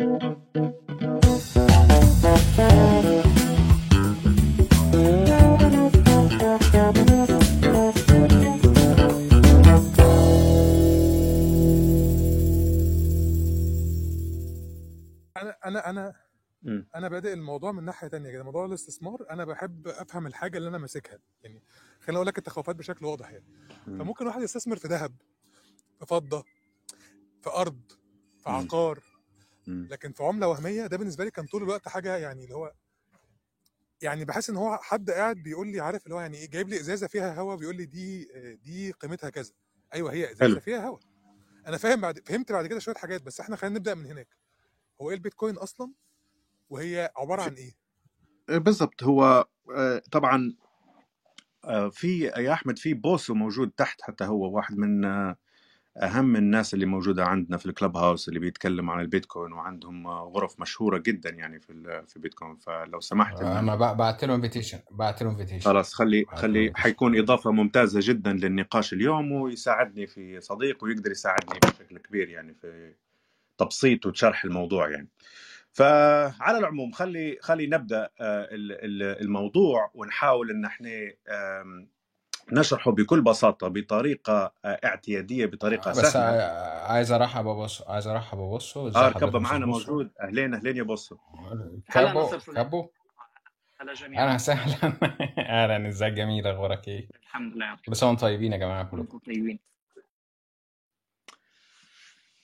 أنا 0.00 0.38
أنا 15.64 15.90
أنا 15.90 16.14
مم. 16.62 16.88
أنا 16.94 17.08
بادئ 17.08 17.32
الموضوع 17.32 17.72
من 17.72 17.84
ناحية 17.84 18.08
تانية 18.08 18.30
كده 18.30 18.44
موضوع 18.44 18.64
الاستثمار 18.66 19.26
أنا 19.30 19.44
بحب 19.44 19.88
أفهم 19.88 20.26
الحاجة 20.26 20.58
اللي 20.58 20.68
أنا 20.68 20.78
ماسكها 20.78 21.18
يعني 21.42 21.62
خليني 22.00 22.16
أقول 22.16 22.26
لك 22.26 22.38
التخوفات 22.38 22.76
بشكل 22.76 23.06
واضح 23.06 23.30
يعني 23.30 23.44
مم. 23.86 23.98
فممكن 23.98 24.26
واحد 24.26 24.42
يستثمر 24.42 24.76
في 24.76 24.88
ذهب 24.88 25.12
في 25.98 26.06
فضة 26.06 26.44
في 27.42 27.50
أرض 27.50 27.80
في 28.38 28.50
مم. 28.50 28.54
عقار. 28.56 29.02
لكن 29.68 30.12
في 30.12 30.22
عملة 30.22 30.48
وهمية 30.48 30.86
ده 30.86 30.96
بالنسبة 30.96 31.24
لي 31.24 31.30
كان 31.30 31.46
طول 31.46 31.62
الوقت 31.62 31.88
حاجة 31.88 32.16
يعني 32.16 32.44
اللي 32.44 32.54
هو 32.54 32.72
يعني 34.02 34.24
بحس 34.24 34.50
إن 34.50 34.56
هو 34.56 34.76
حد 34.82 35.10
قاعد 35.10 35.36
بيقول 35.36 35.68
لي 35.68 35.80
عارف 35.80 36.04
اللي 36.04 36.14
هو 36.14 36.20
يعني 36.20 36.36
إيه 36.36 36.50
جايب 36.50 36.68
لي 36.68 36.80
إزازة 36.80 37.06
فيها 37.06 37.34
هواء 37.40 37.56
بيقول 37.56 37.76
لي 37.76 37.84
دي 37.84 38.28
دي 38.54 38.92
قيمتها 38.92 39.30
كذا. 39.30 39.52
أيوه 39.94 40.12
هي 40.12 40.32
إزازة 40.32 40.40
حلو. 40.52 40.60
فيها 40.60 40.86
هواء 40.86 41.00
أنا 41.66 41.76
فاهم 41.76 42.00
بعد 42.00 42.28
فهمت 42.28 42.52
بعد 42.52 42.66
كده 42.66 42.78
شوية 42.78 42.94
حاجات 42.94 43.22
بس 43.22 43.40
إحنا 43.40 43.56
خلينا 43.56 43.78
نبدأ 43.78 43.94
من 43.94 44.06
هناك. 44.06 44.28
هو 45.00 45.10
إيه 45.10 45.16
البيتكوين 45.16 45.56
أصلا؟ 45.56 45.92
وهي 46.70 47.12
عبارة 47.16 47.42
عن 47.42 47.54
إيه؟ 47.54 47.74
بالضبط. 48.58 49.02
هو 49.02 49.46
آه، 49.76 50.02
طبعا 50.12 50.56
آه، 51.64 51.88
في 51.88 52.18
يا 52.24 52.52
أحمد 52.52 52.78
في 52.78 52.94
بوسو 52.94 53.34
موجود 53.34 53.70
تحت 53.70 54.02
حتى 54.02 54.24
هو 54.24 54.56
واحد 54.56 54.76
من 54.76 55.04
آه، 55.04 55.36
أهم 56.02 56.36
الناس 56.36 56.74
اللي 56.74 56.86
موجودة 56.86 57.24
عندنا 57.24 57.56
في 57.56 57.66
ال 57.66 57.96
Clubhouse 57.96 58.28
اللي 58.28 58.40
بيتكلم 58.40 58.90
عن 58.90 59.00
البيتكوين 59.00 59.52
وعندهم 59.52 60.06
آه، 60.06 60.32
غرف 60.34 60.60
مشهورة 60.60 60.98
جدا 60.98 61.30
يعني 61.30 61.60
في 61.60 62.02
في 62.08 62.18
بيتكوين 62.18 62.56
فلو 62.56 63.00
سمحت 63.00 63.40
ان 63.40 63.46
أنا 63.46 63.74
بعت 63.74 64.24
له 64.24 64.34
invitation 64.34 64.78
بعت 64.90 65.22
له 65.22 65.30
invitation 65.30 65.70
خلاص 65.70 65.94
خلي 65.94 66.24
خلي 66.34 66.72
حيكون 66.74 67.18
إضافة 67.18 67.50
ممتازة 67.50 68.00
جدا 68.02 68.32
للنقاش 68.32 68.92
اليوم 68.92 69.32
ويساعدني 69.32 70.06
في 70.06 70.40
صديق 70.40 70.84
ويقدر 70.84 71.10
يساعدني 71.10 71.58
بشكل 71.62 71.98
كبير 71.98 72.28
يعني 72.28 72.54
في 72.54 72.94
تبسيط 73.58 74.06
وشرح 74.06 74.44
الموضوع 74.44 74.90
يعني. 74.90 75.08
فعلى 75.72 76.58
العموم 76.58 76.92
خلي 76.92 77.38
خلي 77.40 77.66
نبدأ 77.66 78.02
آه، 78.20 78.48
ال- 78.50 78.72
ال- 78.84 79.20
الموضوع 79.22 79.90
ونحاول 79.94 80.50
إن 80.50 80.64
إحنا 80.64 80.90
نشرحه 82.52 82.90
بكل 82.90 83.20
بساطة 83.20 83.68
بطريقة 83.68 84.52
آه، 84.64 84.80
اعتيادية 84.84 85.46
بطريقة 85.46 85.90
بس 85.90 85.96
سهلة. 85.96 86.42
ع- 86.42 86.92
عايز 86.92 87.12
ارحب 87.12 87.46
ابص 87.46 87.82
عايز 87.82 88.06
ارحب 88.06 88.38
ابص 88.38 88.76
آه 88.76 88.90
حضرتك 89.10 89.34
معانا 89.34 89.66
موجود. 89.66 90.10
أهلين 90.20 90.54
أهلين 90.54 90.76
يا 90.76 90.82
بص 90.82 91.08
صديق 91.08 92.54
كابو 92.54 92.88
هلا 93.80 93.94
جميعا. 93.94 94.24
أهلا 94.24 94.34
وسهلا. 94.34 94.92
أهلا 95.64 95.88
ازيك 95.88 96.12
جميل؟ 96.12 96.46
أخبارك 96.46 96.88
إيه؟ 96.88 97.08
الحمد 97.22 97.54
لله 97.56 97.76
كل 97.86 97.96
سنه 97.96 98.08
وأنتم 98.08 98.20
طيبين 98.26 98.52
يا 98.52 98.58
جماعة 98.58 98.84
كلكم. 98.84 99.18
طيبين. 99.18 99.58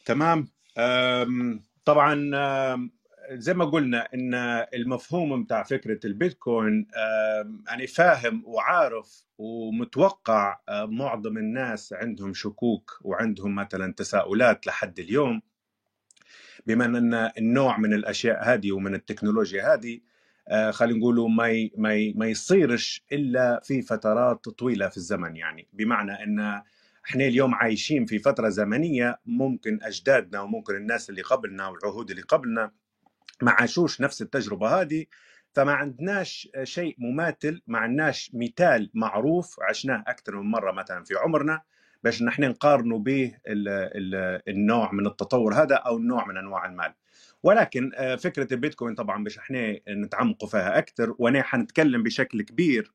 تمام. 0.04 0.48
طبعا 1.84 2.30
زي 3.32 3.54
ما 3.54 3.64
قلنا 3.64 4.08
إن 4.14 4.34
المفهوم 4.74 5.44
بتاع 5.44 5.62
فكرة 5.62 6.06
البيتكوين 6.06 6.86
أنا 7.70 7.86
فاهم 7.86 8.42
وعارف 8.46 9.24
ومتوقع 9.38 10.60
معظم 10.70 11.38
الناس 11.38 11.92
عندهم 11.92 12.34
شكوك 12.34 12.98
وعندهم 13.02 13.54
مثلا 13.54 13.92
تساؤلات 13.92 14.66
لحد 14.66 14.98
اليوم. 14.98 15.42
بما 16.66 16.84
إن 16.84 17.14
النوع 17.38 17.78
من 17.78 17.94
الأشياء 17.94 18.44
هذه 18.44 18.72
ومن 18.72 18.94
التكنولوجيا 18.94 19.74
هذه 19.74 20.00
آه، 20.48 20.70
خلينا 20.70 20.98
نقولوا 20.98 21.28
ما 21.28 21.68
ما 21.76 22.12
ما 22.16 22.26
يصيرش 22.26 23.04
إلا 23.12 23.60
في 23.64 23.82
فترات 23.82 24.48
طويلة 24.48 24.88
في 24.88 24.96
الزمن 24.96 25.36
يعني. 25.36 25.68
بمعنى 25.72 26.12
إن 26.12 26.62
إحنا 27.06 27.24
اليوم 27.24 27.54
عايشين 27.54 28.06
في 28.06 28.18
فترة 28.18 28.48
زمنية 28.48 29.20
ممكن 29.26 29.78
أجدادنا 29.82 30.40
وممكن 30.40 30.76
الناس 30.76 31.10
اللي 31.10 31.22
قبلنا 31.22 31.68
والعهود 31.68 32.10
اللي 32.10 32.22
قبلنا 32.22 32.70
ما 33.42 33.50
عاشوش 33.50 34.00
نفس 34.00 34.22
التجربة 34.22 34.80
هذه 34.80 35.06
فما 35.52 35.72
عندناش 35.72 36.48
شيء 36.62 36.94
مماثل 36.98 37.62
ما 37.66 37.78
عندناش 37.78 38.30
مثال 38.34 38.90
معروف 38.94 39.60
عشناه 39.60 40.04
أكثر 40.06 40.36
من 40.36 40.50
مرة 40.50 40.72
مثلا 40.72 41.04
في 41.04 41.14
عمرنا 41.14 41.62
باش 42.02 42.22
نحن 42.22 42.44
نقارنوا 42.44 42.98
به 42.98 43.34
ال- 43.46 43.68
ال- 43.68 44.42
النوع 44.48 44.92
من 44.92 45.06
التطور 45.06 45.54
هذا 45.54 45.74
أو 45.74 45.96
النوع 45.96 46.26
من 46.28 46.36
أنواع 46.36 46.66
المال. 46.66 46.94
ولكن 47.42 47.90
آه، 47.94 48.16
فكرة 48.16 48.54
البيتكوين 48.54 48.94
طبعا 48.94 49.24
باش 49.24 49.38
إحنا 49.38 49.80
نتعمقوا 49.88 50.48
فيها 50.48 50.78
أكثر 50.78 51.14
وأنا 51.18 51.42
حنتكلم 51.42 52.02
بشكل 52.02 52.42
كبير 52.42 52.92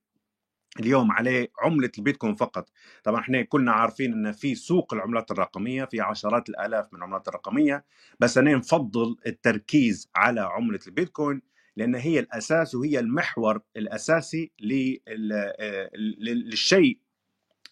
اليوم 0.80 1.12
عليه 1.12 1.52
عملة 1.59 1.91
البيتكوين 1.97 2.35
فقط. 2.35 2.69
طبعا 3.03 3.19
إحنا 3.22 3.41
كلنا 3.41 3.72
عارفين 3.72 4.13
إن 4.13 4.31
في 4.31 4.56
سوق 4.56 4.94
العملات 4.94 5.31
الرقمية 5.31 5.85
في 5.85 6.02
عشرات 6.02 6.50
الآلاف 6.50 6.88
من 6.94 7.00
العملات 7.00 7.28
الرقمية 7.28 7.85
بس 8.19 8.38
أنا 8.38 8.56
نفضل 8.56 9.16
التركيز 9.28 10.09
على 10.16 10.41
عملة 10.41 10.80
البيتكوين 10.88 11.41
لأن 11.75 11.96
هي 11.96 12.19
الأساس 12.19 12.75
وهي 12.75 13.00
المحور 13.00 13.62
الأساسي 13.78 14.52
آه، 14.62 15.90
لل- 15.96 16.50
للشيء 16.50 17.00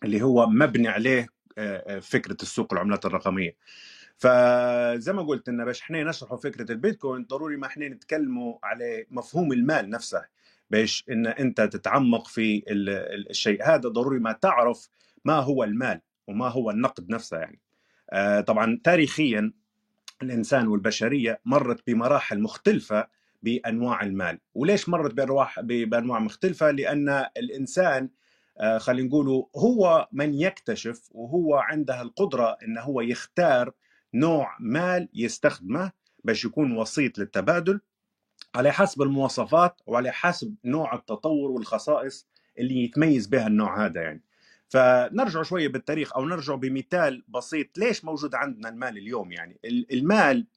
اللي 0.04 0.22
هو 0.22 0.48
مبني 0.50 0.88
عليه 0.88 1.28
آه، 1.58 1.96
آه، 1.98 2.00
فكرة 2.00 2.38
السوق 2.42 2.74
العملات 2.74 3.06
الرقمية. 3.06 3.56
فزي 4.18 5.14
ما 5.14 5.22
قلت 5.22 5.50
إن 5.50 5.66
باش 5.66 5.82
إحنا 5.82 6.04
نشرحوا 6.04 6.38
فكرة 6.38 6.72
البيتكوين 6.72 7.24
ضروري 7.26 7.58
ما 7.58 7.68
إحنا 7.68 7.88
نتكلموا 7.88 8.58
على 8.64 9.06
مفهوم 9.12 9.52
المال 9.54 9.90
نفسه. 9.90 10.26
باش 10.70 11.06
إن 11.12 11.28
أنت 11.28 11.62
تتعمق 11.62 12.28
في 12.28 12.64
ال- 12.68 12.90
ال- 12.90 13.30
الشيء. 13.30 13.64
هذا 13.64 13.90
ضروري 13.90 14.20
ما 14.20 14.32
تعرف 14.32 14.90
ما 15.26 15.34
هو 15.40 15.64
المال 15.64 16.02
وما 16.28 16.48
هو 16.48 16.72
النقد 16.72 17.10
نفسه 17.10 17.38
يعني. 17.38 17.60
آه، 18.10 18.42
طبعا 18.42 18.80
تاريخيا 18.84 19.54
الإنسان 20.22 20.68
والبشرية 20.68 21.40
مرت 21.46 21.88
بمراحل 21.88 22.40
مختلفة 22.42 23.08
بأنواع 23.44 24.02
المال. 24.04 24.40
وليش 24.56 24.90
مرت 24.90 25.14
بأرواح 25.14 25.60
بأنواع 25.62 26.20
مختلفة؟ 26.20 26.72
لأن 26.72 27.10
الإنسان 27.38 28.10
آه، 28.60 28.78
خلينا 28.78 29.08
نقولوا 29.08 29.46
هو 29.56 30.08
من 30.12 30.34
يكتشف 30.34 31.10
وهو 31.12 31.56
عنده 31.56 32.02
القدرة 32.02 32.58
انه 32.64 32.82
هو 32.82 33.02
يختار 33.02 33.72
نوع 34.14 34.58
مال 34.60 35.10
يستخدمه 35.14 35.92
باش 36.24 36.46
يكون 36.46 36.78
وسيط 36.78 37.20
للتبادل 37.20 37.82
على 38.56 38.72
حسب 38.72 39.02
المواصفات 39.02 39.82
وعلى 39.88 40.12
حسب 40.12 40.56
نوع 40.66 40.96
التطور 40.96 41.52
والخصائص 41.52 42.28
اللي 42.60 42.84
يتميز 42.84 43.28
بها 43.28 43.48
النوع 43.48 43.86
هذا 43.86 44.02
يعني. 44.02 44.24
فنرجع 44.70 45.44
شوية 45.44 45.68
بالتاريخ 45.68 46.16
أو 46.16 46.26
نرجع 46.26 46.56
بمثال 46.56 47.24
بسيط. 47.28 47.78
ليش 47.78 48.06
موجود 48.06 48.36
عندنا 48.36 48.70
المال 48.70 48.98
اليوم 48.98 49.32
يعني؟ 49.32 49.60
ال- 49.66 49.94
المال 49.94 50.48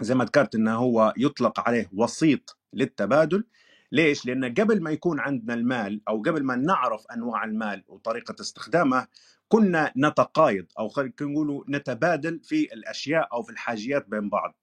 زي 0.00 0.14
ما 0.14 0.24
ذكرت 0.24 0.54
إنه 0.54 0.74
هو 0.76 1.14
يطلق 1.16 1.60
عليه 1.60 1.90
وسيط 1.92 2.56
للتبادل. 2.72 3.44
ليش؟ 3.92 4.26
لأن 4.26 4.54
قبل 4.54 4.82
ما 4.82 4.90
يكون 4.90 5.20
عندنا 5.20 5.54
المال 5.54 6.00
أو 6.08 6.22
قبل 6.22 6.42
ما 6.42 6.56
نعرف 6.56 7.06
أنواع 7.06 7.44
المال 7.44 7.84
وطريقة 7.88 8.34
استخدامه 8.40 9.06
كنا 9.48 9.92
نتقايض 9.96 10.66
أو 10.78 10.88
خلينا 10.88 11.12
نقولوا 11.20 11.64
نتبادل 11.68 12.40
في 12.42 12.74
الأشياء 12.74 13.28
أو 13.32 13.42
في 13.42 13.52
الحاجيات 13.52 14.08
بين 14.08 14.28
بعض. 14.28 14.56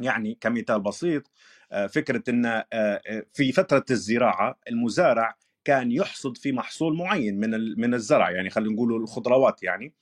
يعني 0.00 0.38
كمثال 0.40 0.80
بسيط 0.80 1.30
فكرة 1.88 2.22
إن 2.28 2.46
آه، 2.46 2.66
آه، 2.72 3.26
في 3.32 3.52
فترة 3.52 3.84
الزراعة 3.90 4.58
المزارع 4.68 5.36
كان 5.64 5.92
يحصد 5.92 6.36
في 6.36 6.52
محصول 6.52 6.96
معين 6.96 7.40
من 7.40 7.80
من 7.80 7.94
الزرع 7.94 8.30
يعني 8.30 8.50
خلينا 8.50 8.72
نقول 8.72 9.02
الخضروات 9.02 9.62
يعني. 9.62 9.94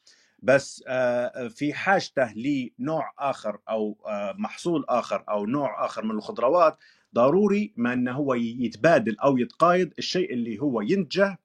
بس 0.43 0.84
آه، 0.87 1.49
في 1.49 1.75
حاجته 1.75 2.33
لنوع 2.34 3.12
آخر 3.19 3.59
أو 3.69 3.99
آه، 4.06 4.34
محصول 4.39 4.84
آخر 4.89 5.25
أو 5.28 5.47
نوع 5.47 5.84
آخر 5.87 6.05
من 6.05 6.11
الخضروات 6.11 6.78
ضروري 7.15 7.72
ما 7.77 7.92
إنه 7.92 8.13
هو 8.13 8.34
يتبادل 8.34 9.19
أو 9.19 9.39
يتقايض 9.39 9.92
الشيء 9.98 10.33
اللي 10.33 10.59
هو 10.59 10.81
ينتجه 10.81 11.39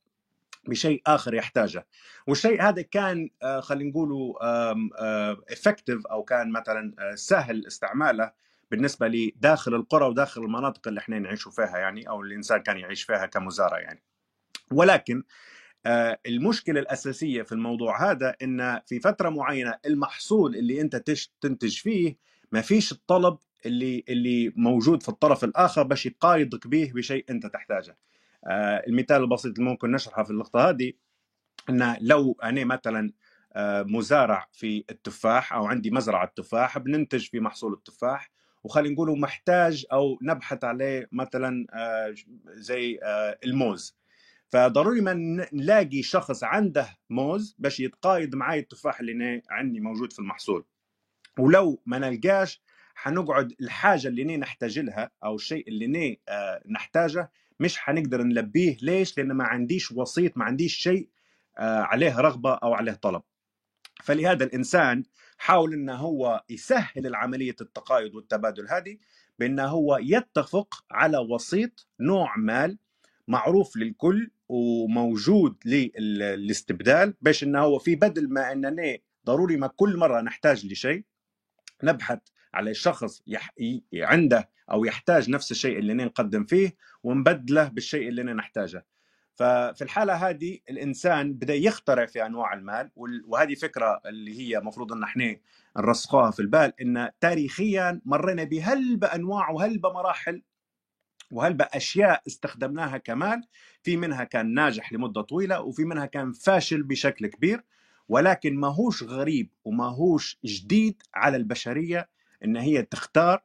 بشيء 0.67 1.01
آخر 1.07 1.33
يحتاجه. 1.33 1.87
والشيء 2.27 2.61
هذا 2.61 2.81
كان 2.81 3.29
آه، 3.43 3.59
خلينا 3.59 3.89
نقولوا 3.89 4.33
افكتيف 5.53 6.07
أو 6.07 6.23
كان 6.23 6.51
مثلا 6.51 6.95
آه، 6.99 7.15
سهل 7.15 7.67
استعماله 7.67 8.31
بالنسبة 8.71 9.07
لداخل 9.07 9.75
القرى 9.75 10.05
وداخل 10.05 10.43
المناطق 10.43 10.87
اللي 10.87 10.99
إحنا 10.99 11.19
نعيش 11.19 11.47
فيها 11.47 11.77
يعني 11.77 12.09
أو 12.09 12.21
الإنسان 12.21 12.57
كان 12.57 12.77
يعيش 12.77 13.03
فيها 13.03 13.25
كمزارع 13.25 13.79
يعني. 13.79 14.03
ولكن 14.71 15.23
آه، 15.85 16.19
المشكلة 16.25 16.79
الأساسية 16.79 17.41
في 17.41 17.51
الموضوع 17.51 18.11
هذا 18.11 18.35
إن 18.41 18.81
في 18.85 18.99
فترة 18.99 19.29
معينة 19.29 19.75
المحصول 19.85 20.55
اللي 20.55 20.81
أنت 20.81 20.95
تنتج 21.41 21.77
فيه 21.77 22.17
ما 22.51 22.61
فيش 22.61 22.91
الطلب 22.91 23.37
اللي 23.65 24.03
اللي 24.09 24.53
موجود 24.55 25.03
في 25.03 25.09
الطرف 25.09 25.43
الآخر 25.43 25.83
باش 25.83 26.05
يقايضك 26.05 26.67
به 26.67 26.91
بشيء 26.95 27.25
أنت 27.29 27.45
تحتاجه. 27.45 27.97
آه، 28.45 28.83
المثال 28.87 29.21
البسيط 29.21 29.57
اللي 29.57 29.69
ممكن 29.69 29.91
نشرحه 29.91 30.23
في 30.23 30.31
اللقطه 30.31 30.69
هذه 30.69 30.93
إن 31.69 31.97
لو 32.01 32.37
أنا 32.43 32.63
مثلا 32.63 33.13
آه، 33.53 33.83
مزارع 33.83 34.47
في 34.51 34.83
التفاح 34.89 35.53
أو 35.53 35.65
عندي 35.65 35.91
مزرعة 35.91 36.33
تفاح 36.35 36.77
بننتج 36.77 37.27
في 37.29 37.39
محصول 37.39 37.73
التفاح 37.73 38.31
وخلينا 38.63 38.93
نقوله 38.93 39.15
محتاج 39.15 39.85
أو 39.91 40.19
نبحث 40.21 40.63
عليه 40.63 41.09
مثلا 41.11 41.67
آه، 41.73 42.15
زي 42.47 42.99
آه، 43.03 43.39
الموز. 43.45 43.97
فضروري 44.49 45.01
ما 45.01 45.13
نلاقي 45.53 46.03
شخص 46.03 46.43
عنده 46.43 46.87
موز 47.09 47.55
باش 47.59 47.79
يتقايض 47.79 48.35
معي 48.35 48.59
التفاح 48.59 48.99
اللي 48.99 49.11
أنا 49.11 49.41
عندي 49.49 49.79
موجود 49.79 50.13
في 50.13 50.19
المحصول. 50.19 50.65
ولو 51.39 51.81
ما 51.85 51.99
نلقاش 51.99 52.61
حنقعد 52.95 53.53
الحاجة 53.61 54.07
اللي 54.07 54.23
ني 54.23 54.37
نحتاج 54.37 54.79
لها 54.79 55.11
أو 55.23 55.35
الشيء 55.35 55.67
اللي 55.67 56.19
آه، 56.29 56.61
نحتاجه 56.69 57.31
مش 57.59 57.77
حنقدر 57.77 58.23
نلبيه. 58.23 58.77
ليش؟ 58.81 59.17
لأن 59.17 59.31
ما 59.31 59.43
عنديش 59.43 59.91
وسيط 59.91 60.37
ما 60.37 60.45
عنديش 60.45 60.75
شيء 60.75 61.09
عليه 61.59 62.19
رغبة 62.19 62.53
أو 62.53 62.73
عليه 62.73 62.93
طلب. 62.93 63.21
فلهذا 64.03 64.43
الإنسان 64.43 65.03
حاول 65.37 65.73
إنه 65.73 65.95
هو 65.95 66.43
يسهل 66.49 67.07
العملية 67.07 67.55
التقايض 67.61 68.15
والتبادل 68.15 68.67
هذه 68.69 68.97
بإنه 69.39 69.65
هو 69.65 69.99
يتفق 70.01 70.85
على 70.91 71.17
وسيط 71.17 71.87
نوع 71.99 72.37
مال 72.37 72.77
معروف 73.27 73.77
للكل 73.77 74.31
وموجود 74.49 75.55
للاستبدال 75.65 77.13
باش 77.21 77.43
إنه 77.43 77.59
هو 77.59 77.79
في 77.79 77.95
بدل 77.95 78.29
ما 78.29 78.51
اننا 78.51 78.97
ضروري 79.25 79.57
ما 79.57 79.67
كل 79.67 79.97
مرة 79.97 80.21
نحتاج 80.21 80.65
لشيء 80.65 81.03
نبحث 81.83 82.19
على 82.53 82.73
شخص 82.73 83.21
يح... 83.27 83.53
عنده 83.93 84.49
أو 84.71 84.85
يحتاج 84.85 85.29
نفس 85.29 85.51
الشيء 85.51 85.79
اللي 85.79 85.93
نقدم 85.93 86.45
فيه 86.45 86.75
ونبدله 87.03 87.67
بالشيء 87.67 88.09
اللي 88.09 88.23
نحتاجه. 88.23 88.85
ففي 89.37 89.81
الحالة 89.81 90.13
هذه 90.29 90.59
الإنسان 90.69 91.33
بدأ 91.33 91.53
يخترع 91.55 92.05
في 92.05 92.25
أنواع 92.25 92.53
المال 92.53 92.91
وهذه 93.27 93.55
فكرة 93.55 94.01
اللي 94.05 94.39
هي 94.39 94.57
المفروض 94.57 94.93
إن 94.93 95.03
إحنا 95.03 95.35
نرسخوها 95.77 96.31
في 96.31 96.39
البال 96.39 96.73
إن 96.81 97.09
تاريخيا 97.19 98.01
مرينا 98.05 98.43
بهل 98.43 98.97
بانواع 98.97 99.49
وهل 99.49 99.77
بمراحل 99.77 100.43
وهل 101.31 101.53
باشياء 101.53 102.21
استخدمناها 102.27 102.97
كمال 102.97 103.41
في 103.83 103.97
منها 103.97 104.23
كان 104.23 104.53
ناجح 104.53 104.93
لمدة 104.93 105.21
طويلة 105.21 105.61
وفي 105.61 105.83
منها 105.85 106.05
كان 106.05 106.31
فاشل 106.31 106.83
بشكل 106.83 107.27
كبير 107.27 107.63
ولكن 108.09 108.55
ما 108.59 108.67
هوش 108.67 109.03
غريب 109.03 109.49
وما 109.63 109.85
هوش 109.85 110.39
جديد 110.45 111.01
على 111.13 111.37
البشرية 111.37 112.09
إن 112.43 112.57
هي 112.57 112.81
تختار 112.81 113.43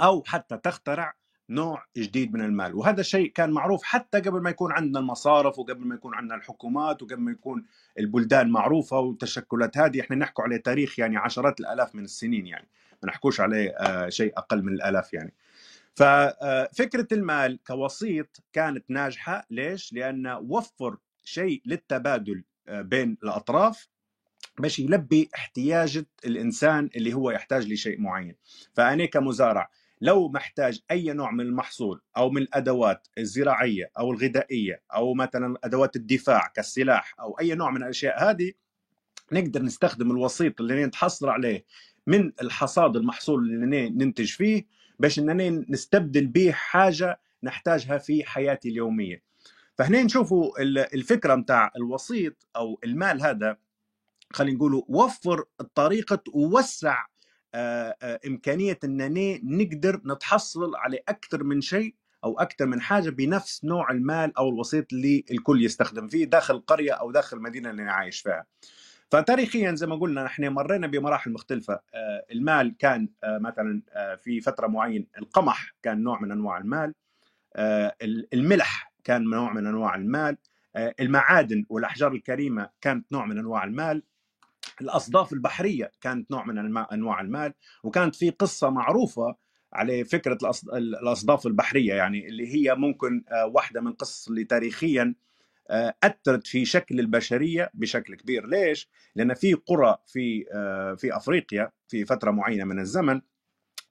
أو 0.00 0.22
حتى 0.26 0.56
تخترع 0.56 1.14
نوع 1.54 1.84
جديد 1.96 2.34
من 2.34 2.44
المال. 2.44 2.74
وهذا 2.74 3.00
الشيء 3.00 3.32
كان 3.32 3.50
معروف 3.50 3.82
حتى 3.82 4.20
قبل 4.20 4.40
ما 4.40 4.50
يكون 4.50 4.72
عندنا 4.72 4.98
المصارف 4.98 5.58
وقبل 5.58 5.86
ما 5.86 5.94
يكون 5.94 6.14
عندنا 6.14 6.34
الحكومات 6.34 7.02
وقبل 7.02 7.20
ما 7.20 7.30
يكون 7.32 7.64
البلدان 7.98 8.50
معروفة 8.50 8.98
والتشكلات 8.98 9.78
هذه. 9.78 10.00
إحنا 10.00 10.16
نحكوا 10.16 10.44
عليه 10.44 10.56
تاريخ 10.56 10.98
يعني 10.98 11.16
عشرات 11.16 11.60
الآلاف 11.60 11.94
من 11.94 12.04
السنين 12.04 12.46
يعني. 12.46 12.68
ما 13.02 13.08
نحكوش 13.08 13.40
عليه 13.40 13.70
آه، 13.70 14.08
شيء 14.08 14.32
أقل 14.36 14.62
من 14.62 14.72
الآلاف 14.72 15.12
يعني. 15.12 15.34
ففكرة 15.94 17.06
المال 17.12 17.58
كوسيط 17.66 18.42
كانت 18.52 18.84
ناجحة. 18.88 19.46
ليش؟ 19.50 19.92
لأن 19.92 20.26
وفر 20.26 20.96
شيء 21.24 21.62
للتبادل 21.66 22.44
آه، 22.68 22.82
بين 22.82 23.16
الأطراف. 23.22 23.88
باش 24.58 24.78
يلبي 24.78 25.30
احتياج 25.34 26.04
الإنسان 26.24 26.90
اللي 26.96 27.14
هو 27.14 27.30
يحتاج 27.30 27.72
لشيء 27.72 28.00
معين. 28.00 28.34
فأنا 28.74 29.06
كمزارع 29.06 29.70
لو 30.04 30.28
محتاج 30.28 30.80
أي 30.90 31.12
نوع 31.12 31.30
من 31.30 31.40
المحصول 31.40 32.00
أو 32.16 32.30
من 32.30 32.42
الأدوات 32.42 33.08
الزراعية 33.18 33.90
أو 33.98 34.12
الغذائية 34.12 34.82
أو 34.94 35.14
مثلا 35.14 35.58
أدوات 35.64 35.96
الدفاع 35.96 36.46
كالسلاح 36.46 37.14
أو 37.20 37.38
أي 37.40 37.54
نوع 37.54 37.70
من 37.70 37.82
الأشياء 37.82 38.30
هذه 38.30 38.52
نقدر 39.32 39.62
نستخدم 39.62 40.10
الوسيط 40.10 40.60
اللي 40.60 40.84
نتحصل 40.86 41.28
عليه 41.28 41.64
من 42.06 42.32
الحصاد 42.42 42.96
المحصول 42.96 43.44
اللي 43.50 43.88
ننتج 43.90 44.30
فيه 44.32 44.66
باش 44.98 45.18
إننا 45.18 45.64
نستبدل 45.68 46.26
به 46.26 46.52
حاجة 46.52 47.20
نحتاجها 47.42 47.98
في 47.98 48.24
حياتي 48.24 48.68
اليومية. 48.68 49.22
فهنا 49.78 50.02
نشوفوا 50.02 50.62
ال- 50.62 50.78
الفكرة 50.94 51.34
متاع 51.34 51.72
الوسيط 51.76 52.46
أو 52.56 52.78
المال 52.84 53.22
هذا 53.22 53.56
خلينا 54.32 54.56
نقولوا 54.56 54.82
وفر 54.88 55.44
طريقة 55.74 56.22
ووسع 56.32 57.06
آه، 57.54 57.96
آه، 58.02 58.20
إمكانية 58.26 58.78
أننا 58.84 59.38
نقدر 59.44 60.00
نتحصل 60.06 60.76
على 60.76 60.98
أكثر 61.08 61.44
من 61.44 61.60
شيء 61.60 61.94
أو 62.24 62.40
أكثر 62.40 62.66
من 62.66 62.80
حاجة 62.80 63.10
بنفس 63.10 63.64
نوع 63.64 63.90
المال 63.90 64.36
أو 64.36 64.48
الوسيط 64.48 64.92
اللي 64.92 65.24
الكل 65.30 65.64
يستخدم 65.64 66.08
فيه 66.08 66.24
داخل 66.24 66.54
القرية 66.54 66.92
أو 66.92 67.10
داخل 67.10 67.36
المدينة 67.36 67.70
اللي 67.70 67.82
أنا 67.82 67.92
عايش 67.92 68.20
فيها. 68.20 68.46
فتاريخيا 69.10 69.74
زي 69.74 69.86
ما 69.86 69.96
قلنا 69.96 70.24
نحن 70.24 70.48
مرينا 70.48 70.86
بمراحل 70.86 71.32
مختلفة. 71.32 71.80
آه، 71.94 72.24
المال 72.32 72.76
كان 72.78 73.08
مثلا 73.24 73.82
في 74.22 74.40
فترة 74.40 74.66
معينة 74.66 75.06
القمح 75.18 75.74
كان 75.82 76.02
نوع 76.02 76.20
من 76.20 76.32
أنواع 76.32 76.58
المال. 76.58 76.94
الملح 78.34 78.92
كان 79.04 79.30
نوع 79.30 79.52
من 79.52 79.66
أنواع 79.66 79.94
المال. 79.94 80.36
المعادن 80.76 81.64
والأحجار 81.68 82.12
الكريمة 82.12 82.70
كانت 82.80 83.12
نوع 83.12 83.26
من 83.26 83.38
أنواع 83.38 83.64
المال. 83.64 84.02
الأصداف 84.82 85.32
البحرية 85.32 85.90
كانت 86.00 86.30
نوع 86.30 86.44
من 86.44 86.76
أنواع 86.92 87.20
المال 87.20 87.54
وكانت 87.84 88.14
في 88.14 88.30
قصة 88.30 88.70
معروفة 88.70 89.36
على 89.72 90.04
فكرة 90.04 90.38
الأصداف 90.74 91.46
البحرية 91.46 91.94
يعني 91.94 92.28
اللي 92.28 92.54
هي 92.54 92.74
ممكن 92.74 93.24
آه، 93.28 93.46
واحدة 93.46 93.80
من 93.80 93.88
القصص 93.88 94.28
اللي 94.28 94.44
تاريخيا 94.44 95.14
آه، 95.70 95.94
أثرت 96.04 96.46
في 96.46 96.64
شكل 96.64 97.00
البشرية 97.00 97.70
بشكل 97.74 98.14
كبير 98.14 98.46
ليش؟ 98.46 98.88
لأن 99.14 99.34
في 99.34 99.54
قرى 99.54 99.96
في 100.06 100.44
آه، 100.52 100.94
في 100.94 101.16
أفريقيا 101.16 101.70
في 101.88 102.04
فترة 102.04 102.30
معينة 102.30 102.64
من 102.64 102.78
الزمن 102.78 103.20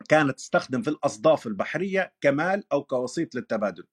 كانت 0.10 0.38
تستخدم 0.38 0.82
في 0.82 0.90
الأصداف 0.90 1.48
البحرية 1.48 2.14
كمال 2.22 2.64
أو 2.72 2.84
كوسيط 2.84 3.36
للتبادل 3.36 3.84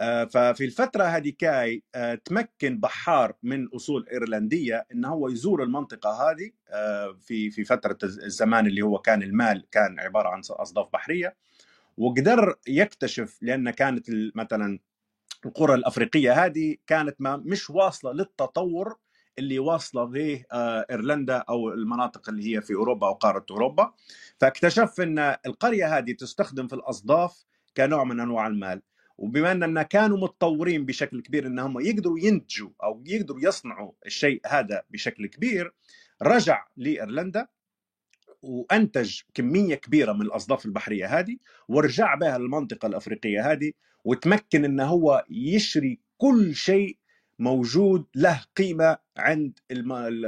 ففي 0.00 0.64
الفترة 0.64 1.04
هذه 1.04 1.32
كاي 1.38 1.82
آه، 1.94 2.14
تمكن 2.14 2.80
بحار 2.80 3.34
من 3.42 3.68
أصول 3.68 4.08
إيرلندية 4.08 4.86
أن 4.92 5.04
هو 5.04 5.28
يزور 5.28 5.62
المنطقة 5.62 6.30
هذه 6.30 6.50
آه، 6.68 7.16
في 7.20 7.50
في 7.50 7.64
فترة 7.64 7.98
الز- 8.02 8.18
الزمان 8.18 8.66
اللي 8.66 8.82
هو 8.82 8.98
كان 8.98 9.22
المال 9.22 9.66
كان 9.70 10.00
عبارة 10.00 10.28
عن 10.28 10.40
أصداف 10.50 10.88
بحرية 10.92 11.36
وقدر 11.96 12.54
يكتشف 12.68 13.38
لأن 13.42 13.70
كانت 13.70 14.06
مثلا 14.34 14.78
القرى 15.46 15.74
الأفريقية 15.74 16.44
هذه 16.44 16.76
كانت 16.86 17.16
ما 17.18 17.36
مش 17.36 17.70
واصلة 17.70 18.12
للتطور 18.12 18.96
اللي 19.38 19.58
واصلة 19.58 20.04
به 20.04 20.44
آه، 20.52 20.86
إيرلندا 20.90 21.36
أو 21.48 21.68
المناطق 21.68 22.28
اللي 22.28 22.56
هي 22.56 22.60
في 22.60 22.74
أوروبا 22.74 23.06
أو 23.06 23.12
قارة 23.12 23.46
أوروبا. 23.50 23.92
فاكتشف 24.40 25.00
أن 25.00 25.18
القرية 25.46 25.98
هذه 25.98 26.12
تستخدم 26.12 26.68
في 26.68 26.74
الأصداف 26.74 27.44
كنوع 27.76 28.04
من 28.04 28.20
أنواع 28.20 28.46
المال. 28.46 28.82
وبما 29.18 29.52
أننا 29.52 29.82
كانوا 29.82 30.18
متطورين 30.18 30.86
بشكل 30.86 31.22
كبير 31.22 31.46
أنهم 31.46 31.80
يقدروا 31.80 32.18
ينتجوا 32.18 32.70
أو 32.82 33.02
يقدروا 33.06 33.40
يصنعوا 33.42 33.92
الشيء 34.06 34.40
هذا 34.46 34.82
بشكل 34.90 35.26
كبير 35.26 35.74
رجع 36.22 36.66
لإيرلندا 36.76 37.48
وأنتج 38.42 39.20
كمية 39.34 39.74
كبيرة 39.74 40.12
من 40.12 40.22
الأصداف 40.22 40.66
البحرية 40.66 41.18
هذه 41.18 41.36
ورجع 41.68 42.14
بها 42.14 42.38
للمنطقة 42.38 42.86
الأفريقية 42.86 43.52
هذه 43.52 43.72
وتمكن 44.04 44.64
انه 44.64 44.84
هو 44.84 45.24
يشري 45.30 46.00
كل 46.16 46.54
شيء 46.54 46.98
موجود 47.38 48.06
له 48.14 48.44
قيمة 48.56 48.98
عند 49.16 49.58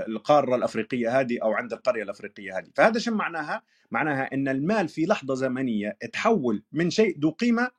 القارة 0.09 0.57
الأفريقية 0.57 1.21
هذه 1.21 1.39
أو 1.43 1.53
عند 1.53 1.73
القرية 1.73 2.03
الأفريقية 2.03 2.59
هذه، 2.59 2.69
فهذا 2.75 2.99
شو 2.99 3.15
معناها؟ 3.15 3.63
معناها 3.91 4.35
إن 4.35 4.49
المال 4.49 4.89
في 4.89 5.07
لحظة 5.07 5.35
زمنية 5.35 5.99
تحول 6.13 6.63
من 6.73 6.91
شيء 6.91 7.19
ذو 7.19 7.31
قيمة 7.31 7.71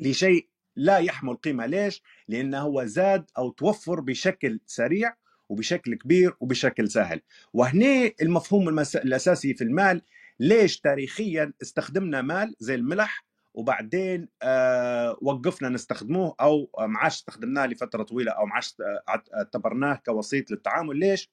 لشيء 0.00 0.48
لا 0.76 0.98
يحمل 0.98 1.36
قيمة، 1.36 1.66
ليش؟ 1.66 2.02
لأنه 2.28 2.58
هو 2.60 2.84
زاد 2.84 3.30
أو 3.38 3.50
توفر 3.50 4.00
بشكل 4.00 4.60
سريع 4.66 5.16
وبشكل 5.48 5.94
كبير 5.94 6.34
وبشكل 6.40 6.90
سهل. 6.90 7.20
وهنا 7.52 8.12
المفهوم 8.22 8.68
المس... 8.68 8.96
الأساسي 8.96 9.54
في 9.54 9.64
المال 9.64 10.02
ليش 10.40 10.80
تاريخيا 10.80 11.52
استخدمنا 11.62 12.22
مال 12.22 12.54
زي 12.60 12.74
الملح 12.74 13.26
وبعدين 13.54 14.28
آه 14.42 15.18
وقفنا 15.22 15.68
نستخدموه 15.68 16.34
أو 16.40 16.70
ما 16.78 16.98
عادش 16.98 17.14
استخدمناه 17.14 17.66
لفترة 17.66 18.02
طويلة 18.02 18.32
أو 18.32 18.46
ما 18.46 18.54
عادش 18.54 18.74
آه، 18.80 19.22
اعتبرناه 19.34 19.94
كوسيط 20.06 20.50
للتعامل 20.50 20.96
ليش؟ 20.98 21.30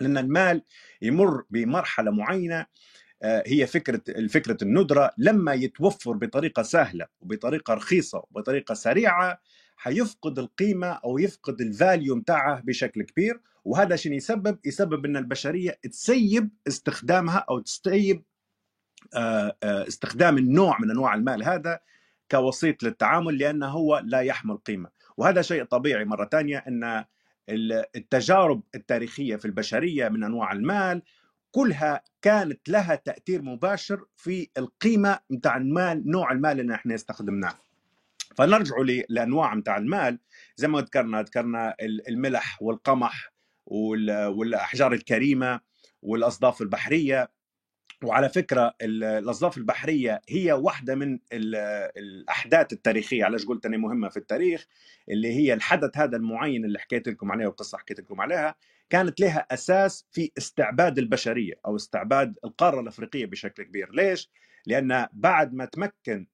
لأن 0.00 0.18
المال 0.18 0.62
يمر 1.02 1.44
بمرحلة 1.50 2.10
معينة 2.10 2.66
هي 3.22 3.66
فكرة 3.66 4.26
فكره 4.28 4.56
الندرة 4.62 5.10
لما 5.18 5.52
يتوفر 5.54 6.12
بطريقة 6.12 6.62
سهلة 6.62 7.06
وبطريقة 7.20 7.74
رخيصة 7.74 8.18
وبطريقة 8.30 8.74
سريعة 8.74 9.40
حيفقد 9.76 10.38
القيمة 10.38 10.86
أو 10.86 11.18
يفقد 11.18 11.60
الفاليو 11.60 12.16
متاعه 12.16 12.60
بشكل 12.60 13.02
كبير 13.02 13.40
وهذا 13.64 13.96
شنو 13.96 14.14
يسبب؟ 14.14 14.58
يسبب 14.64 15.04
إن 15.04 15.16
البشرية 15.16 15.78
تسيب 15.90 16.50
استخدامها 16.68 17.44
أو 17.50 17.58
تسيب 17.58 18.22
آه، 19.14 19.56
آه، 19.62 19.88
استخدام 19.88 20.38
النوع 20.38 20.78
من 20.80 20.90
أنواع 20.90 21.14
المال 21.14 21.44
هذا 21.44 21.80
كوسيط 22.30 22.82
للتعامل 22.82 23.38
لأنه 23.38 23.66
هو 23.66 24.02
لا 24.04 24.20
يحمل 24.20 24.56
قيمة 24.56 24.88
وهذا 25.16 25.42
شيء 25.42 25.64
طبيعي 25.64 26.04
مرة 26.04 26.28
ثانية 26.32 26.58
إن 26.68 27.04
ال- 27.48 27.84
التجارب 27.96 28.62
التاريخية 28.74 29.36
في 29.36 29.44
البشرية 29.44 30.08
من 30.08 30.24
أنواع 30.24 30.52
المال 30.52 31.02
كلها 31.56 32.02
كانت 32.22 32.68
لها 32.68 32.94
تأثير 32.94 33.42
مباشر 33.42 34.04
في 34.16 34.48
القيمة 34.58 35.18
نتاع 35.32 35.56
المال 35.56 36.10
نوع 36.10 36.32
المال 36.32 36.60
اللي 36.60 36.74
إحنا 36.74 36.94
استخدمناه. 36.94 37.54
فنرجع 38.36 38.76
ل- 38.78 39.04
لأنواع 39.08 39.54
نتاع 39.54 39.76
المال. 39.76 40.18
زي 40.56 40.68
ما 40.68 40.80
ذكرنا 40.80 41.22
ذكرنا 41.22 41.74
ال- 41.80 42.08
الملح 42.08 42.62
والقمح 42.62 43.32
وال- 43.66 44.26
والأحجار 44.26 44.92
الكريمة 44.92 45.60
والأصداف 46.02 46.62
البحرية. 46.62 47.30
وعلى 48.04 48.28
فكرة 48.28 48.74
ال- 48.82 49.04
الأصداف 49.04 49.58
البحرية 49.58 50.20
هي 50.28 50.52
واحدة 50.52 50.94
من 50.94 51.12
ال- 51.32 51.54
الأحداث 51.96 52.72
التاريخية. 52.72 53.24
علاش 53.24 53.44
قلت 53.46 53.66
أنها 53.66 53.78
مهمة 53.78 54.08
في 54.08 54.16
التاريخ؟ 54.16 54.66
اللي 55.08 55.28
هي 55.36 55.54
الحدث 55.54 55.96
هذا 55.98 56.16
المعين 56.16 56.64
اللي 56.64 56.78
حكيت 56.78 57.08
لكم 57.08 57.32
عليه 57.32 57.46
والقصة 57.46 57.78
حكيت 57.78 58.00
لكم 58.00 58.20
عليها. 58.20 58.54
كانت 58.90 59.20
لها 59.20 59.46
أساس 59.50 60.06
في 60.10 60.32
استعباد 60.38 60.98
البشرية 60.98 61.54
أو 61.66 61.76
استعباد 61.76 62.38
القارة 62.44 62.80
الأفريقية 62.80 63.26
بشكل 63.26 63.62
كبير. 63.62 63.90
ليش؟ 63.92 64.30
لأن 64.66 65.06
بعد 65.12 65.54
ما 65.54 65.64
تمكن 65.64 66.26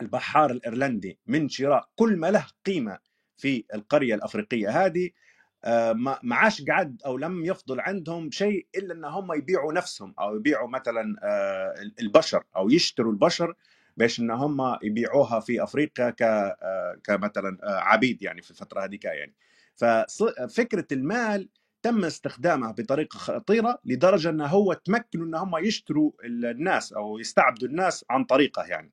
البحار 0.00 0.50
الإيرلندي 0.50 1.18
من 1.26 1.48
شراء 1.48 1.88
كل 1.96 2.16
ما 2.16 2.30
له 2.30 2.46
قيمة 2.66 2.98
في 3.36 3.64
القرية 3.74 4.14
الأفريقية 4.14 4.86
هذه 4.86 5.10
آه، 5.64 5.92
ما 5.92 6.36
عادش 6.36 6.62
قعد 6.62 7.02
أو 7.06 7.18
لم 7.18 7.44
يفضل 7.44 7.80
عندهم 7.80 8.30
شيء 8.30 8.66
إلا 8.76 8.94
إن 8.94 9.04
هم 9.04 9.32
يبيعوا 9.32 9.72
نفسهم 9.72 10.14
أو 10.20 10.36
يبيعوا 10.36 10.68
مثلا 10.68 11.16
آه، 11.22 11.74
البشر 12.00 12.44
أو 12.56 12.70
يشتروا 12.70 13.12
البشر 13.12 13.54
باش 13.96 14.20
إن 14.20 14.30
هم 14.30 14.78
يبيعوها 14.82 15.40
في 15.40 15.62
أفريقيا 15.62 16.10
ك 16.10 16.22
آه، 16.22 16.98
كمثلا 17.04 17.58
عبيد 17.62 18.22
يعني 18.22 18.42
في 18.42 18.50
الفترة 18.50 18.84
هذيك 18.84 19.04
يعني. 19.04 19.34
ففكره 19.76 20.86
المال 20.92 21.48
تم 21.82 22.04
استخدامها 22.04 22.72
بطريقة 22.72 23.16
خطيرة 23.18 23.78
لدرجة 23.84 24.30
ان 24.30 24.40
هو 24.40 24.72
تمكنوا 24.72 25.26
أن 25.26 25.34
هم 25.34 25.56
يشتروا 25.56 26.12
الناس 26.24 26.92
أو 26.92 27.18
يستعبدوا 27.18 27.68
الناس 27.68 28.04
عن 28.10 28.24
طريقه 28.24 28.62
يعني. 28.62 28.92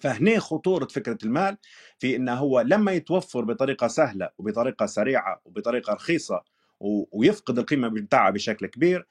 فهنا 0.00 0.38
خطورة 0.38 0.84
فكرة 0.86 1.18
المال 1.24 1.56
في 1.98 2.16
أنه 2.16 2.34
هو 2.34 2.60
لما 2.60 2.92
يتوفر 2.92 3.44
بطريقة 3.44 3.88
سهلة 3.88 4.30
وبطريقة 4.38 4.86
سريعة 4.86 5.40
وبطريقة 5.44 5.92
رخيصة 5.94 6.42
ويفقد 6.80 7.58
القيمة 7.58 7.88
بتاعها 7.88 8.30
بشكل 8.30 8.66
كبير 8.66 9.06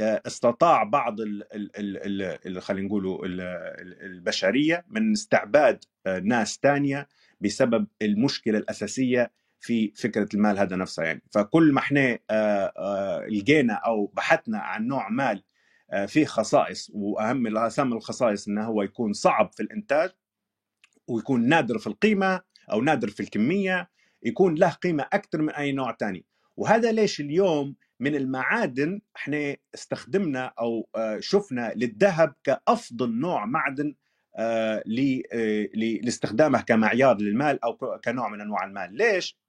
آه، 0.00 0.22
استطاع 0.26 0.82
بعض 0.82 1.20
خلينا 2.60 2.86
نقولوا 2.86 3.26
ال- 3.26 3.40
ال- 3.40 4.02
البشرية 4.02 4.84
من 4.88 5.12
استعباد 5.12 5.84
آه، 6.06 6.18
ناس 6.18 6.58
تانية 6.58 7.08
بسبب 7.40 7.86
المشكلة 8.02 8.58
الأساسية 8.58 9.30
في 9.64 9.92
فكرة 9.96 10.28
المال 10.34 10.58
هذا 10.58 10.76
نفسها 10.76 11.04
يعني. 11.04 11.22
فكل 11.32 11.72
ما 11.72 11.78
إحنا 11.80 12.18
آه، 12.30 12.72
آه، 12.78 13.26
لقينا 13.26 13.74
أو 13.74 14.06
بحثنا 14.06 14.58
عن 14.58 14.86
نوع 14.86 15.08
مال 15.08 15.42
آه، 15.90 16.06
فيه 16.06 16.24
خصائص 16.24 16.90
وأهم 16.94 17.56
أهم 17.56 17.92
الخصائص 17.92 18.48
أنه 18.48 18.64
هو 18.64 18.82
يكون 18.82 19.12
صعب 19.12 19.52
في 19.52 19.62
الإنتاج 19.62 20.10
ويكون 21.08 21.48
نادر 21.48 21.78
في 21.78 21.86
القيمة 21.86 22.40
أو 22.72 22.80
نادر 22.80 23.08
في 23.08 23.20
الكمية 23.20 23.90
يكون 24.22 24.54
له 24.54 24.68
قيمة 24.70 25.06
أكثر 25.12 25.42
من 25.42 25.50
أي 25.50 25.72
نوع 25.72 25.90
تاني. 25.90 26.24
وهذا 26.56 26.92
ليش 26.92 27.20
اليوم 27.20 27.76
من 28.00 28.14
المعادن 28.14 29.00
إحنا 29.16 29.56
استخدمنا 29.74 30.52
آه، 30.96 31.18
شفنا 31.20 31.72
للذهب 31.76 32.34
كأفضل 32.44 33.10
نوع 33.12 33.46
معدن 33.46 33.94
لاستخدامه 36.02 36.60
كمعيار 36.60 37.16
للمال 37.20 37.56
ك- 37.56 38.00
كنوع 38.04 38.28
من 38.28 38.40
أنواع 38.40 38.64
المال. 38.64 38.94
ليش؟ 38.96 39.43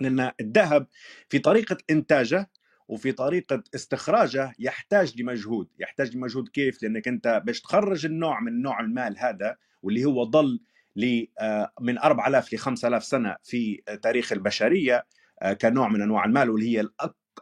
لأن 0.00 0.32
الذهب 0.40 0.86
في 1.28 1.38
طريقة 1.38 1.78
إنتاجه 1.90 2.50
وفي 2.88 3.12
طريقة 3.12 3.62
استخراجه 3.74 4.52
يحتاج 4.58 5.20
لمجهود 5.20 5.68
يحتاج 5.78 6.16
لمجهود 6.16 6.48
كيف؟ 6.48 6.82
لأنك 6.82 7.08
أنت 7.08 7.42
باش 7.46 7.60
تخرج 7.60 8.06
النوع 8.06 8.40
من 8.40 8.62
نوع 8.62 8.80
المال 8.80 9.18
هذا 9.18 9.56
واللي 9.82 10.04
هو 10.04 10.24
ضل 10.24 10.60
ل 10.96 11.24
آه، 11.38 11.72
من 11.80 11.98
4000 11.98 12.52
ل 12.52 12.58
5000 12.58 13.04
سنة 13.04 13.36
في 13.42 13.82
تاريخ 14.02 14.32
البشرية 14.32 15.06
آه، 15.42 15.52
كنوع 15.52 15.88
من 15.88 16.02
أنواع 16.02 16.24
المال 16.24 16.50
واللي 16.50 16.78
هي 16.78 16.88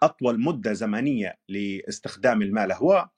أطول 0.03 0.41
مدة 0.41 0.73
زمنية 0.73 1.39
لاستخدام 1.49 2.43
المال 2.43 2.73
هو 2.73 3.09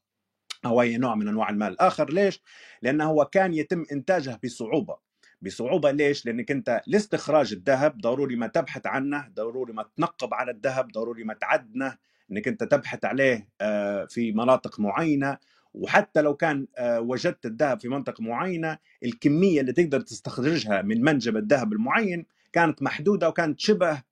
أو 0.67 0.83
أي 0.83 0.97
نوع 0.97 1.15
من 1.15 1.29
أنواع 1.29 1.51
المال 1.51 1.73
الآخر 1.73 2.13
ليش؟ 2.13 2.43
لأنه 2.83 3.05
هو 3.05 3.25
كان 3.25 3.55
يتم 3.55 3.85
إنتاجه 3.93 4.41
بصعوبة 4.45 5.04
بصعوبة. 5.43 5.91
ليش؟ 5.91 6.27
لأنك 6.27 6.51
أنت 6.51 6.81
لاستخراج 6.87 7.53
الذهب 7.53 7.99
ضروري 7.99 8.37
ما 8.37 8.47
تبحث 8.47 8.87
عنه 8.87 9.29
ضروري 9.29 9.73
ما 9.73 9.85
تنقب 9.97 10.35
على 10.35 10.51
الذهب 10.51 10.93
ضروري 10.93 11.25
ما 11.25 11.35
تعدنه 11.35 11.97
أنك 12.33 12.49
أنت 12.49 12.65
تبحث 12.65 13.05
عليه 13.05 13.49
آه، 13.61 14.05
في 14.05 14.33
مناطق 14.33 14.81
معينة. 14.81 15.39
وحتى 15.75 16.23
لو 16.23 16.37
كان 16.37 16.67
آه، 16.77 17.01
وجدت 17.01 17.47
الذهب 17.47 17.81
في 17.81 17.89
منطقة 17.89 18.23
معينة 18.23 18.79
الكمية 19.05 19.61
اللي 19.61 19.73
تقدر 19.73 20.01
تستخرجها 20.01 20.83
من 20.83 21.03
منجم 21.03 21.37
الذهب 21.37 21.73
المعين 21.73 22.27
كانت 22.53 22.83
محدودة 22.83 23.29
وكانت 23.29 23.61
شبه 23.61 24.03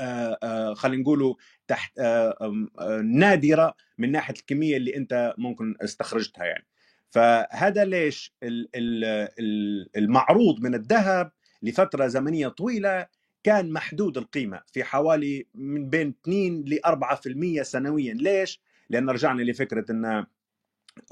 آه، 0.00 0.74
خلينا 0.74 1.02
نقولوا 1.02 1.34
تحت 1.68 2.00
نادرة 3.04 3.74
من 3.98 4.12
ناحية 4.12 4.34
الكمية 4.34 4.76
اللي 4.76 4.96
أنت 4.96 5.34
ممكن 5.38 5.74
استخرجتها 5.80 6.44
يعني. 6.44 6.66
فهذا 7.12 7.84
ليش 7.84 8.34
ال- 8.42 8.68
ال- 8.74 9.04
ال- 9.38 9.88
المعروض 9.96 10.60
من 10.60 10.74
الذهب 10.74 11.32
لفترة 11.62 12.06
زمنية 12.06 12.48
طويلة 12.48 13.06
كان 13.44 13.72
محدود 13.72 14.18
القيمة 14.18 14.60
في 14.72 14.84
حوالي 14.84 15.46
من 15.54 15.90
بين 15.90 16.14
2 16.24 16.64
ل 16.64 16.78
4% 16.86 17.62
سنويا. 17.62 18.14
ليش؟ 18.14 18.60
لأن 18.90 19.10
رجعنا 19.10 19.42
لفكرة 19.42 19.92
انه 19.92 20.26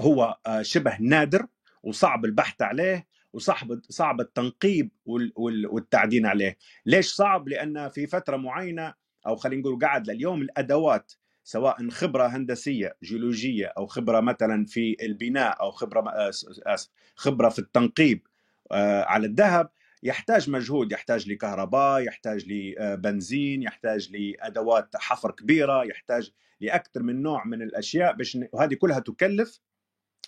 هو 0.01 0.37
آه، 0.47 0.63
شبه 0.63 0.97
نادر 1.01 1.47
وصعب 1.83 2.25
البحث 2.25 2.63
عليه 2.63 3.07
وصعب 3.33 3.81
صعب 3.89 4.21
التنقيب 4.21 4.91
وال- 5.07 5.33
وال- 5.37 5.67
والتعدين 5.67 6.27
عليه. 6.27 6.57
ليش 6.87 7.07
صعب؟ 7.13 7.49
لأن 7.49 7.89
في 7.89 8.07
فترة 8.07 8.37
معينة 8.37 8.95
أو 9.27 9.37
خلينا 9.37 9.63
نقول 9.63 9.79
قاعد 9.79 10.11
لليوم 10.11 10.43
الأدوات 10.43 11.13
سواء 11.45 11.89
خبرة 11.91 12.27
هندسية 12.27 12.97
جيولوجية 13.03 13.67
أو 13.67 13.87
خبرة 13.87 14.21
مثلا 14.21 14.65
في 14.67 14.97
البناء 15.03 15.61
أو 15.61 15.71
خبرة 15.71 16.01
آه، 16.01 16.29
آسف، 16.67 16.89
خبرة 17.15 17.49
في 17.49 17.59
التنقيب 17.59 18.27
آه، 18.73 19.05
على 19.05 19.27
الذهب 19.27 19.71
يحتاج 20.03 20.51
مجهود 20.51 20.93
يحتاج 20.93 21.31
لكهرباء 21.31 22.01
يحتاج 22.01 22.45
لبنزين 22.49 23.63
يحتاج 23.63 24.13
لأدوات 24.13 24.97
حفر 24.97 25.31
كبيرة 25.31 25.85
يحتاج 25.85 26.31
لأكثر 26.61 27.03
من 27.03 27.23
نوع 27.23 27.45
من 27.45 27.63
الأشياء 27.63 28.13
باش 28.13 28.39
وهذه 28.53 28.75
كلها 28.75 28.99
تكلف 28.99 29.61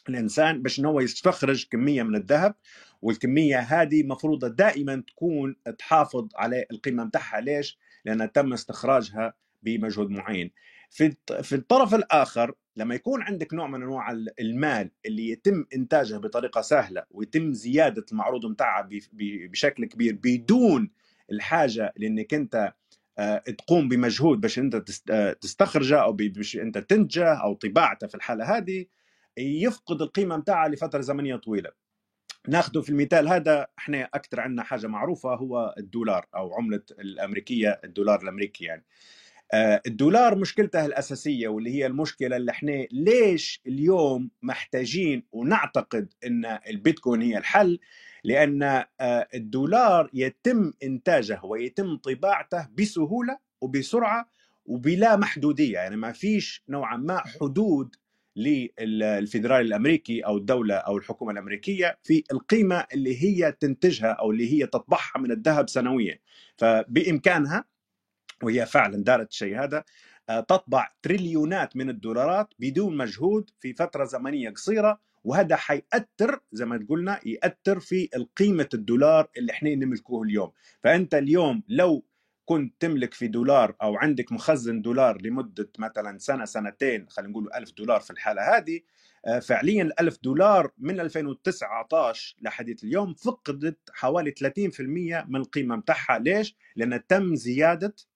الإنسان 0.09 0.62
باش 0.62 0.81
هو 0.81 1.00
يستخرج 1.00 1.66
كمية 1.71 2.02
من 2.02 2.16
الذهب 2.16 2.54
والكمية 3.02 3.59
هذه 3.59 4.02
مفروضة 4.02 4.49
دائما 4.49 5.02
تكون 5.07 5.57
تحافظ 5.78 6.28
على 6.37 6.66
القيمة 6.71 7.04
متاعها 7.04 7.40
ليش؟ 7.40 7.78
لانها 8.04 8.26
تم 8.26 8.52
استخراجها 8.52 9.35
بمجهود 9.62 10.11
معين. 10.11 10.50
في 10.92 11.16
في 11.42 11.54
الطرف 11.54 11.94
الآخر 11.94 12.54
لما 12.76 12.94
يكون 12.94 13.22
عندك 13.22 13.54
نوع 13.54 13.66
من 13.66 13.82
أنواع 13.82 14.11
ال- 14.11 14.40
المال 14.40 14.90
اللي 15.06 15.28
يتم 15.28 15.64
إنتاجه 15.75 16.16
بطريقة 16.16 16.61
سهلة 16.61 17.04
ويتم 17.11 17.52
زيادة 17.52 18.04
المعروض 18.12 18.46
متاعها 18.46 18.88
بشكل 19.12 19.84
كبير 19.84 20.18
بدون 20.22 20.90
الحاجة 21.32 21.92
لأنك 21.96 22.34
أنت 22.34 22.72
آه، 23.18 23.38
تقوم 23.38 23.88
بمجهود 23.88 24.40
باش 24.40 24.58
أنت 24.58 24.84
آه، 25.11 25.32
تستخرجه 25.32 26.02
أو 26.02 26.12
باش 26.12 26.56
أنت 26.56 26.78
تنتجه 26.78 27.34
أو 27.34 27.54
طباعته 27.54 28.06
في 28.06 28.14
الحالة 28.14 28.56
هذه 28.56 28.87
يفقد 29.38 30.02
القيمة 30.02 30.37
متاعها 30.37 30.68
لفترة 30.68 31.00
زمنية 31.00 31.37
طويلة. 31.37 31.70
ناخذه 32.49 32.80
في 32.80 32.90
المثال 32.90 33.28
هذا 33.28 33.66
إحنا 33.78 34.08
أكثر 34.14 34.40
عندنا 34.40 34.62
حاجة 34.62 34.87
معروفة 34.87 35.34
هو 35.34 35.75
الدولار 35.78 36.26
أو 36.34 36.54
عملة 36.54 36.82
الأمريكية 36.99 37.80
الدولار 37.84 38.22
الأمريكي 38.22 38.64
يعني. 38.64 38.84
الدولار 39.54 40.38
مشكلته 40.38 40.87
الأساسية 40.87 41.49
واللي 41.49 41.71
هي 41.71 41.87
المشكلة 41.87 42.37
اللي 42.37 42.50
إحنا 42.50 42.87
ليش 42.92 43.61
اليوم 43.66 44.30
محتاجين 44.42 45.23
ونعتقد 45.32 46.12
إن 46.26 46.59
البيتكوين 46.68 47.23
هي 47.23 47.38
الحل؟ 47.38 47.78
لأن 48.25 48.62
آه، 48.62 48.87
الدولار 49.35 50.11
يتم 50.14 50.73
إنتاجه 50.82 51.40
ويتم 51.44 51.97
طباعته 51.97 52.68
بسهولة 52.78 53.38
وبسرعة 53.61 54.28
وبلا 54.66 55.16
محدودية 55.16 55.75
يعني 55.75 55.97
ما 55.97 56.12
فيش 56.12 56.62
نوعا 56.68 56.97
ما 56.97 57.18
حدود 57.18 57.97
للفيدرالي 58.37 59.66
الأمريكي 59.66 60.21
أو 60.21 60.37
الدولة 60.37 60.75
أو 60.75 60.97
الحكومة 60.97 61.32
الأمريكية 61.32 61.99
في 62.02 62.25
القيمة 62.32 62.87
اللي 62.94 63.23
هي 63.23 63.52
تنتجها 63.52 64.11
أو 64.11 64.30
اللي 64.30 64.52
هي 64.52 64.66
تطبعها 64.66 65.18
من 65.18 65.30
الذهب 65.32 65.68
سنويا. 65.68 66.18
فبإمكانها 66.56 67.64
وهي 68.42 68.66
فعلا 68.66 69.04
دارت 69.04 69.30
الشيء 69.30 69.64
هذا 69.64 69.84
آه، 70.28 70.40
تطبع 70.40 70.88
تريليونات 71.02 71.76
من 71.76 71.90
الدولارات 71.90 72.54
بدون 72.58 72.96
مجهود 72.96 73.50
في 73.61 73.72
فترة 73.72 74.04
زمنية 74.04 74.50
قصيرة 74.50 75.00
وهذا 75.25 75.56
حيأثر 75.56 76.40
زي 76.52 76.64
ما 76.64 76.87
قلنا 76.88 77.20
يأثر 77.26 77.80
في 77.80 78.08
قيمة 78.37 78.68
الدولار 78.75 79.28
اللي 79.38 79.52
إحنا 79.52 79.75
نملكوه 79.75 80.22
اليوم 80.22 80.52
فأنت 80.82 81.14
اليوم 81.14 81.62
لو 81.68 82.04
كنت 82.44 82.75
تملك 82.80 83.14
في 83.14 83.28
دولار 83.28 83.76
أو 83.82 83.96
عندك 83.96 84.32
مخزن 84.32 84.82
دولار 84.82 85.22
لمدة 85.22 85.70
مثلا 85.78 86.18
سنة 86.18 86.44
سنتين 86.44 87.06
خلينا 87.08 87.30
نقول 87.30 87.49
1000 87.54 87.72
دولار 87.72 88.00
في 88.00 88.11
الحالة 88.11 88.56
هذه 88.56 88.80
آه، 89.26 89.38
فعليا 89.38 89.82
ال 89.82 90.00
1000 90.00 90.18
دولار 90.22 90.70
من 90.78 91.00
2019 91.00 92.37
لحديث 92.42 92.84
اليوم 92.84 93.14
فقدت 93.14 93.78
حوالي 93.92 94.30
30% 94.30 95.25
من 95.28 95.37
القيمة 95.37 95.76
متاعها 95.76 96.18
ليش؟ 96.18 96.56
لأن 96.76 97.06
تم 97.06 97.37
ال- 97.37 98.06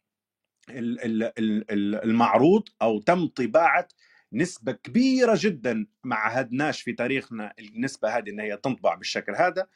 المعروض 0.71 2.69
أو 2.83 2.99
تم 2.99 3.27
طباعة 3.27 3.89
نسبة 4.33 4.73
كبيرة 4.73 5.39
جدا 5.41 5.87
ما 6.05 6.17
عهدناش 6.17 6.83
في 6.83 6.93
تاريخنا 6.93 7.53
النسبة 7.59 8.19
هذه 8.19 8.31
إن 8.31 8.41
هي 8.41 8.57
تنطبع 8.57 8.95
بالشكل 8.95 9.35
هذا 9.35 9.67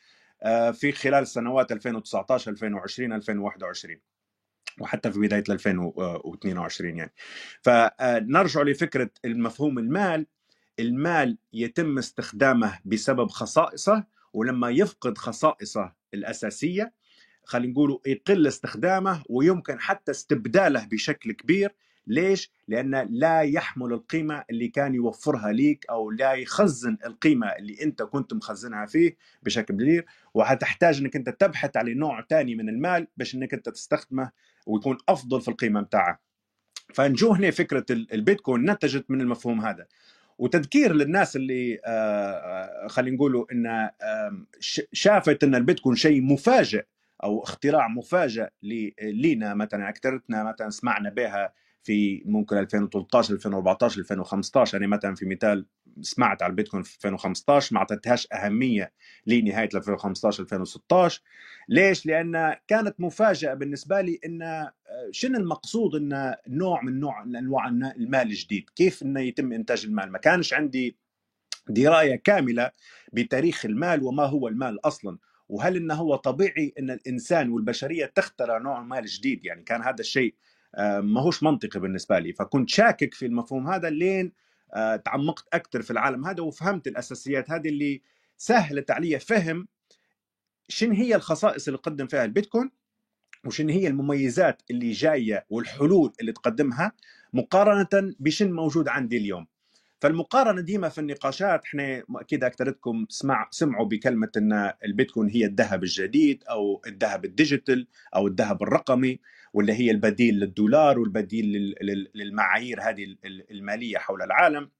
آه، 0.43 0.71
في 0.71 0.93
خلال 0.93 1.27
سنوات 1.27 1.73
2019 1.73 2.51
2020 2.51 3.13
2021 3.13 3.97
وحتى 4.81 5.13
في 5.13 5.19
بداية 5.19 5.45
2022 5.49 6.97
يعني. 6.97 7.13
فنرجع 7.63 8.63
لفكرة 8.63 9.11
المفهوم 9.25 9.79
المال. 9.79 10.27
المال 10.79 11.39
يتم 11.53 11.99
استخدامه 11.99 12.79
بسبب 12.85 13.31
خصائصه 13.31 14.05
ولما 14.33 14.71
يفقد 14.71 15.19
خصائصه 15.19 15.93
الأساسية 16.15 16.93
خلينا 17.50 17.73
نقول 17.73 18.00
يقل 18.07 18.47
استخدامه 18.47 19.23
ويمكن 19.28 19.80
حتى 19.80 20.11
استبداله 20.11 20.85
بشكل 20.87 21.33
كبير. 21.33 21.75
ليش؟ 22.07 22.52
لأن 22.69 23.07
لا 23.11 23.40
يحمل 23.40 23.92
القيمة 23.92 24.45
اللي 24.50 24.69
كان 24.69 24.95
يوفرها 24.95 25.52
ليك 25.52 25.87
أو 25.90 26.11
لا 26.11 26.33
يخزن 26.33 26.97
القيمة 27.07 27.47
اللي 27.47 27.83
أنت 27.83 28.02
كنت 28.02 28.35
مخزنها 28.35 28.87
فيه 28.87 29.16
بشكل 29.42 29.75
كبير. 29.75 30.07
وهتحتاج 30.35 30.99
أنك 31.00 31.16
أنت 31.16 31.28
تبحث 31.28 31.76
على 31.76 31.95
نوع 31.95 32.21
تاني 32.21 32.54
من 32.54 32.69
المال 32.69 33.07
باش 33.16 33.35
أنك 33.35 33.54
أنت 33.54 33.69
تستخدمه 33.69 34.30
ويكون 34.66 34.99
أفضل 35.09 35.40
في 35.40 35.49
القيمة 35.49 35.80
متاعه 35.80 36.21
فنجو 36.95 37.33
هنا 37.33 37.50
فكرة 37.50 37.85
ال- 37.90 38.12
البيتكوين 38.14 38.71
نتجت 38.71 39.04
من 39.11 39.21
المفهوم 39.21 39.61
هذا. 39.61 39.87
وتذكير 40.38 40.92
للناس 40.95 41.37
اللي 41.37 41.78
آه، 41.85 41.90
آه، 41.90 42.87
خلينا 42.88 43.16
نقولوا 43.16 43.45
إن 43.52 43.90
شافت 44.92 45.45
إن 45.45 45.54
البيتكوين 45.54 45.97
شيء 45.97 46.23
مفاجئ 46.23 46.85
أو 47.25 47.43
اختراع 47.43 47.89
مفاجئ 47.89 48.49
لينا 49.03 49.55
مثلا 49.55 49.89
اكثرتنا 49.89 50.45
مثلا 50.45 50.71
سمعنا 50.71 51.11
بها 51.11 51.53
في 51.83 52.23
ممكن 52.25 52.59
2013 52.59 53.35
2014 53.35 54.00
2015 54.00 54.75
يعني 54.79 54.87
مثلا 54.87 55.15
في 55.15 55.27
مثال 55.27 55.67
سمعت 56.00 56.43
على 56.43 56.50
البيتكوين 56.50 56.83
في 56.83 56.97
2015 56.97 57.75
ما 57.75 57.81
أعطيتهاش 57.81 58.29
أهمية 58.33 58.93
لنهاية 59.27 59.69
2015 59.75 60.43
2016 60.43 61.23
ليش؟ 61.69 62.07
لأن 62.07 62.55
كانت 62.69 62.95
مفاجأة 62.99 63.55
بالنسبة 63.55 64.00
لي 64.00 64.21
إن 64.25 64.43
آه، 64.43 64.73
شنو 65.11 65.39
المقصود 65.39 65.95
إن 65.95 66.35
نوع 66.49 66.83
من 66.83 67.00
نوع 67.00 67.25
من 67.25 67.37
أنواع 67.37 67.69
المال 67.69 68.27
الجديد؟ 68.27 68.71
كيف 68.77 69.03
انه 69.03 69.21
يتم 69.21 69.53
إنتاج 69.53 69.85
المال؟ 69.85 70.12
ما 70.12 70.19
كانش 70.19 70.55
عندي 70.55 70.97
دراية 71.69 72.17
كاملة 72.17 72.71
بتاريخ 73.12 73.65
المال 73.65 74.03
وما 74.03 74.25
هو 74.25 74.49
المال 74.49 74.87
أصلا. 74.87 75.19
وهل 75.50 75.76
إنه 75.76 75.95
هو 75.95 76.16
طبيعي 76.16 76.75
إن 76.78 76.90
الإنسان 76.90 77.50
والبشرية 77.50 78.07
تخترع 78.07 78.59
نوع 78.59 78.83
مال 78.83 79.07
جديد؟ 79.07 79.45
يعني 79.45 79.62
كان 79.62 79.83
هذا 79.83 80.00
الشيء 80.00 80.35
آه، 80.75 81.00
ما 81.00 81.21
هوش 81.21 81.42
منطقي 81.42 81.80
بالنسبة 81.80 82.19
لي. 82.19 82.33
فكنت 82.33 82.69
شاكك 82.69 83.14
في 83.14 83.26
المفهوم 83.26 83.69
هذا 83.69 83.90
لين 83.90 84.33
آه، 84.75 84.97
تعمقت 84.97 85.45
أكثر 85.52 85.83
في 85.83 85.90
العالم 85.90 86.26
هذا 86.26 86.42
وفهمت 86.42 86.87
الأساسيات 86.87 87.50
هذه 87.50 87.69
اللي 87.69 88.02
سهلت 88.37 88.90
علي 88.90 89.19
فهم 89.19 89.69
شن 90.69 90.92
هي 90.92 91.14
الخصائص 91.14 91.69
اللي 91.69 91.78
قدم 91.78 92.07
فيها 92.07 92.25
البيتكوين 92.25 92.71
وشن 93.45 93.69
هي 93.69 93.87
المميزات 93.88 94.62
اللي 94.71 94.90
جاية 94.92 95.47
والحلول 95.50 96.12
اللي 96.21 96.33
تقدمها 96.33 96.92
مقارنة 97.33 98.14
بشن 98.21 98.52
موجود 98.52 98.88
عندي 98.88 99.16
اليوم. 99.16 99.47
فالمقارنة 100.00 100.61
ديما 100.61 100.88
في 100.88 100.99
النقاشات 101.00 101.64
إحنا 101.64 102.02
أكيد 102.16 102.45
أكثرتكم 102.45 103.07
سمع 103.09 103.49
سمعوا 103.50 103.87
بكلمة 103.87 104.30
إن 104.37 104.73
البيتكوين 104.85 105.28
هي 105.30 105.45
الذهب 105.45 105.83
الجديد 105.83 106.45
أو 106.50 106.83
الذهب 106.87 107.25
ال 107.25 107.32
digital 107.32 107.87
أو 108.15 108.26
الذهب 108.26 108.63
الرقمي 108.63 109.21
واللي 109.52 109.73
هي 109.73 109.91
البديل 109.91 110.34
للدولار 110.34 110.99
والبديل 110.99 111.45
لل- 111.52 111.75
لل- 111.82 112.10
للمعايير 112.15 112.82
هذه 112.82 113.04
ال- 113.04 113.19
ال- 113.25 113.50
المالية 113.50 113.99
حول 113.99 114.23
العالم 114.23 114.71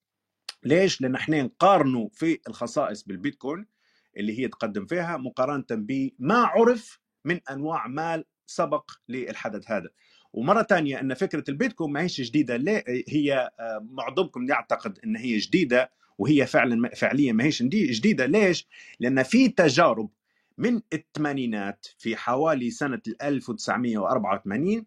ليش؟ 0.65 1.01
لأن 1.01 1.15
إحنا 1.15 1.43
نقارنوا 1.43 2.09
في 2.13 2.39
الخصائص 2.49 3.03
بالبيتكوين 3.05 3.67
اللي 4.17 4.39
هي 4.39 4.49
تقدم 4.49 4.87
فيها 4.87 5.17
مقارنة 5.17 5.65
بما 5.71 6.35
عرف 6.35 7.01
من 7.25 7.41
أنواع 7.51 7.87
مال 7.87 8.25
سبق 8.47 8.91
للحدث 9.09 9.71
هذا 9.71 9.89
ومرة 10.33 10.63
ثانية 10.63 11.01
أن 11.01 11.15
فكرة 11.15 11.45
البيتكوين 11.49 11.93
ما 11.93 12.01
هيش 12.01 12.21
جديدة 12.21 12.57
ليه 12.57 12.85
هي 13.09 13.51
آه، 13.61 13.87
معظمكم 13.91 14.49
يعتقد 14.49 14.99
أن 15.05 15.17
هي 15.17 15.37
جديدة 15.39 15.91
وهي 16.19 16.47
فعلا 16.47 16.91
فعليا 16.95 17.33
ما 17.33 17.45
هيش 17.45 17.63
ندي- 17.63 17.87
جديدة 17.87 18.27
ليش؟ 18.27 18.69
لأن 19.01 19.23
في 19.23 19.49
تجارب 19.49 20.11
من 20.59 20.81
الثمانينات 20.93 21.87
في 21.99 22.17
حوالي 22.17 22.71
سنة 22.71 23.01
1984 23.23 24.87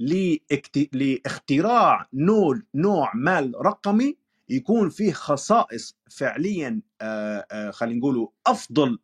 لإكت- 0.00 0.88
لاختراع 0.92 2.08
نوع 2.74 3.12
مال 3.14 3.52
رقمي 3.66 4.16
يكون 4.48 4.88
فيه 4.88 5.12
خصائص 5.12 5.96
فعليا 6.10 6.80
آه، 7.00 7.46
آه، 7.52 7.70
خلينا 7.70 7.98
نقولوا 7.98 8.28
أفضل 8.46 8.98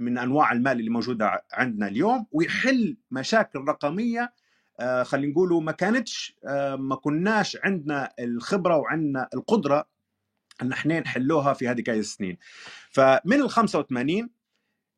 من 0.00 0.18
أنواع 0.18 0.52
المال 0.52 0.78
اللي 0.80 0.90
موجودة 0.90 1.44
عندنا 1.52 1.88
اليوم 1.88 2.26
ويحل 2.32 2.96
مشاكل 3.10 3.58
رقمية 3.58 4.32
خلينا 5.02 5.32
نقولوا 5.32 5.60
ما 5.60 5.72
كانتش 5.72 6.36
آه، 6.46 6.76
ما 6.76 6.96
كناش 6.96 7.58
عندنا 7.64 8.12
الخبرة 8.18 8.76
وعندنا 8.76 9.28
القدرة 9.34 9.88
إن 10.62 10.72
إحنا 10.72 11.00
نحلوها 11.00 11.52
في 11.52 11.68
هذه 11.68 11.84
السنين. 11.88 12.38
فمن 12.90 13.40
ال 13.42 13.50
85 13.50 14.30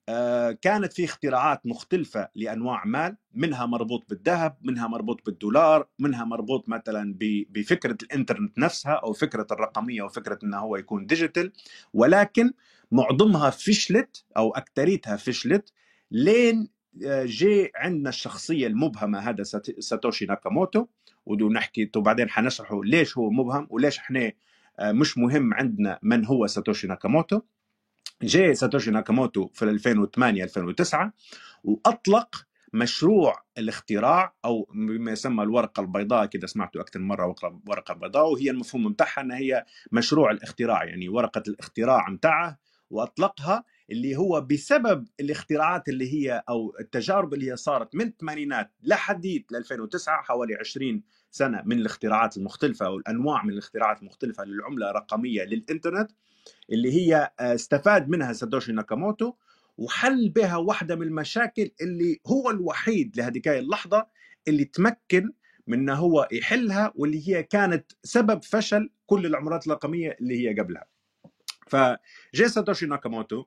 آه، 0.08 0.52
كانت 0.52 0.92
في 0.92 1.04
اختراعات 1.04 1.66
مختلفة 1.66 2.28
لأنواع 2.34 2.84
مال 2.84 3.16
منها 3.34 3.66
مربوط 3.66 4.06
بالذهب 4.08 4.56
منها 4.62 4.86
مربوط 4.88 5.26
بالدولار 5.26 5.88
منها 5.98 6.24
مربوط 6.24 6.68
مثلا 6.68 7.14
بفكرة 7.50 7.96
الإنترنت 8.02 8.58
نفسها 8.58 8.92
أو 8.92 9.12
فكرة 9.12 9.46
الرقمية 9.50 10.02
وفكرة 10.02 10.38
أنه 10.44 10.58
هو 10.58 10.76
يكون 10.76 11.06
digital 11.06 11.52
ولكن 11.92 12.52
معظمها 12.92 13.50
فشلت 13.50 14.24
أو 14.36 14.50
أكتريتها 14.50 15.16
فشلت 15.16 15.72
لين 16.10 16.68
جي 17.24 17.70
عندنا 17.76 18.08
الشخصية 18.08 18.66
المبهمة 18.66 19.18
هذا 19.18 19.42
سات- 19.42 19.80
ساتوشي 19.80 20.26
ناكاموتو 20.26 20.86
ودو 21.26 21.48
نحكي 21.48 21.90
وبعدين 21.96 22.30
حنشرحه 22.30 22.84
ليش 22.84 23.18
هو 23.18 23.30
مبهم 23.30 23.66
وليش 23.70 23.98
إحنا 23.98 24.32
آه، 24.78 24.92
مش 24.92 25.18
مهم 25.18 25.54
عندنا 25.54 25.98
من 26.02 26.24
هو 26.24 26.46
ساتوشي 26.46 26.86
ناكاموتو. 26.86 27.40
جاء 28.22 28.52
ساتوشي 28.52 28.90
ناكاموتو 28.90 29.46
في 29.48 29.64
2008 29.64 30.44
2009 30.44 31.12
وأطلق 31.64 32.46
مشروع 32.72 33.42
الاختراع 33.58 34.34
أو 34.44 34.68
بما 34.74 35.12
يسمى 35.12 35.42
الورقة 35.42 35.80
البيضاء 35.80 36.26
كده 36.26 36.46
سمعته 36.46 36.80
أكثر 36.80 37.00
مرة 37.00 37.36
ورقة 37.68 37.94
بيضاء 37.94 38.32
وهي 38.32 38.50
المفهوم 38.50 38.92
بتاعها 38.92 39.20
انها 39.20 39.36
هي 39.38 39.64
مشروع 39.92 40.30
الاختراع 40.30 40.84
يعني 40.84 41.08
ورقة 41.08 41.42
الاختراع 41.48 42.10
متاعه 42.10 42.58
وأطلقها 42.90 43.64
اللي 43.90 44.16
هو 44.16 44.40
بسبب 44.40 45.06
الاختراعات 45.20 45.88
اللي 45.88 46.12
هي 46.14 46.42
أو 46.48 46.76
التجارب 46.80 47.34
اللي 47.34 47.50
هي 47.50 47.56
صارت 47.56 47.94
من 47.94 48.06
الثمانينات 48.06 48.70
لحديث 48.82 49.42
2009 49.54 50.22
حوالي 50.22 50.54
20 50.54 51.02
سنة 51.30 51.62
من 51.66 51.78
الاختراعات 51.78 52.36
المختلفة 52.36 52.86
أو 52.86 52.96
الأنواع 52.96 53.44
من 53.44 53.52
الاختراعات 53.52 54.02
المختلفة 54.02 54.44
للعملة 54.44 54.90
الرقمية 54.90 55.44
للإنترنت 55.44 56.10
اللي 56.72 56.92
هي 56.92 57.32
آه، 57.40 57.54
استفاد 57.54 58.08
منها 58.08 58.32
ساتوشي 58.32 58.72
ناكاموتو 58.72 59.32
وحل 59.78 60.28
بها 60.28 60.56
واحدة 60.56 60.96
من 60.96 61.02
المشاكل 61.02 61.70
اللي 61.80 62.20
هو 62.26 62.50
الوحيد 62.50 63.16
لهذيك 63.16 63.48
اللحظة 63.48 64.06
اللي 64.48 64.64
تمكن 64.64 65.32
من 65.66 65.78
إنه 65.78 65.94
هو 65.94 66.28
يحلها 66.32 66.92
واللي 66.94 67.28
هي 67.28 67.42
كانت 67.42 67.92
سبب 68.02 68.42
فشل 68.42 68.90
كل 69.06 69.26
العملات 69.26 69.66
الرقمية 69.66 70.16
اللي 70.20 70.48
هي 70.48 70.60
قبلها. 70.60 70.86
فجاء 71.66 72.48
ساتوشي 72.48 72.86
ناكاموتو 72.86 73.44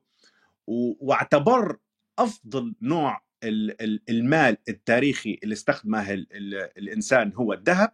واعتبر 0.66 1.76
أفضل 2.18 2.74
نوع 2.82 3.22
ال- 3.44 3.82
ال- 3.82 4.02
المال 4.08 4.56
التاريخي 4.68 5.38
اللي 5.42 5.52
استخدمه 5.52 6.12
ال- 6.12 6.26
ال- 6.32 6.70
الإنسان 6.78 7.32
هو 7.34 7.52
الذهب 7.52 7.92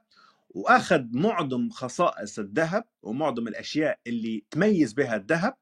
وأخذ 0.50 1.04
معظم 1.12 1.70
خصائص 1.70 2.38
الذهب 2.38 2.84
ومعظم 3.02 3.48
الأشياء 3.48 3.98
اللي 4.06 4.44
تميز 4.50 4.92
بها 4.92 5.16
الذهب 5.16 5.54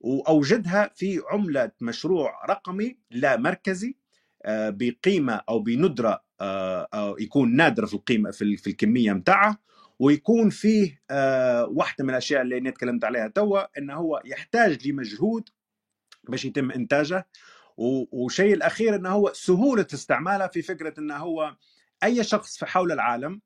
وأوجدها 0.00 0.90
في 0.94 1.20
عملة 1.30 1.70
مشروع 1.80 2.44
رقمي 2.50 2.96
لا 3.10 3.36
مركزي 3.36 3.96
آه، 4.44 4.70
بقيمة 4.70 5.40
أو 5.48 5.58
بندرة 5.60 6.24
آه، 6.40 6.88
أو 6.94 7.18
يكون 7.18 7.56
نادر 7.56 7.86
في 7.86 7.94
القيمة 7.94 8.30
في 8.30 8.42
ال- 8.42 8.56
في 8.58 8.70
الكمية 8.70 9.12
متاعه 9.12 9.58
ويكون 9.98 10.50
فيه 10.50 11.02
آه، 11.10 11.64
واحدة 11.66 12.04
من 12.04 12.10
الأشياء 12.10 12.42
اللي 12.42 12.58
أنا 12.58 12.70
تكلمت 12.70 13.04
عليها 13.04 13.28
توا 13.28 13.78
انه 13.78 13.94
هو 13.94 14.22
يحتاج 14.24 14.88
لمجهود 14.88 15.48
باش 16.30 16.44
يتم 16.44 16.70
إنتاجه. 16.70 17.26
و- 17.76 18.22
والشيء 18.22 18.54
الأخير 18.54 18.94
إنه 18.94 19.08
هو 19.10 19.32
سهولة 19.34 19.86
استعمالها 19.94 20.46
في 20.46 20.62
فكرة 20.62 21.00
إنه 21.00 21.16
هو 21.16 21.56
أي 22.04 22.24
شخص 22.24 22.58
في 22.58 22.66
حول 22.66 22.92
العالم 22.92 23.40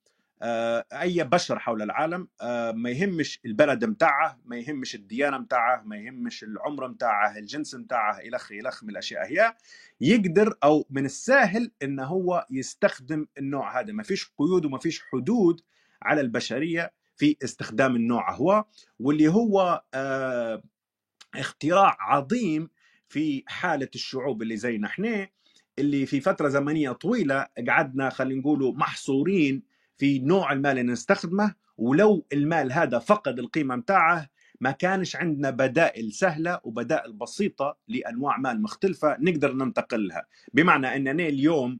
آه، 0.45 0.85
أي 0.92 1.25
بشر 1.25 1.59
حول 1.59 1.83
العالم 1.83 2.29
آه، 2.40 2.73
ما 2.73 2.90
يهمش 2.90 3.40
البلد 3.47 3.85
متاعه 3.85 4.38
ما 4.45 4.57
يهمش 4.57 4.95
الديانة 4.95 5.38
متاعه 5.38 5.83
ما 5.87 5.97
يهمش 5.97 6.42
العمر 6.45 6.88
متاعه 6.88 7.38
الجنس 7.38 7.75
متاعه 7.75 8.18
الخ 8.21 8.53
الخ 8.53 8.85
من 8.85 8.90
الأشياء 8.90 9.27
هي 9.27 9.55
يقدر 10.01 10.55
أو 10.64 10.87
من 10.90 11.05
السهل 11.05 11.71
ان 11.83 12.01
هو 12.01 12.47
يستخدم 12.51 13.27
النوع 13.38 13.81
هذا. 13.81 13.92
ما 13.92 14.03
فيش 14.03 14.33
قيود 14.38 14.64
وما 14.64 14.79
فيش 14.79 15.03
حدود 15.12 15.61
على 16.03 16.21
البشرية 16.21 16.92
في 17.16 17.37
استخدام 17.45 17.97
النوع 17.97 18.35
هو 18.35 18.64
واللي 19.01 19.29
هو 19.29 19.83
آه، 19.95 20.62
اختراع 21.35 21.97
عظيم 22.01 22.68
في 23.09 23.45
حالة 23.47 23.88
الشعوب 23.95 24.42
اللي 24.42 24.57
زينا 24.57 24.87
إحنا 24.87 25.29
اللي 25.79 26.07
في 26.07 26.21
فترة 26.21 26.49
زمنية 26.49 26.90
طويلة 26.92 27.47
قعدنا 27.68 28.11
خلينا 28.11 28.40
نقولوا 28.40 28.73
محصورين 28.73 29.62
في 29.99 30.18
نوع 30.18 30.53
المال 30.53 30.79
اللي 30.79 30.92
نستخدمه 30.92 31.55
ولو 31.79 32.27
المال 32.33 32.73
هذا 32.73 32.99
فقد 32.99 33.38
القيمة 33.38 33.77
متاعه 33.77 34.29
ما 34.61 34.71
كانش 34.71 35.16
عندنا 35.16 35.51
بدائل 35.51 36.12
سهلة 36.12 36.61
وبدائل 36.64 37.12
بسيطة 37.12 37.79
لأنواع 37.88 38.38
مال 38.38 38.62
مختلفة 38.62 39.16
نقدر 39.21 39.53
ننتقل 39.53 40.09
لها 40.09 40.27
بمعنى 40.55 40.97
أننا 40.97 41.27
اليوم 41.29 41.79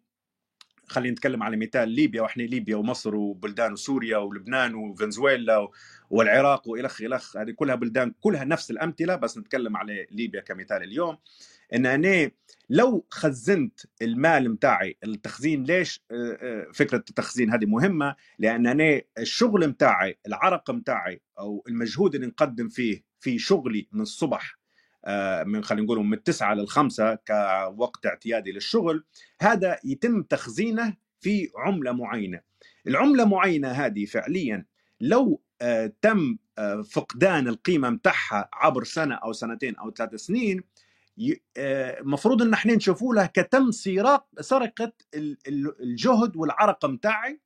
خلينا 0.87 1.12
نتكلم 1.12 1.42
على 1.42 1.57
مثال 1.57 1.88
ليبيا 1.88 2.23
وإحنا 2.23 2.42
ليبيا 2.42 2.77
ومصر 2.77 3.14
وبلدان 3.14 3.73
وسوريا 3.73 4.18
ولبنان 4.18 4.75
وفنزويلا 4.75 5.68
والعراق 6.11 6.68
والخ 6.68 7.03
الخ 7.03 7.37
هذه 7.37 7.51
كلها 7.51 7.75
بلدان 7.75 8.14
كلها 8.21 8.45
نفس 8.45 8.71
الأمثلة 8.71 9.16
بس 9.16 9.38
نتكلم 9.38 9.77
على 9.77 10.07
ليبيا 10.11 10.40
كمثال 10.40 10.83
اليوم. 10.83 11.18
إن 11.75 11.87
أنا 11.87 12.31
لو 12.71 13.07
خزنت 13.11 13.81
المال 14.03 14.51
متاعي 14.51 14.97
التخزين 15.05 15.64
ليش؟ 15.64 16.05
آه، 16.11 16.38
آه، 16.40 16.66
فكرة 16.73 17.05
التخزين 17.11 17.51
هذه 17.51 17.66
مهمة 17.66 18.16
لأن 18.38 18.66
أنا 18.66 19.03
الشغل 19.18 19.68
متاعي 19.68 20.18
العرق 20.27 20.71
متاعي 20.71 21.23
أو 21.38 21.64
المجهود 21.68 22.14
اللي 22.14 22.27
نقدم 22.27 22.68
فيه 22.68 23.05
في 23.21 23.38
شغلي 23.38 23.88
من 23.92 24.01
الصبح 24.01 24.62
من 25.47 25.65
خلينا 25.65 25.85
نقول 25.85 25.99
من 25.99 26.12
التسعة 26.15 26.55
للخمسة 26.55 27.15
كوقت 27.15 28.07
اعتيادي 28.07 28.53
للشغل 28.53 29.05
هذا 29.41 29.79
يتم 29.85 30.23
تخزينه 30.23 30.97
في 31.21 31.51
عملة 31.57 31.93
معينة. 31.93 32.41
العملة 32.87 33.25
معينة 33.25 33.69
هذه 33.69 34.05
فعليا 34.05 34.67
لو 35.01 35.43
آه، 35.62 35.93
تم 36.03 36.37
آه، 36.59 36.83
فقدان 36.83 37.49
القيمة 37.49 37.91
متاعها 37.91 38.49
عبر 38.53 38.85
سنة 38.85 39.15
أو 39.15 39.33
سنتين 39.33 39.77
أو 39.77 39.91
ثلاث 39.91 40.15
سنين 40.15 40.65
المفروض 41.59 42.43
إن 42.43 42.53
إحنا 42.53 42.75
نشوفوا 42.75 43.15
له 43.15 43.27
كتم 43.27 43.71
سرقه 43.71 44.27
سرقة 44.41 44.93
ال- 45.15 45.38
ال- 45.49 45.83
الجهد 45.83 46.37
والعرق 46.37 46.87
متاعي 46.87 47.41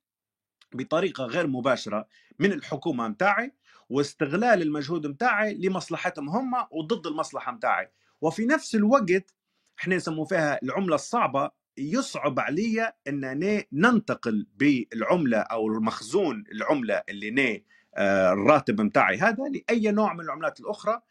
بطريقة 0.73 1.25
غير 1.25 1.47
مباشرة 1.47 2.07
من 2.39 2.51
الحكومة 2.53 3.07
متاعي. 3.07 3.51
واستغلال 3.89 4.61
المجهود 4.61 5.07
متاعي 5.07 5.53
لمصلحتهم 5.53 6.29
هم 6.29 6.51
وضد 6.71 7.07
المصلحة 7.07 7.51
متاعي. 7.51 7.91
وفي 8.21 8.45
نفس 8.45 8.75
الوقت 8.75 9.33
إحنا 9.79 9.95
نسموا 9.95 10.25
فيها 10.25 10.59
العملة 10.63 10.95
الصعبة 10.95 11.51
يصعب 11.77 12.39
علي 12.39 12.93
إن 13.07 13.63
ننتقل 13.71 14.47
بالعملة 14.55 15.37
أو 15.37 15.67
المخزون 15.67 16.43
العملة 16.51 17.03
اللي 17.09 17.31
ني 17.31 17.65
آه، 17.95 18.33
الراتب 18.33 18.81
متاعي 18.81 19.17
هذا 19.17 19.43
لأي 19.43 19.91
نوع 19.91 20.13
من 20.13 20.19
العملات 20.19 20.59
الأخرى 20.59 21.01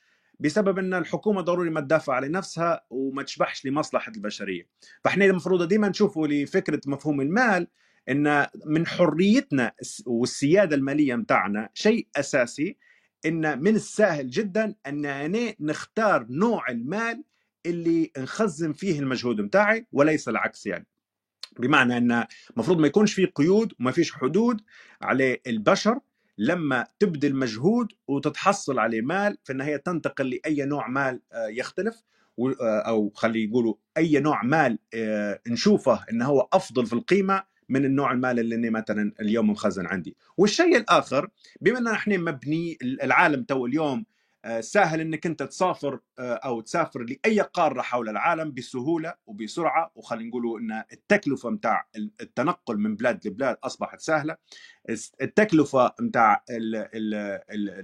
بسبب 0.41 0.79
إن 0.79 0.95
الحكومة 0.95 1.41
ضروري 1.41 1.71
ما 1.71 1.81
تدافع 1.81 2.15
على 2.15 2.29
نفسها 2.29 2.87
وما 2.91 3.23
تشبحش 3.23 3.67
لمصلحة 3.67 4.13
البشرية. 4.17 4.69
فإحنا 5.05 5.25
المفروض 5.25 5.69
دائما 5.69 5.89
نشوفوا 5.89 6.27
لفكرة 6.27 6.81
مفهوم 6.87 7.21
المال 7.21 7.67
إن 8.09 8.47
من 8.67 8.87
حريتنا 8.87 9.73
والسيادة 10.07 10.77
المالية 10.77 11.15
متاعنا 11.15 11.69
شيء 11.75 12.07
أساسي 12.17 12.77
إن 13.27 13.63
من 13.63 13.77
السهل 13.77 14.31
جدا 14.31 14.75
أن 14.87 15.55
نختار 15.61 16.27
نوع 16.31 16.71
المال 16.71 17.25
اللي 17.67 18.11
نخزن 18.19 18.73
فيه 18.73 19.01
المجهود 19.01 19.41
متاعي 19.41 19.87
وليس 19.93 20.29
العكس 20.29 20.67
يعني. 20.67 20.87
بمعنى 21.59 21.97
إن 21.97 22.25
المفروض 22.51 22.79
ما 22.79 22.87
يكونش 22.87 23.15
في 23.15 23.25
قيود 23.25 23.73
وما 23.81 23.91
فيش 23.91 24.13
حدود 24.13 24.61
على 25.03 25.41
البشر 25.47 26.01
لما 26.39 26.87
تبذل 26.99 27.37
مجهود 27.37 27.93
وتتحصل 28.09 28.79
عليه 28.79 29.03
مال 29.03 29.39
في 29.45 29.53
النهاية 29.53 29.77
تنتقل 29.77 30.31
لأي 30.31 30.65
نوع 30.65 30.89
مال 30.89 31.21
آه، 31.33 31.47
يختلف 31.47 32.03
آه، 32.39 32.79
أو 32.81 33.11
خلي 33.15 33.45
يقولوا 33.45 33.75
أي 33.97 34.21
نوع 34.21 34.43
مال 34.43 34.79
آه، 34.95 35.41
نشوفه 35.49 36.05
انه 36.11 36.27
هو 36.27 36.49
أفضل 36.53 36.87
في 36.87 36.93
القيمة 36.93 37.43
من 37.69 37.85
النوع 37.85 38.13
المال 38.13 38.39
اللي 38.39 38.55
أنا 38.55 38.71
مثلا 38.71 39.13
اليوم 39.21 39.51
مخزن 39.51 39.87
عندي. 39.87 40.17
والشيء 40.37 40.77
الآخر 40.77 41.29
بما 41.61 41.79
ان 41.79 41.87
إحنا 41.87 42.17
مبني 42.17 42.79
العالم 42.83 43.43
تو 43.43 43.67
اليوم 43.67 44.07
آه، 44.45 44.61
سهل 44.61 45.01
إنك 45.01 45.27
إنت 45.27 45.43
تسافر 45.43 46.01
آه، 46.19 46.35
أو 46.35 46.61
تسافر 46.61 47.03
لأي 47.03 47.41
قارة 47.41 47.83
حول 47.83 48.09
العالم 48.09 48.53
بسهولة 48.53 49.15
وبسرعة. 49.27 49.93
وخلينا 49.95 50.29
نقولوا 50.29 50.59
إن 50.59 50.83
التكلفة 50.93 51.51
متاع 51.51 51.87
التنقل 51.97 52.77
من 52.79 52.97
بلاد 52.97 53.27
لبلاد 53.27 53.57
أصبحت 53.65 54.01
سهلة. 54.01 54.37
التكلفة 55.23 55.95
متاع 56.01 56.45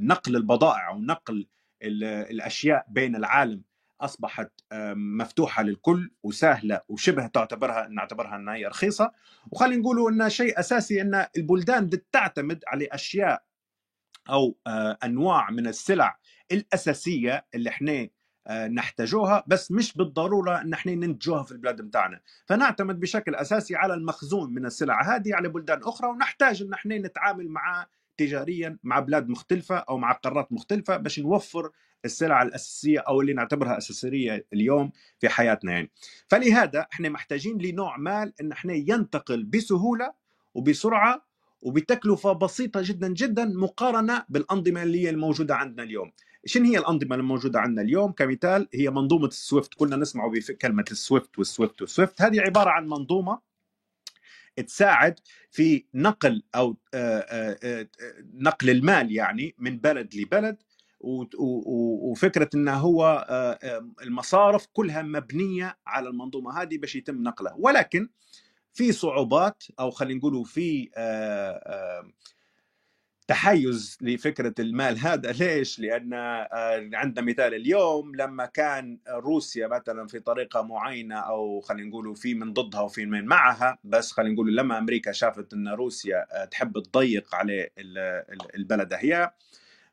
نقل 0.01 0.37
البضائع 0.37 0.89
أو 0.91 1.01
نقل 1.01 1.47
ال- 1.83 2.05
الأشياء 2.05 2.87
بين 2.89 3.17
العالم 3.17 3.63
أصبحت 4.05 4.51
مفتوحة 4.97 5.63
للكل 5.63 6.11
وسهلة 6.23 6.81
وشبه 6.89 7.27
تعتبرها 7.27 7.89
نعتبرها 7.89 8.37
إنها 8.37 8.55
هي 8.55 8.67
رخيصة. 8.67 9.13
وخلينا 9.51 9.81
نقولوا 9.83 10.11
ان 10.11 10.31
شيء 10.31 10.61
أساسي 10.61 11.01
إن 11.03 11.27
البلدان 11.37 11.87
بتعتمد 11.87 12.65
على 12.67 12.89
أشياء 12.93 13.43
أو 14.31 14.57
آه، 14.67 14.99
أنواع 15.05 15.51
من 15.51 15.67
السلع 15.67 16.19
الأساسية 16.53 17.47
اللي 17.55 17.71
إحنا 17.71 18.09
آه، 18.47 18.69
نحتاجوها 18.69 19.45
بس 19.47 19.73
مش 19.73 19.95
بالضرورة 19.97 20.61
إن 20.61 20.73
إحنا 20.73 20.95
ننتجوها 20.95 21.43
في 21.43 21.53
البلاد 21.53 21.83
بتاعنا. 21.83 22.21
فنعتمد 22.47 23.01
بشكل 23.01 23.35
أساسي 23.35 23.77
على 23.77 23.95
المخزون 23.95 24.55
من 24.55 24.67
السلع. 24.67 25.17
هذه 25.17 25.35
على 25.35 25.49
بلدان 25.49 25.81
أخرى 25.83 26.09
ونحتاج 26.09 26.63
إن 26.63 26.73
إحنا 26.73 26.99
نتعامل 26.99 27.49
مع 27.49 27.87
تجاريا 28.17 28.79
مع 28.83 29.01
بلاد 29.01 29.29
مختلفة 29.29 29.77
أو 29.77 29.99
مع 29.99 30.13
قارات 30.13 30.53
مختلفة 30.53 30.97
باش 30.97 31.21
نوفر 31.21 31.71
السلع 32.05 32.43
الأساسية 32.43 32.99
أو 32.99 33.21
اللي 33.21 33.33
نعتبرها 33.33 33.79
أساسية 33.79 34.47
اليوم 34.53 34.93
في 35.21 35.29
حياتنا 35.29 35.73
يعني. 35.73 35.91
فلهذا 36.29 36.87
إحنا 36.93 37.09
محتاجين 37.09 37.59
لنوع 37.59 37.97
مال 37.97 38.33
إن 38.41 38.53
إحنا 38.53 38.73
ينتقل 38.73 39.45
بسهولة 39.45 40.13
وبسرعة 40.55 41.25
وبتكلفة 41.63 42.33
بسيطة 42.33 42.81
جدا 42.85 43.09
جدا 43.09 43.45
مقارنة 43.45 44.25
بالأنظمة 44.29 44.83
اللي 44.83 45.05
هي 45.05 45.11
الموجودة 45.11 45.55
عندنا 45.55 45.83
اليوم. 45.83 46.13
شنو 46.45 46.65
هي 46.65 46.79
الأنظمة 46.79 47.17
الموجوده 47.17 47.61
عندنا 47.61 47.83
اليوم؟ 47.83 48.13
كمثال 48.13 48.69
هي 48.75 48.91
منظومة 48.91 49.27
ال 49.27 49.35
SWIFT 49.35 49.75
كلنا 49.75 49.97
نسمع 49.97 50.27
بكلمة 50.27 50.85
ال 50.91 50.99
SWIFT 50.99 51.39
وال 51.39 51.51
SWIFT 51.51 51.81
وال 51.81 51.91
SWIFT. 51.91 52.23
هذه 52.23 52.41
عبارة 52.41 52.71
عن 52.71 52.89
منظومة 52.89 53.52
تساعد 54.61 55.21
في 55.51 55.85
نقل 55.95 56.43
أو 56.55 56.77
آه، 56.95 57.19
آه، 57.19 57.59
آه، 57.63 57.89
نقل 58.35 58.71
المال 58.71 59.13
يعني 59.13 59.55
من 59.59 59.79
بلد 59.79 60.15
لبلد 60.15 60.63
وفكرة 61.01 62.49
إنه 62.55 62.75
هو 62.75 63.27
المصارف 64.03 64.67
كلها 64.73 65.03
مبنية 65.03 65.79
على 65.87 66.09
المنظومة 66.09 66.63
هذه 66.63 66.79
باش 66.79 66.97
يتم 66.97 67.23
نقلها. 67.23 67.55
ولكن 67.59 68.09
في 68.73 68.93
صعوبات 68.93 69.63
أو 69.81 69.91
خلينا 69.91 70.19
نقولوا 70.19 70.45
في 70.45 70.91
تحيز 73.33 73.99
لفكرة 74.03 74.55
المال 74.61 74.99
هذا 74.99 75.33
ليش؟ 75.41 75.81
لأن 75.81 76.13
آه، 76.15 76.91
عندنا 76.95 77.27
مثال 77.27 77.55
اليوم 77.55 78.17
لما 78.17 78.47
كان 78.47 78.99
روسيا 79.11 79.69
مثلا 79.69 80.07
في 80.09 80.21
طريقة 80.21 80.63
معينة 80.63 81.17
أو 81.17 81.61
خلينا 81.61 81.89
نقولوا 81.89 82.15
في 82.15 82.35
من 82.35 82.53
ضدها 82.53 82.81
وفي 82.81 83.07
من 83.07 83.27
معها 83.27 83.79
بس 83.85 84.13
خلينا 84.13 84.35
نقول 84.35 84.57
لما 84.57 84.79
أمريكا 84.79 85.13
شافت 85.13 85.55
إن 85.55 85.69
روسيا 85.69 86.27
آه، 86.43 86.45
تحب 86.47 86.79
تضيق 86.83 87.35
على 87.35 87.71
ال- 87.79 87.99
ال- 88.33 88.57
البلد 88.57 88.95
هي 88.95 89.33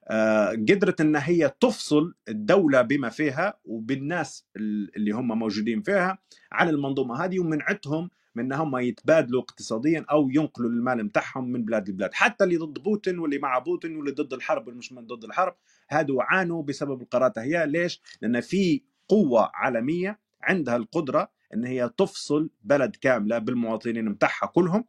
آه، 0.10 0.49
قدرت 0.52 1.02
إن 1.02 1.15
هي 1.15 1.52
تفصل 1.62 2.15
الدولة 2.30 2.82
بما 2.82 3.10
فيها 3.10 3.60
وبالناس 3.65 4.45
ال- 4.58 4.91
اللي 4.97 5.12
هم 5.12 5.39
موجودين 5.39 5.82
فيها 5.82 6.19
عن 6.52 6.69
المنظومة 6.69 7.25
هذه 7.25 7.39
ومنعتهم 7.39 8.10
من 8.35 8.53
هم 8.53 8.77
يتبادلوا 8.77 9.41
اقتصاديا 9.41 10.05
أو 10.11 10.29
ينقلوا 10.29 10.69
المال 10.69 11.03
متاعهم 11.03 11.51
من 11.51 11.65
بلاد 11.65 11.89
لبلاد. 11.89 12.13
حتى 12.13 12.43
اللي 12.43 12.57
ضد 12.57 12.79
بوتين 12.83 13.19
واللي 13.19 13.37
مع 13.37 13.59
بوتين 13.59 13.95
واللي 13.97 14.11
ضد 14.11 14.33
الحرب 14.33 14.67
واللي 14.67 14.79
مش 14.79 14.91
من 14.93 15.07
ضد 15.07 15.23
الحرب 15.23 15.55
هادو 15.89 16.21
عانوا 16.21 16.63
بسبب 16.63 17.01
القرارات 17.01 17.37
هي. 17.39 17.65
ليش؟ 17.67 18.01
لأن 18.21 18.41
في 18.41 18.83
قوة 19.07 19.51
عالمية 19.53 20.19
عندها 20.41 20.75
القدرة 20.75 21.31
إن 21.53 21.65
هي 21.65 21.89
تفصل 21.97 22.49
بلد 22.61 22.95
كاملة 22.95 23.37
بالمواطنين 23.37 24.05
متاعها 24.09 24.47
كلهم 24.53 24.85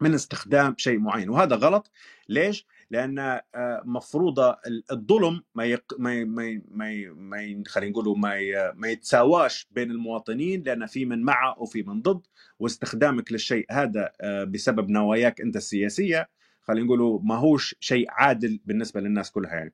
من 0.00 0.14
استخدام 0.14 0.74
شيء 0.78 0.98
معين. 0.98 1.28
وهذا 1.28 1.56
غلط. 1.56 1.90
ليش؟ 2.28 2.66
لأن 2.90 3.18
آه، 3.18 3.82
مفروضة 3.84 4.50
ال- 4.66 4.84
الظلم 4.92 5.42
ما 5.54 5.64
يق... 5.64 5.94
ما 5.98 6.24
ما 6.24 6.60
ما 6.70 7.12
ما 7.16 7.62
خلينا 7.66 7.90
نقولوا 7.90 8.16
ما 8.16 8.36
ي... 8.36 8.72
ما 8.74 8.88
يتساواش 8.88 9.66
بين 9.70 9.90
المواطنين 9.90 10.62
لأن 10.62 10.86
في 10.86 11.04
من 11.04 11.22
مع 11.22 11.54
وفي 11.58 11.82
من 11.82 12.02
ضد 12.02 12.26
واستخدامك 12.58 13.32
للشيء 13.32 13.66
هذا 13.70 14.12
آه، 14.20 14.44
بسبب 14.44 14.88
نواياك 14.90 15.40
أنت 15.40 15.56
السياسية 15.56 16.28
خلينا 16.62 16.86
نقولوا 16.86 17.20
ما 17.22 17.34
هوش 17.34 17.74
شيء 17.80 18.06
عادل 18.10 18.60
بالنسبة 18.64 19.00
للناس 19.00 19.30
كلها 19.30 19.54
يعني. 19.54 19.72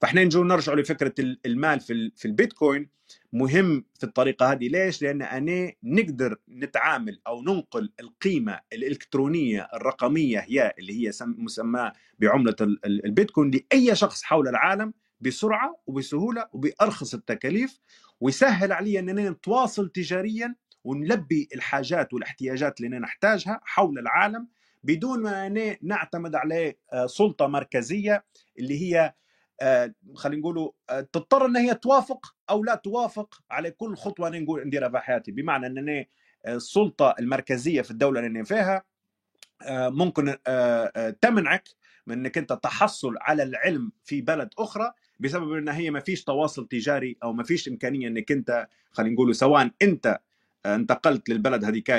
فإحنا 0.00 0.24
نجو 0.24 0.44
نرجع 0.44 0.74
لفكرة 0.74 1.14
ال- 1.18 1.40
المال 1.46 1.80
في 1.80 1.92
ال- 1.92 2.12
في 2.16 2.24
البيتكوين. 2.24 2.88
مهم 3.34 3.84
في 3.98 4.04
الطريقة 4.04 4.52
هذه 4.52 4.68
ليش؟ 4.68 5.02
لأن 5.02 5.22
أنا 5.22 5.72
نقدر 5.82 6.36
نتعامل 6.48 7.20
أو 7.26 7.42
ننقل 7.42 7.92
القيمة 8.00 8.60
الإلكترونية 8.72 9.68
الرقمية 9.74 10.38
هي 10.38 10.74
اللي 10.78 11.06
هي 11.06 11.12
سم- 11.12 11.34
مسماة 11.38 11.92
بعملة 12.18 12.56
ال- 12.60 12.86
ال- 12.86 13.04
البيتكوين 13.04 13.50
لأي 13.50 13.94
شخص 13.96 14.22
حول 14.22 14.48
العالم 14.48 14.92
بسرعة 15.20 15.80
وبسهولة 15.86 16.48
وبأرخص 16.52 17.14
التكاليف 17.14 17.80
ويسهل 18.20 18.72
علي 18.72 18.98
اننا 18.98 19.30
نتواصل 19.30 19.88
تجاريا 19.88 20.54
ونلبي 20.84 21.48
الحاجات 21.54 22.14
والاحتياجات 22.14 22.80
اللي 22.80 22.98
نحتاجها 22.98 23.60
حول 23.64 23.98
العالم 23.98 24.48
بدون 24.84 25.22
ما 25.22 25.48
نعتمد 25.82 26.34
على 26.34 26.74
آه، 26.92 27.06
سلطة 27.06 27.46
مركزية 27.46 28.24
اللي 28.58 28.82
هي 28.82 29.14
خلينا 30.14 30.40
نقولوا 30.40 30.70
آه، 30.90 31.00
تضطر 31.00 31.46
إن 31.46 31.56
هي 31.56 31.74
توافق 31.74 32.34
أو 32.50 32.64
لا 32.64 32.74
توافق 32.74 33.40
على 33.50 33.70
كل 33.70 33.96
خطوة 33.96 34.28
أنا 34.28 34.38
نقول 34.38 34.66
نديرها 34.66 34.88
في 34.88 34.98
حياتي. 34.98 35.32
بمعنى 35.32 35.66
إن 35.66 35.78
أنا 35.78 36.04
السلطة 36.46 37.14
المركزية 37.18 37.82
في 37.82 37.90
الدولة 37.90 38.20
اللي 38.20 38.30
أنا 38.30 38.44
فيها 38.44 38.84
آه، 39.62 39.88
ممكن 39.88 40.28
آه، 40.28 40.92
آه، 40.96 41.10
تمنعك 41.10 41.68
من 42.06 42.18
إنك 42.18 42.38
أنت 42.38 42.52
تحصل 42.52 43.14
على 43.20 43.42
العلم 43.42 43.92
في 44.04 44.20
بلد 44.20 44.48
أخرى 44.58 44.92
بسبب 45.20 45.52
إن 45.52 45.68
هي 45.68 45.90
ما 45.90 46.00
فيش 46.00 46.24
تواصل 46.24 46.68
تجاري 46.68 47.16
أو 47.22 47.32
ما 47.32 47.42
فيش 47.42 47.68
إمكانية 47.68 48.08
إنك 48.08 48.32
أنت 48.32 48.68
خلينا 48.90 49.14
نقول 49.14 49.34
سواء 49.34 49.70
أنت 49.82 50.20
آه، 50.66 50.74
انتقلت 50.74 51.28
للبلد 51.28 51.64
هذيك 51.64 51.90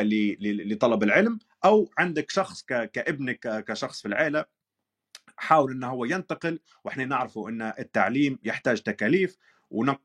لطلب 0.41 1.04
العلم 1.04 1.39
أو 1.65 1.89
عندك 1.98 2.32
شخص 2.32 2.63
كابنك 2.63 3.65
كشخص 3.68 4.02
في 4.02 4.08
العائله 4.08 4.46
حاول 5.38 5.71
إنه 5.71 5.88
هو 5.88 6.05
ينتقل 6.05 6.59
وإحنا 6.83 7.05
نعرفوا 7.05 7.49
إن 7.49 7.61
التعليم 7.61 8.39
يحتاج 8.43 8.81
تكاليف 8.81 9.38
ونق- 9.71 10.01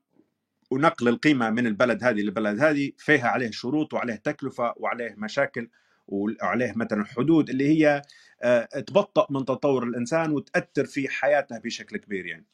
ونقل 0.70 1.08
القيمة 1.08 1.50
من 1.50 1.66
البلد 1.66 2.04
هذه 2.04 2.20
للبلد 2.20 2.60
هذه 2.60 2.92
فيها 2.98 3.28
عليه 3.28 3.50
شروط 3.50 3.94
وعليه 3.94 4.14
تكلفة 4.14 4.74
وعليه 4.76 5.14
مشاكل 5.18 5.68
وعليه 6.08 6.72
مثلا 6.76 7.04
حدود 7.04 7.50
اللي 7.50 7.68
هي 7.68 8.02
آه، 8.42 8.64
تبطئ 8.80 9.26
من 9.30 9.44
تطور 9.44 9.84
الإنسان 9.84 10.30
وتأثر 10.32 10.84
في 10.84 11.08
حياته 11.08 11.58
بشكل 11.58 11.96
كبير 11.96 12.26
يعني. 12.26 12.46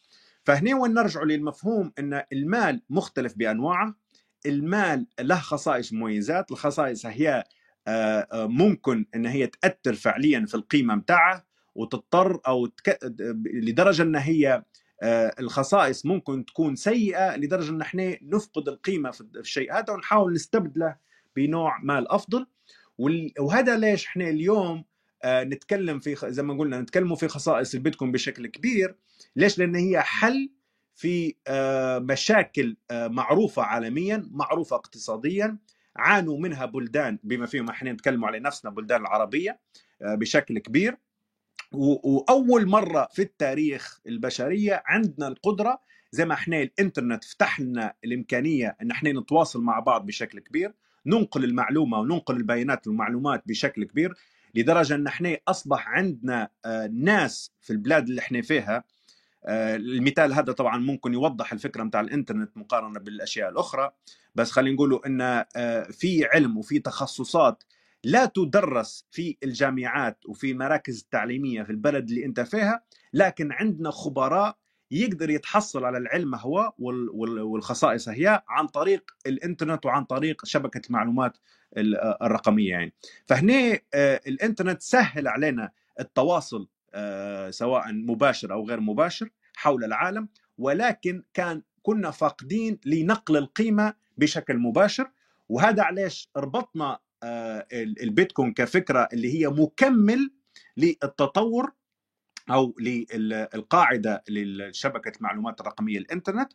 فهنا 0.45 0.77
وين 0.77 0.95
نرجع 0.95 1.23
للمفهوم 1.23 1.93
إن 1.99 2.23
المال 2.33 2.83
مختلف 2.91 3.35
بأنواعه، 3.37 3.95
المال 4.47 5.07
له 5.21 5.39
خصائص 5.39 5.93
مميزات، 5.93 6.51
الخصائص 6.53 7.07
هي 7.07 7.45
آه، 7.89 8.29
آه، 8.33 8.47
ممكن 8.47 9.07
إن 9.15 9.27
هي 9.27 9.47
تأثر 9.47 9.95
فعليا 9.95 10.47
في 10.47 10.55
القيمة 10.55 10.95
متاعه 10.95 11.47
وتضطر 11.77 12.41
أو 12.47 12.67
تك... 12.67 12.99
لدرجة 13.55 14.03
إن 14.03 14.17
هي 14.17 14.63
آه، 15.03 15.35
الخصائص 15.41 16.07
ممكن 16.07 16.45
تكون 16.45 16.77
سيئة 16.77 17.37
لدرجة 17.37 17.71
إن 17.71 17.81
إحنا 17.81 18.17
نفقد 18.23 18.69
القيمة 18.69 19.11
في 19.11 19.21
الشيء 19.37 19.73
هذا 19.73 19.93
ونحاول 19.93 20.33
نستبدله 20.33 20.97
بنوع 21.37 21.79
مال 21.83 22.13
أفضل. 22.13 22.47
وهذا 23.39 23.79
ليش 23.79 24.07
إحنا 24.07 24.29
اليوم 24.29 24.85
آه، 25.23 25.45
نتكلم 25.45 26.01
في 26.01 26.17
زي 26.25 26.43
ما 26.43 26.55
قلنا 26.55 26.81
نتكلموا 26.81 27.17
في 27.17 27.29
خصائص 27.29 27.75
البيتكوين 27.75 28.13
بشكل 28.13 28.47
كبير. 28.47 28.97
ليش؟ 29.37 29.59
لأن 29.59 29.75
هي 29.75 30.03
حل 30.03 30.51
في 30.95 31.35
آه، 31.47 31.99
مشاكل 31.99 32.77
معروفة 32.93 33.63
عالميا 33.63 34.29
معروفة 34.31 34.77
اقتصاديا 34.77 35.59
عانوا 35.97 36.39
منها 36.39 36.67
بلدان 36.67 37.19
بما 37.25 37.47
فيهم 37.47 37.69
إحنا 37.69 37.93
نتكلم 37.93 38.25
على 38.25 38.41
نفسنا 38.41 38.71
بلدان 38.71 39.01
العربية 39.01 39.61
بشكل 40.01 40.59
كبير. 40.59 40.99
وأول 41.73 42.67
مرة 42.69 43.09
في 43.13 43.23
التاريخ 43.23 44.01
البشرية 44.07 44.83
عندنا 44.87 45.29
القدرة 45.29 45.81
زي 46.11 46.25
ما 46.25 46.35
إحنا 46.35 46.63
الإنترنت 46.63 47.25
فتح 47.25 47.61
لنا 47.61 47.95
الإمكانية 48.05 48.77
إن 48.83 48.91
إحنا 48.91 49.13
نتواصل 49.13 49.63
مع 49.63 49.81
بعض 49.81 50.07
بشكل 50.07 50.39
كبير 50.39 50.73
ننقل 51.07 51.45
المعلومة 51.45 51.99
وننقل 51.99 52.37
البيانات 52.37 52.87
والمعلومات 52.87 53.43
بشكل 53.47 53.85
كبير 53.85 54.15
لدرجة 54.55 54.95
إن 54.95 55.07
إحنا 55.07 55.37
أصبح 55.49 55.89
عندنا 55.89 56.49
آه، 56.65 56.87
ناس 56.87 57.53
في 57.61 57.73
البلاد 57.73 58.09
اللي 58.09 58.21
إحنا 58.21 58.43
فيها 58.43 58.85
آه، 59.45 59.77
المثال 59.77 60.33
هذا 60.33 60.53
طبعا 60.53 60.79
ممكن 60.79 61.13
يوضح 61.15 61.53
الفكرة 61.53 61.83
نتاع 61.83 62.01
الإنترنت 62.01 62.57
مقارنة 62.57 63.01
بالأشياء 63.01 63.49
الأخرى 63.49 63.91
بس 64.35 64.51
خلينا 64.51 64.75
نقولوا 64.75 65.07
إن 65.07 65.21
آه، 65.57 65.83
في 65.83 66.25
علم 66.25 66.59
وفي 66.59 66.79
تخصصات 66.79 67.63
لا 68.05 68.25
تدرس 68.27 69.07
في 69.11 69.37
الجامعات 69.43 70.19
وفي 70.27 70.51
المراكز 70.51 71.01
التعليمية 71.01 71.63
في 71.63 71.71
البلد 71.71 72.09
اللي 72.09 72.25
أنت 72.25 72.41
فيها 72.41 72.83
لكن 73.13 73.53
عندنا 73.53 73.91
خبراء 73.91 74.57
يقدر 74.91 75.31
يتحصل 75.31 75.85
على 75.85 75.99
العلم 75.99 76.35
هو 76.35 76.73
وال- 76.79 77.11
وال- 77.11 77.41
والخصائص 77.41 78.09
هي 78.09 78.43
عن 78.49 78.67
طريق 78.67 79.11
الإنترنت 79.27 79.87
وعن 79.87 80.05
طريق 80.05 80.45
شبكة 80.45 80.81
المعلومات 80.89 81.37
ال- 81.77 81.97
الرقمية 82.23 82.71
يعني. 82.71 82.93
فهنا 83.27 83.79
آه، 83.95 84.21
الإنترنت 84.27 84.83
سهل 84.83 85.29
علينا 85.29 85.71
التواصل 86.01 86.69
آه، 86.95 87.51
سواء 87.51 87.93
مباشر 87.93 88.53
أو 88.53 88.67
غير 88.69 88.81
مباشر 88.81 89.29
حول 89.57 89.85
العالم 89.85 90.29
ولكن 90.59 91.23
كان 91.35 91.63
كنا 91.83 92.11
فاقدين 92.11 92.79
لنقل 92.87 93.37
القيمة 93.37 93.95
بشكل 94.17 94.59
مباشر 94.59 95.11
وهذا 95.49 95.83
علاش 95.83 96.31
ربطنا 96.37 96.99
البيتكوين 98.03 98.53
كفكرة 98.53 99.09
اللي 99.13 99.41
هي 99.41 99.49
مكمل 99.49 100.31
للتطور 100.77 101.73
أو 102.51 102.75
للقاعده 102.81 104.25
لشبكة 104.29 105.13
المعلومات 105.19 105.61
الرقميه 105.61 105.99
الإنترنت. 105.99 106.53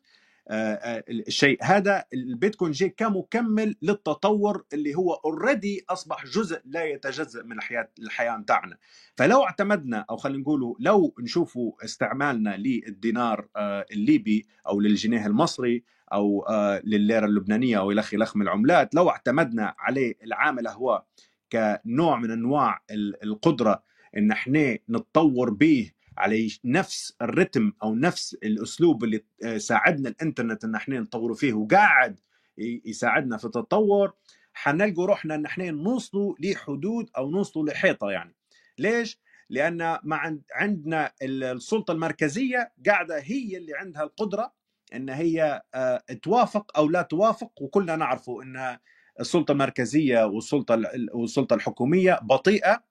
آه، 0.48 0.74
آه، 0.74 1.04
الشيء 1.10 1.58
هذا 1.64 2.06
البيتكوين 2.14 2.72
جاي 2.72 2.90
كمكمل 2.90 3.76
للتطور 3.82 4.66
اللي 4.74 4.96
هو 4.96 5.14
already 5.14 5.86
أصبح 5.90 6.26
جزء 6.26 6.62
لا 6.66 6.84
يتجزأ 6.84 7.44
من 7.44 7.58
الحياة 7.58 7.90
الحياة 8.00 8.38
بتاعنا. 8.38 8.78
فلو 9.16 9.44
اعتمدنا 9.44 10.06
أو 10.10 10.18
خلينا 10.18 10.40
نقولوا 10.40 10.76
لو 10.80 11.16
نشوفوا 11.20 11.86
استعمالنا 11.86 12.58
للدينار 12.58 13.48
آه، 13.56 13.86
الليبي 13.92 14.46
أو 14.68 14.80
للجنيه 14.80 15.26
المصري 15.28 15.84
أو 16.14 16.46
آه، 16.50 16.82
للليرة 16.84 17.26
اللبنانية 17.26 17.78
أو 17.80 17.92
إلى 17.92 18.02
آخره 18.02 18.32
من 18.36 18.42
العملات 18.42 18.96
لو 18.96 19.10
اعتمدنا 19.10 19.76
عليه 19.80 20.16
العامل 20.24 20.68
هو 20.68 21.04
كنوع 21.52 22.20
من 22.20 22.32
أنواع 22.32 22.82
ال- 22.92 23.24
القدرة 23.24 23.84
إن 24.18 24.32
إحنا 24.32 24.78
نتطور 24.90 25.50
به 25.50 25.92
على 26.18 26.50
نفس 26.66 27.16
الرتم 27.22 27.74
أو 27.84 27.96
نفس 27.96 28.34
الأسلوب 28.34 29.04
اللي 29.04 29.24
آه، 29.44 29.58
ساعدنا 29.58 30.10
الإنترنت 30.10 30.64
إن 30.64 30.76
إحنا 30.76 31.00
نطوروا 31.00 31.36
فيه 31.36 31.54
وقاعد 31.54 32.20
يساعدنا 32.58 33.38
في 33.38 33.46
التطور 33.46 34.14
حنلقوا 34.54 35.06
روحنا 35.06 35.36
إن 35.36 35.46
إحنا 35.46 35.72
نوصلوا 35.72 36.36
لحدود 36.40 37.10
أو 37.18 37.32
نوصلوا 37.32 37.66
لحيطة 37.66 38.10
يعني 38.12 38.36
ليش؟ 38.78 39.20
لأن 39.50 39.78
ما 40.04 40.16
عند 40.16 40.42
عندنا 40.56 41.12
ال- 41.22 41.44
السلطة 41.44 41.92
المركزية 41.92 42.72
قاعدة 42.88 43.20
هي 43.20 43.58
اللي 43.58 43.74
عندها 43.76 44.04
القدرة 44.04 44.54
إن 44.94 45.10
هي 45.10 45.62
آه، 45.76 46.04
توافق 46.24 46.78
أو 46.78 46.90
لا 46.90 47.02
توافق 47.02 47.62
وكلنا 47.62 47.96
نعرفوا 47.96 48.44
إن 48.44 48.78
السلطة 49.20 49.52
المركزيه 49.52 50.24
والسلطة 50.26 50.74
ال- 50.76 51.10
والسلطة 51.14 51.54
الحكومية 51.54 52.20
بطيئة 52.22 52.84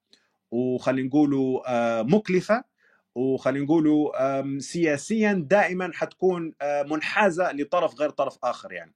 وخلينا 0.51 1.09
نقولوا 1.09 1.63
آه، 1.67 2.03
مكلفة 2.03 2.65
وخلينا 3.15 3.65
نقولوا 3.65 4.59
سياسيا 4.59 5.33
دائما 5.51 5.91
حتكون 5.95 6.55
آه، 6.63 6.83
منحازة 6.83 7.53
لطرف 7.53 7.95
غير 8.01 8.11
طرف 8.11 8.39
آخر 8.45 8.73
يعني. 8.73 8.95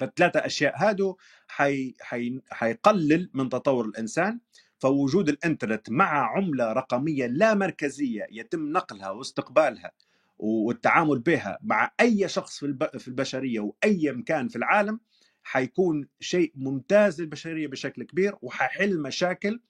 فالثلاثة 0.00 0.40
أشياء 0.46 0.74
هادو 0.76 1.16
حي 1.48 1.94
حي 2.00 2.40
حيقلل 2.50 3.30
من 3.34 3.48
تطور 3.48 3.84
الإنسان. 3.84 4.40
فوجود 4.78 5.28
الإنترنت 5.28 5.90
مع 5.90 6.36
عملة 6.36 6.72
رقمية 6.72 7.26
لا 7.26 7.54
مركزية 7.54 8.26
يتم 8.30 8.72
نقلها 8.72 9.10
واستقبالها 9.10 9.92
والتعامل 10.38 11.18
بها 11.18 11.58
مع 11.62 11.90
أي 12.00 12.28
شخص 12.28 12.58
في 12.58 12.66
الب- 12.66 12.96
في 12.98 13.08
البشرية 13.08 13.60
وأي 13.60 14.12
مكان 14.12 14.48
في 14.48 14.56
العالم 14.56 15.00
حيكون 15.42 16.08
شيء 16.20 16.52
ممتاز 16.56 17.20
للبشرية 17.20 17.66
بشكل 17.68 18.02
كبير 18.02 18.34
وحيحل 18.42 19.00
مشاكل 19.00 19.60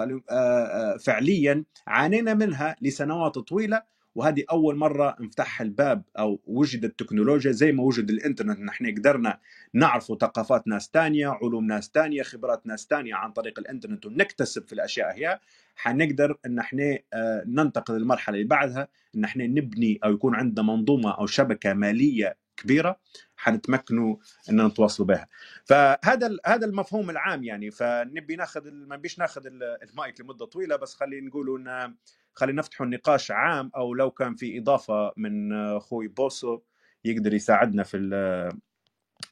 آه، 0.00 0.22
آه، 0.30 0.96
فعليا 0.96 1.64
عانينا 1.86 2.34
منها 2.34 2.76
لسنوات 2.82 3.38
طويلة. 3.38 3.94
وهذه 4.14 4.44
أول 4.50 4.76
مرة 4.76 5.16
انفتح 5.20 5.60
الباب 5.60 6.02
أو 6.18 6.40
وجد 6.46 6.84
التكنولوجيا 6.84 7.52
زي 7.52 7.72
ما 7.72 7.82
وجد 7.82 8.10
الإنترنت. 8.10 8.58
نحن 8.60 8.94
قدرنا 8.94 9.40
نعرف 9.74 10.04
ثقافات 10.04 10.68
ناس 10.68 10.90
تانية 10.90 11.28
علوم 11.28 11.66
ناس 11.66 11.90
تانية 11.90 12.22
خبرات 12.22 12.66
ناس 12.66 12.86
تانية 12.86 13.14
عن 13.14 13.32
طريق 13.32 13.58
الإنترنت 13.58 14.06
ونكتسب 14.06 14.66
في 14.66 14.72
الأشياء 14.72 15.12
هي. 15.16 15.40
حنقدر 15.76 16.38
إن 16.46 16.58
إحنا 16.58 16.98
آه، 17.12 17.44
ننتقل 17.46 17.94
للمرحلة 17.94 18.36
اللي 18.36 18.48
بعدها 18.48 18.88
إن 19.14 19.24
إحنا 19.24 19.46
نبني 19.46 19.98
أو 20.04 20.12
يكون 20.12 20.34
عندنا 20.34 20.66
منظومة 20.66 21.10
أو 21.18 21.26
شبكة 21.26 21.72
مالية 21.72 22.36
كبيرة 22.56 23.00
حنتمكنوا 23.36 24.16
إن 24.50 24.66
نتواصلوا 24.66 25.08
بها. 25.08 25.28
فهذا 25.64 26.36
هذا 26.46 26.66
المفهوم 26.66 27.10
العام 27.10 27.44
يعني. 27.44 27.70
فنبي 27.70 28.36
ناخذ 28.36 28.70
ما 28.70 28.96
نبيش 28.96 29.18
ناخذ 29.18 29.46
ال- 29.46 29.78
المايك 29.82 30.20
لمدة 30.20 30.46
طويلة 30.46 30.76
بس 30.76 30.94
خلينا 30.94 31.26
نقولوا 31.26 31.58
إن 31.58 31.94
خلينا 32.32 32.58
نفتحوا 32.58 32.86
النقاش 32.86 33.30
عام 33.30 33.70
أو 33.76 33.94
لو 33.94 34.10
كان 34.10 34.34
في 34.34 34.58
إضافة 34.58 35.12
من 35.16 35.52
أخوي 35.52 36.08
بوسو 36.08 36.60
يقدر 37.04 37.34
يساعدنا 37.34 37.82
في 37.82 37.98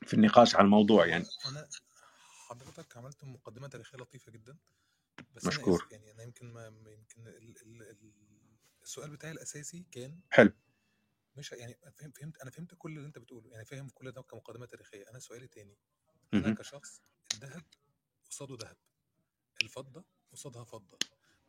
في 0.07 0.15
النقاش 0.15 0.57
على 0.57 0.65
الموضوع 0.65 1.07
يعني. 1.07 1.25
حضرتك 2.49 2.97
عملت 2.97 3.25
مقدمة 3.25 3.69
تاريخية 3.69 3.99
لطيفة 3.99 4.33
جدا. 4.33 4.57
بس 5.35 5.47
مشكور. 5.47 5.79
آسف 5.79 5.93
يعني 5.93 6.13
أنا 6.13 6.23
يمكن 6.23 6.53
ما 6.53 6.67
يمكن 6.67 7.29
ال 7.29 7.63
ال 7.63 7.83
ال 7.83 8.13
السؤال 8.83 9.11
بتاعي 9.11 9.33
الأساسي 9.33 9.87
كان 9.93 10.21
حلو. 10.31 10.53
مش 11.37 11.53
يعني 11.53 11.75
فهمت 11.97 12.19
فهمت 12.19 12.39
أنا 12.39 12.51
فهمت 12.51 12.75
كل 12.79 12.97
اللي 12.97 13.07
أنت 13.07 13.19
بتقوله 13.19 13.51
يعني 13.51 13.65
فاهم 13.65 13.89
كل 13.89 14.13
ده 14.13 14.23
كمقدمة 14.23 14.67
تاريخية. 14.67 15.11
أنا 15.11 15.19
سؤالي 15.19 15.47
تاني 15.49 15.77
أنا 16.35 16.43
مهم. 16.43 16.55
كشخص 16.55 17.03
الذهب 17.35 17.65
قصاده 18.31 18.57
ذهب 18.67 18.77
الفضة 19.63 20.05
قصادها 20.33 20.65
فضة 20.65 20.99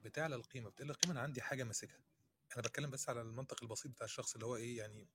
بتعلى 0.01 0.35
القيمة 0.35 0.69
بتقل 0.69 0.89
القيمة 0.89 1.13
أنا 1.13 1.21
عندي 1.21 1.41
حاجة 1.41 1.63
ماسكها. 1.63 2.03
أنا 2.53 2.61
بتكلم 2.61 2.89
بس 2.91 3.09
على 3.09 3.21
المنطق 3.21 3.63
البسيط 3.63 3.91
بتاع 3.91 4.05
الشخص 4.05 4.33
اللي 4.33 4.45
هو 4.45 4.55
إيه 4.55 4.77
يعني 4.77 5.09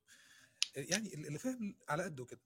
يعني 0.76 1.14
اللي 1.14 1.38
فاهم 1.38 1.76
على 1.88 2.02
قده 2.04 2.24
كده. 2.24 2.40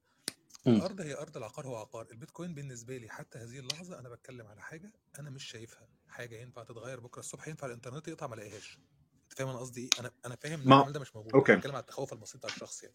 مم. 0.66 0.74
الأرض 0.76 1.00
هي 1.00 1.14
أرض 1.14 1.36
العقار 1.36 1.66
هو 1.66 1.76
عقار. 1.76 2.06
البيتكوين 2.10 2.54
بالنسبة 2.54 2.96
لي 2.96 3.08
حتى 3.08 3.38
هذه 3.38 3.58
اللحظة 3.58 3.98
أنا 3.98 4.08
بتكلم 4.08 4.46
على 4.46 4.62
حاجة 4.62 4.92
أنا 5.18 5.30
مش 5.30 5.44
شايفها. 5.44 5.88
حاجة 6.08 6.36
ينفع 6.36 6.62
تتغير 6.64 7.00
بكرة 7.00 7.20
الصبح 7.20 7.48
ينفع 7.48 7.66
الإنترنت 7.66 8.08
يقطع 8.08 8.26
ما 8.26 8.34
ألاقيهاش. 8.34 8.78
أنت 9.22 9.38
فاهم 9.38 9.48
أنا 9.48 9.58
قصدي 9.58 9.80
إيه؟ 9.80 9.90
أنا 10.00 10.10
أنا 10.26 10.36
فاهم 10.36 10.60
إن 10.60 10.66
العمل 10.66 10.92
ده 10.92 11.00
مش 11.00 11.16
موجود 11.16 11.34
okay. 11.34 11.56
بتكلم 11.56 11.72
على 11.74 11.80
التخوف 11.82 12.12
البسيط 12.12 12.36
بتاع 12.36 12.50
الشخص 12.54 12.82
يعني. 12.82 12.94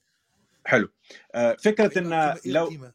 حلو. 0.66 0.90
آه، 1.36 1.54
فكرة 1.54 1.88
فايه 1.88 1.98
إن 2.06 2.14
إيه 2.14 2.52
لو 2.52 2.92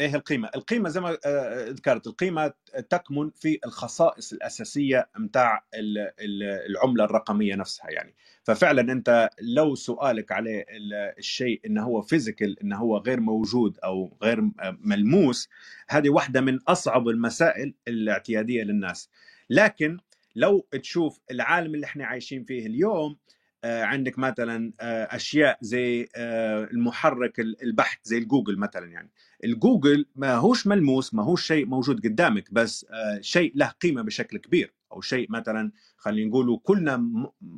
إيه 0.00 0.14
القيمة؟ 0.14 0.50
القيمة 0.54 0.88
زي 0.88 1.00
ما 1.00 1.18
آه، 1.26 1.68
ذكرت 1.68 2.06
القيمة 2.06 2.52
تكمن 2.90 3.30
في 3.30 3.58
الخصائص 3.66 4.32
الأساسية 4.32 5.08
متاع 5.18 5.64
ال- 5.74 5.98
ال- 5.98 6.70
العملة 6.70 7.04
الرقمية 7.04 7.54
نفسها 7.54 7.90
يعني 7.90 8.14
ففعلا 8.42 8.92
أنت 8.92 9.30
لو 9.40 9.74
سؤالك 9.74 10.32
ال- 10.32 10.94
الشيء 11.18 11.60
انه 11.66 11.82
هو 11.84 12.02
physical 12.02 12.60
انه 12.60 12.76
هو 12.76 12.96
غير 12.98 13.20
موجود 13.20 13.78
أو 13.84 14.16
غير 14.22 14.38
آه، 14.60 14.78
ملموس 14.80 15.48
هذه 15.88 16.10
واحدة 16.10 16.40
من 16.40 16.58
أصعب 16.68 17.08
المسائل 17.08 17.74
الاعتيادية 17.88 18.62
للناس 18.62 19.10
لكن 19.50 19.98
لو 20.36 20.66
تشوف 20.82 21.20
العالم 21.30 21.74
اللي 21.74 21.86
إحنا 21.86 22.06
عايشين 22.06 22.44
فيه 22.44 22.66
اليوم 22.66 23.12
آه، 23.12 23.18
عندك 23.64 24.18
مثلا 24.18 24.72
آه، 24.80 25.04
أشياء 25.04 25.58
زي 25.60 26.08
آه، 26.16 26.64
المحرك 26.64 27.40
البحث 27.40 27.98
زي 28.02 28.18
الجوجل 28.18 28.58
مثلا 28.58 28.86
يعني. 28.86 29.10
الجوجل 29.44 30.06
ما 30.16 30.34
هوش 30.34 30.66
ملموس 30.66 31.14
ما 31.14 31.22
هوش 31.22 31.46
شيء 31.46 31.66
موجود 31.66 32.06
قدامك 32.06 32.52
بس 32.52 32.86
آه، 32.90 33.20
شيء 33.20 33.52
له 33.54 33.66
قيمة 33.66 34.02
بشكل 34.02 34.38
كبير. 34.38 34.74
أو 34.92 35.00
شيء 35.00 35.32
مثلا 35.32 35.72
خلينا 35.96 36.28
نقولوا 36.28 36.58
كلنا 36.62 37.10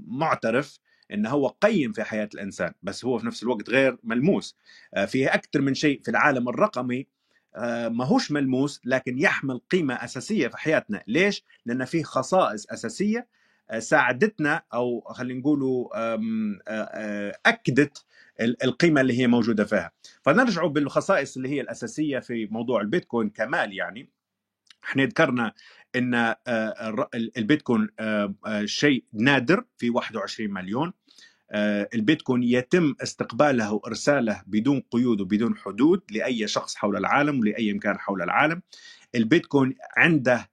معترف 0.06 0.78
إنه 1.12 1.30
هو 1.30 1.48
قيم 1.48 1.92
في 1.92 2.02
حياة 2.02 2.28
الإنسان 2.34 2.72
بس 2.82 3.04
هو 3.04 3.18
في 3.18 3.26
نفس 3.26 3.42
الوقت 3.42 3.70
غير 3.70 3.98
ملموس. 4.04 4.56
آه، 4.94 5.04
فيه 5.04 5.34
أكثر 5.34 5.60
من 5.60 5.74
شيء 5.74 6.00
في 6.02 6.10
العالم 6.10 6.48
الرقمي 6.48 7.06
آه، 7.56 7.88
ما 7.88 8.04
هوش 8.04 8.30
ملموس 8.32 8.80
لكن 8.84 9.18
يحمل 9.18 9.58
قيمة 9.70 9.94
أساسية 9.94 10.48
في 10.48 10.56
حياتنا. 10.56 11.02
ليش؟ 11.06 11.44
لأن 11.66 11.84
فيه 11.84 12.02
خصائص 12.02 12.66
أساسية 12.70 13.18
آه، 13.18 13.39
ساعدتنا 13.78 14.62
أو 14.74 15.00
خلينا 15.00 15.40
نقولوا 15.40 15.88
أكدت 17.46 18.04
ال- 18.40 18.62
القيمة 18.64 19.00
اللي 19.00 19.18
هي 19.18 19.26
موجودة 19.26 19.64
فيها. 19.64 19.92
فنرجع 20.22 20.66
بالخصائص 20.66 21.37
اللي 21.37 21.48
هي 21.48 21.61
الأساسية 21.61 22.18
في 22.18 22.46
موضوع 22.46 22.80
البيتكوين 22.80 23.30
كمال 23.30 23.72
يعني. 23.72 24.09
إحنا 24.85 25.04
ذكرنا 25.04 25.52
إن 25.96 26.35
البيتكوين 27.37 27.88
شيء 28.64 29.04
نادر 29.12 29.64
في 29.78 29.90
21 29.90 30.50
مليون. 30.52 30.92
البيتكوين 31.94 32.42
يتم 32.42 32.94
استقباله 33.02 33.72
وإرساله 33.72 34.42
بدون 34.46 34.83
قيود 34.90 35.20
وبدون 35.20 35.56
حدود 35.56 36.02
لأي 36.11 36.46
شخص 36.48 36.74
حول 36.76 36.96
العالم 36.96 37.40
ولأي 37.40 37.72
مكان 37.72 37.98
حول 37.98 38.22
العالم. 38.22 38.62
البيتكوين 39.14 39.74
عنده 39.96 40.50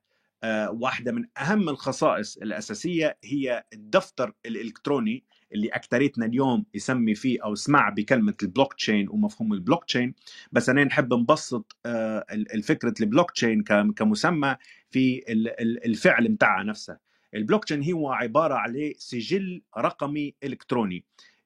واحدة 0.69 1.11
من 1.11 1.25
أهم 1.37 1.69
الخصائص 1.69 2.37
الأساسية 2.37 3.17
هي 3.23 3.63
الدفتر 3.73 4.33
الإلكتروني 4.45 5.23
اللي 5.53 5.67
اكثريتنا 5.67 6.25
اليوم 6.25 6.65
يسمي 6.73 7.15
فيه 7.15 7.43
أو 7.43 7.55
سمع 7.55 7.89
بكلمة 7.89 8.33
البلوك 8.43 8.73
تشين 8.73 9.09
ومفهوم 9.09 9.53
البلوك 9.53 9.85
تشين 9.85 10.13
بس 10.51 10.69
أنا 10.69 10.83
نحب 10.83 11.13
نبسط 11.13 11.75
آه، 11.85 12.25
ال- 12.31 12.53
الفكرة 12.53 12.93
البلوك 13.01 13.31
تشين 13.31 13.63
كمسمى 13.95 14.55
في 14.89 15.23
ال- 15.29 15.61
ال- 15.61 15.85
الفعل 15.85 16.29
متاعها 16.31 16.63
نفسه 16.63 16.97
البلوك 17.35 17.65
تشين 17.65 17.91
هو 17.91 18.11
عبارة 18.11 18.53
عليه 18.55 18.93
سجل 18.97 19.61
رقمي 19.77 20.33
إلكتروني. 20.43 21.03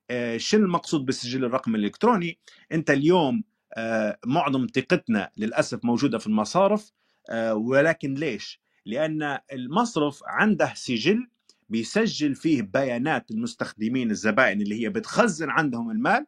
آه، 0.09 0.37
شو 0.37 0.57
المقصود 0.57 1.05
بالسجل 1.05 1.45
الرقمي 1.45 1.77
الإلكتروني؟ 1.77 2.39
أنت 2.71 2.91
اليوم 2.91 3.43
آه، 3.73 4.17
معظم 4.25 4.67
ثقتنا 4.75 5.29
للأسف 5.37 5.85
موجودة 5.85 6.17
في 6.17 6.27
المصارف 6.27 6.91
آه، 7.29 7.55
ولكن 7.55 8.13
ليش؟ 8.13 8.61
لأن 8.85 9.39
المصرف 9.53 10.21
عنده 10.25 10.73
سجل 10.75 11.27
بيسجل 11.69 12.35
فيه 12.35 12.61
بيانات 12.61 13.31
المستخدمين 13.31 14.11
الزبائن 14.11 14.61
اللي 14.61 14.83
هي 14.83 14.89
بتخزن 14.89 15.49
عندهم 15.49 15.91
المال 15.91 16.25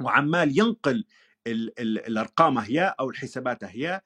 وعمال 0.00 0.58
ينقل 0.58 1.04
ال 1.46 1.80
ال 1.80 2.06
الأرقام 2.06 2.58
هي 2.58 2.94
أو 3.00 3.10
الحسابات 3.10 3.64
هي 3.64 4.00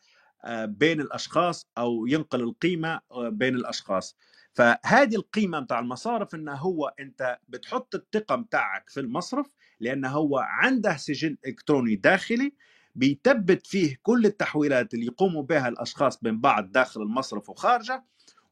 آه، 0.45 0.65
بين 0.65 1.01
الأشخاص 1.01 1.71
أو 1.79 2.07
ينقل 2.07 2.41
القيمة 2.41 3.01
آه، 3.11 3.29
بين 3.29 3.55
الأشخاص. 3.55 4.17
فهذه 4.53 5.15
القيمة 5.17 5.61
بتاع 5.61 5.79
المصارف 5.79 6.35
إنه 6.35 6.55
هو 6.55 6.95
أنت 7.01 7.39
بتحط 7.49 7.95
الثقه 7.95 8.37
بتاعك 8.37 8.91
في 8.91 9.01
المصرف 9.01 9.47
لأنه 9.81 10.09
هو 10.09 10.39
عنده 10.39 10.97
سجل 10.97 11.39
إلكتروني 11.47 11.97
داخلي 11.97 12.55
بيثبت 12.95 13.67
فيه 13.67 13.97
كل 14.03 14.27
التحويلات 14.27 14.95
اللي 14.95 15.07
يقوموا 15.07 15.43
بها 15.43 15.69
الأشخاص 15.69 16.21
بين 16.23 16.41
بعض 16.41 16.73
داخل 16.73 17.03
المصرف 17.03 17.51
وخارجه 17.51 18.05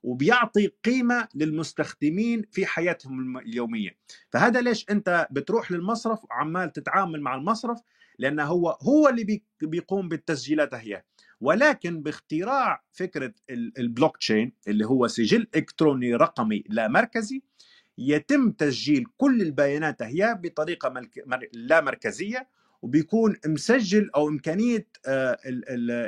وبيعطي 0.02 0.66
قيمة 0.84 1.28
للمستخدمين 1.34 2.42
في 2.52 2.66
حياتهم 2.66 3.38
اليومية 3.38 3.96
فهذا 4.30 4.60
ليش 4.60 4.86
أنت 4.90 5.28
بتروح 5.30 5.72
للمصرف 5.72 6.24
وعمال 6.24 6.72
تتعامل 6.72 7.20
مع 7.20 7.34
المصرف 7.34 7.80
لأنه 8.18 8.44
هو 8.44 8.78
هو 8.82 9.08
اللي 9.08 9.24
بي- 9.24 9.44
بيقوم 9.62 10.08
بالتسجيلات 10.08 10.74
هي 10.74 11.04
ولكن 11.40 12.02
باختراع 12.02 12.84
فكرة 12.92 13.32
ال- 13.50 13.78
البلوك 13.78 14.16
تشين 14.16 14.52
اللي 14.68 14.86
هو 14.86 15.06
سجل 15.08 15.46
إلكتروني 15.56 16.14
رقمي 16.14 16.64
لا 16.68 16.88
مركزي 16.88 17.42
يتم 17.98 18.50
تسجيل 18.50 19.04
كل 19.16 19.42
البيانات 19.42 20.02
هي. 20.02 20.40
مر... 21.26 21.48
لا 21.52 21.80
مركزية 21.80 22.48
وبيكون 22.82 23.36
مسجل 23.46 24.10
أو 24.16 24.28
إمكانية 24.28 24.88
آه،. 25.06 25.38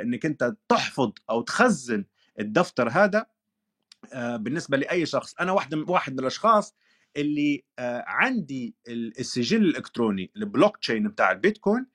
إنك 0.01 0.25
أنت 0.25 0.55
تحفظ 0.69 1.11
أو 1.29 1.41
تخزن 1.41 2.05
الدفتر 2.39 2.89
هذا 2.89 3.25
آه، 4.13 4.35
بالنسبة 4.37 4.77
لأي 4.77 5.05
شخص 5.05 5.35
أنا 5.39 5.51
واحد 5.51 5.75
من 5.75 5.85
واحد 5.89 6.13
من 6.13 6.19
الأشخاص 6.19 6.75
اللي 7.17 7.63
آه، 7.79 8.03
عندي 8.07 8.75
ال- 8.87 9.19
السجل 9.19 9.61
الإلكتروني 9.63 10.31
البلوك 10.35 10.77
تشين 10.77 11.07
بتاع 11.07 11.31
البيتكوين 11.31 11.85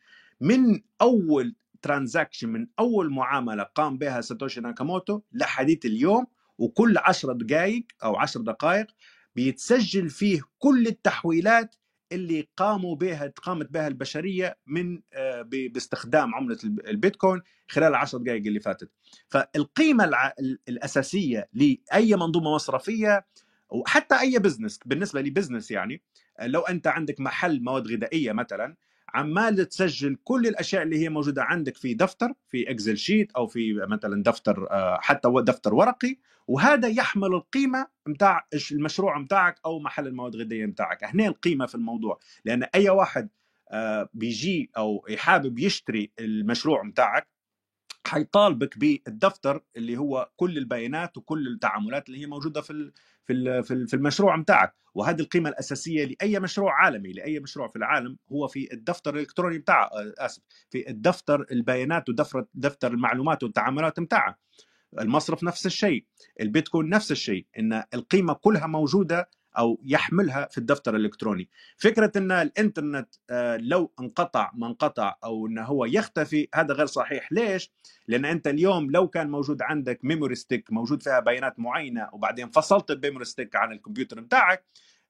من 0.40 0.80
أول 1.00 1.54
transaction 1.82 2.48
من 2.48 2.66
أول 2.78 3.10
معاملة 3.10 3.62
قام 3.62 3.98
بها 3.98 4.20
ساتوشي 4.20 4.60
ناكاموتو 4.60 5.20
لحديث 5.32 5.86
اليوم 5.86 6.26
وكل 6.58 6.98
10 6.98 7.32
دقائق 7.32 7.86
أو 8.04 8.16
10 8.16 8.42
دقائق 8.42 8.86
بيتسجل 9.36 10.10
فيه 10.10 10.40
كل 10.58 10.86
التحويلات 10.86 11.76
اللي 12.12 12.48
قاموا 12.56 12.96
بها 12.96 13.32
قامت 13.42 13.70
بها 13.70 13.88
البشرية 13.88 14.58
من 14.66 15.00
آه، 15.12 15.42
باستخدام 15.42 16.34
عملة 16.34 16.58
الب- 16.64 16.80
البيتكوين 16.86 17.40
خلال 17.68 17.88
العشر 17.88 18.18
دقائق 18.18 18.46
اللي 18.46 18.60
فاتت. 18.60 18.90
فالقيمة 19.28 20.32
الأساسية 20.68 21.48
لأي 21.52 22.16
منظومة 22.16 22.54
مصرفية 22.54 23.26
وحتى 23.70 24.20
أي 24.20 24.38
business 24.38 24.78
بالنسبة 24.86 25.20
لي 25.20 25.30
business 25.30 25.70
يعني 25.70 26.02
لو 26.42 26.60
أنت 26.60 26.86
عندك 26.86 27.20
محل 27.20 27.62
مواد 27.62 27.86
غذائية 27.88 28.32
مثلا 28.32 28.76
عمال 29.14 29.68
تسجل 29.68 30.16
كل 30.24 30.46
الأشياء 30.46 30.82
اللي 30.82 30.98
هي 30.98 31.08
موجودة 31.08 31.42
عندك 31.42 31.76
في 31.76 31.94
دفتر 31.94 32.32
في 32.48 32.70
Excel 32.70 32.96
sheet 32.96 33.32
أو 33.32 33.46
في 33.46 33.72
مثلا 33.72 34.22
دفتر 34.22 34.70
آه، 34.70 34.98
حتى 35.00 35.28
دفتر 35.28 35.74
ورقي 35.74 36.16
وهذا 36.48 36.88
يحمل 36.88 37.34
القيمة 37.34 37.86
متاع 38.06 38.46
المشروع 38.72 39.18
متاعك 39.18 39.60
أو 39.66 39.78
محل 39.78 40.06
المواد 40.06 40.34
الغذائية 40.34 40.66
متاعك. 40.66 41.04
هنا 41.04 41.26
القيمة 41.26 41.66
في 41.66 41.74
الموضوع. 41.74 42.18
لأن 42.44 42.62
أي 42.62 42.90
واحد 42.90 43.28
آه، 43.70 44.08
بيجي 44.14 44.70
أو 44.76 45.06
حابب 45.16 45.58
يشتري 45.58 46.12
المشروع 46.20 46.82
متاعك 46.82 47.28
حيطالبك 48.06 48.78
بالدفتر 48.78 49.62
اللي 49.76 49.96
هو 49.96 50.30
كل 50.36 50.58
البيانات 50.58 51.16
وكل 51.16 51.48
التعاملات 51.48 52.08
اللي 52.08 52.20
هي 52.20 52.26
موجودة 52.26 52.60
في 52.60 52.92
في 53.62 53.86
في 53.86 53.94
المشروع 53.94 54.36
متاعك. 54.36 54.74
وهذه 54.94 55.20
القيمة 55.20 55.48
الأساسية 55.50 56.04
لأي 56.04 56.40
مشروع 56.40 56.84
عالمي 56.84 57.12
لأي 57.12 57.40
مشروع 57.40 57.68
في 57.68 57.76
العالم 57.76 58.16
هو 58.32 58.48
في 58.48 58.72
الدفتر 58.72 59.14
الإلكتروني 59.14 59.58
بتاعه 59.58 59.84
آه، 59.84 60.14
آسف 60.18 60.42
في 60.70 60.90
الدفتر 60.90 61.46
البيانات 61.52 62.08
ودفتر 62.08 62.46
دفتر 62.54 62.92
المعلومات 62.92 63.42
والتعاملات 63.42 64.00
متاعه. 64.00 64.38
المصرف 65.00 65.44
نفس 65.44 65.66
الشيء 65.66 66.04
البيتكوين 66.40 66.88
نفس 66.88 67.12
الشيء 67.12 67.46
إن 67.58 67.82
القيمة 67.94 68.32
كلها 68.32 68.66
موجودة 68.66 69.30
أو 69.58 69.80
يحملها 69.84 70.48
في 70.50 70.58
الدفتر 70.58 70.96
الإلكتروني. 70.96 71.48
فكرة 71.76 72.12
إن 72.16 72.32
الإنترنت 72.32 73.14
آه، 73.30 73.56
لو 73.56 73.92
انقطع 74.00 74.50
ما 74.54 74.66
انقطع 74.66 75.16
أو 75.24 75.46
انه 75.46 75.62
هو 75.62 75.84
يختفي 75.84 76.48
هذا 76.54 76.74
غير 76.74 76.86
صحيح. 76.86 77.32
ليش؟ 77.32 77.72
لأن 78.08 78.24
أنت 78.24 78.46
اليوم 78.46 78.90
لو 78.90 79.08
كان 79.08 79.30
موجود 79.30 79.62
عندك 79.62 80.00
memory 80.02 80.34
stick 80.34 80.72
موجود 80.72 81.02
فيها 81.02 81.20
بيانات 81.20 81.58
معينة 81.58 82.08
وبعدين 82.12 82.50
فصلت 82.50 82.90
ال 82.90 82.95
memory 82.95 83.24
stick 83.24 83.56
عن 83.56 83.72
الكمبيوتر 83.72 84.20
بتاعك 84.20 84.64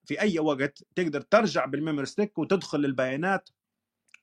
في 0.04 0.20
أي 0.20 0.38
وقت 0.38 0.84
تقدر 0.96 1.20
ترجع 1.20 1.64
بال 1.64 1.75
memory 1.75 2.06
stick 2.06 2.38
وتدخل 2.38 2.84
البيانات 2.84 3.48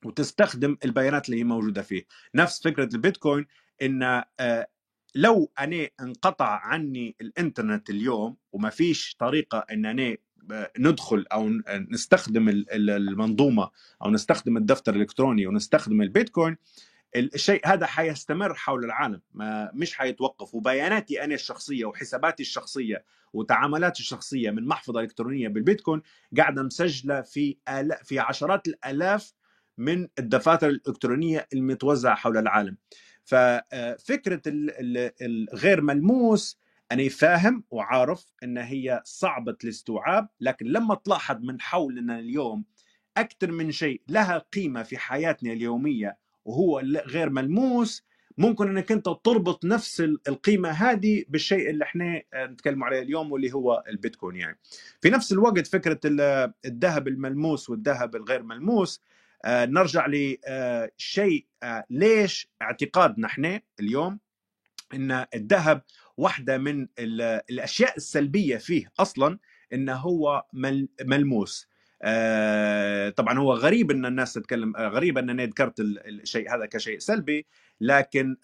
وتستخدم 0.05 0.77
البيانات 0.85 1.25
اللي 1.25 1.39
هي 1.39 1.43
موجودة 1.43 1.81
فيه. 1.81 2.05
نفس 2.35 2.63
فكرة 2.63 2.89
البيتكوين 2.95 3.45
إن 3.81 4.03
آه، 4.39 4.67
لو 5.15 5.51
أنا 5.59 5.89
انقطع 6.01 6.59
عني 6.63 7.15
الإنترنت 7.21 7.89
اليوم 7.89 8.37
وما 8.51 8.69
فيش 8.69 9.15
طريقة 9.19 9.65
إن 9.71 9.85
أنا 9.85 10.17
ندخل 10.79 11.25
أو 11.31 11.49
نستخدم 11.89 12.49
المنظومة 12.71 13.69
أو 14.03 14.11
نستخدم 14.11 14.57
الدفتر 14.57 14.95
الإلكتروني 14.95 15.47
ونستخدم 15.47 16.01
البيتكوين 16.01 16.57
الشيء 17.15 17.67
هذا 17.67 17.85
حيستمر 17.85 18.53
حول 18.53 18.85
العالم 18.85 19.21
ما 19.33 19.71
مش 19.73 19.93
حيتوقف. 19.93 20.55
وبياناتي 20.55 21.23
أنا 21.23 21.35
الشخصية 21.35 21.85
وحساباتي 21.85 22.43
الشخصية 22.43 23.05
وتعاملاتي 23.33 23.99
الشخصية 23.99 24.51
من 24.51 24.67
محفظة 24.67 24.99
إلكترونية 24.99 25.47
بالبيتكوين 25.47 26.01
قاعدة 26.37 26.63
مسجلة 26.63 27.21
في 27.21 27.57
في 28.03 28.19
عشرات 28.19 28.67
الآلاف 28.67 29.33
من 29.77 30.07
الدفاتر 30.19 30.69
الإلكترونية 30.69 31.47
المتوزعة 31.53 32.15
حول 32.15 32.37
العالم. 32.37 32.77
ففكره 33.27 34.41
الغير 35.21 35.81
ملموس 35.81 36.59
أنا 36.91 37.09
فاهم 37.09 37.63
وعارف 37.69 38.25
إن 38.43 38.57
هي 38.57 39.01
صعبة 39.05 39.57
الاستوعاب 39.63 40.29
لكن 40.41 40.65
لما 40.65 40.95
تلاحظ 40.95 41.43
من 41.43 41.61
حولنا 41.61 42.19
اليوم 42.19 42.63
أكثر 43.17 43.51
من 43.51 43.71
شيء 43.71 44.01
لها 44.07 44.37
قيمة 44.37 44.83
في 44.83 44.97
حياتنا 44.97 45.53
اليومية 45.53 46.17
وهو 46.45 46.79
غير 47.07 47.29
ملموس 47.29 48.03
ممكن 48.37 48.69
إنك 48.69 48.91
أنت 48.91 49.09
تربط 49.23 49.65
نفس 49.65 50.01
القيمة 50.27 50.69
هذه 50.69 51.25
بالشيء 51.29 51.69
اللي 51.69 51.83
إحنا 51.83 52.23
نتكلم 52.35 52.83
عليه 52.83 53.01
اليوم 53.01 53.31
واللي 53.31 53.53
هو 53.53 53.83
البيتكوين 53.89 54.35
يعني. 54.35 54.59
في 55.01 55.09
نفس 55.09 55.31
الوقت 55.31 55.67
فكرة 55.67 55.99
الذهب 56.65 57.07
الملموس 57.07 57.69
والذهب 57.69 58.15
الغير 58.15 58.43
ملموس 58.43 59.01
آه، 59.01 59.16
نرجع 59.47 60.07
لشيء 60.07 61.45
آه، 61.63 61.85
ليش 61.89 62.47
اعتقادنا 62.61 63.27
إحنا 63.27 63.61
اليوم 63.79 64.19
إن 64.93 65.25
الذهب 65.35 65.81
واحدة 66.17 66.57
من 66.57 66.87
الأشياء 66.99 67.97
السلبية 67.97 68.57
فيه 68.57 68.91
أصلا 68.99 69.39
إنه 69.73 69.95
هو 69.95 70.45
ملموس. 71.05 71.67
آه، 72.01 73.09
طبعا 73.09 73.39
هو 73.39 73.53
غريب 73.53 73.91
إن 73.91 74.05
الناس 74.05 74.33
تتكلم 74.33 74.75
غريب 74.75 75.17
أن 75.17 75.29
أنا 75.29 75.45
ذكرت 75.45 75.79
الشيء 75.79 76.55
هذا 76.55 76.65
كشيء 76.65 76.99
سلبي 76.99 77.45
لكن 77.81 78.37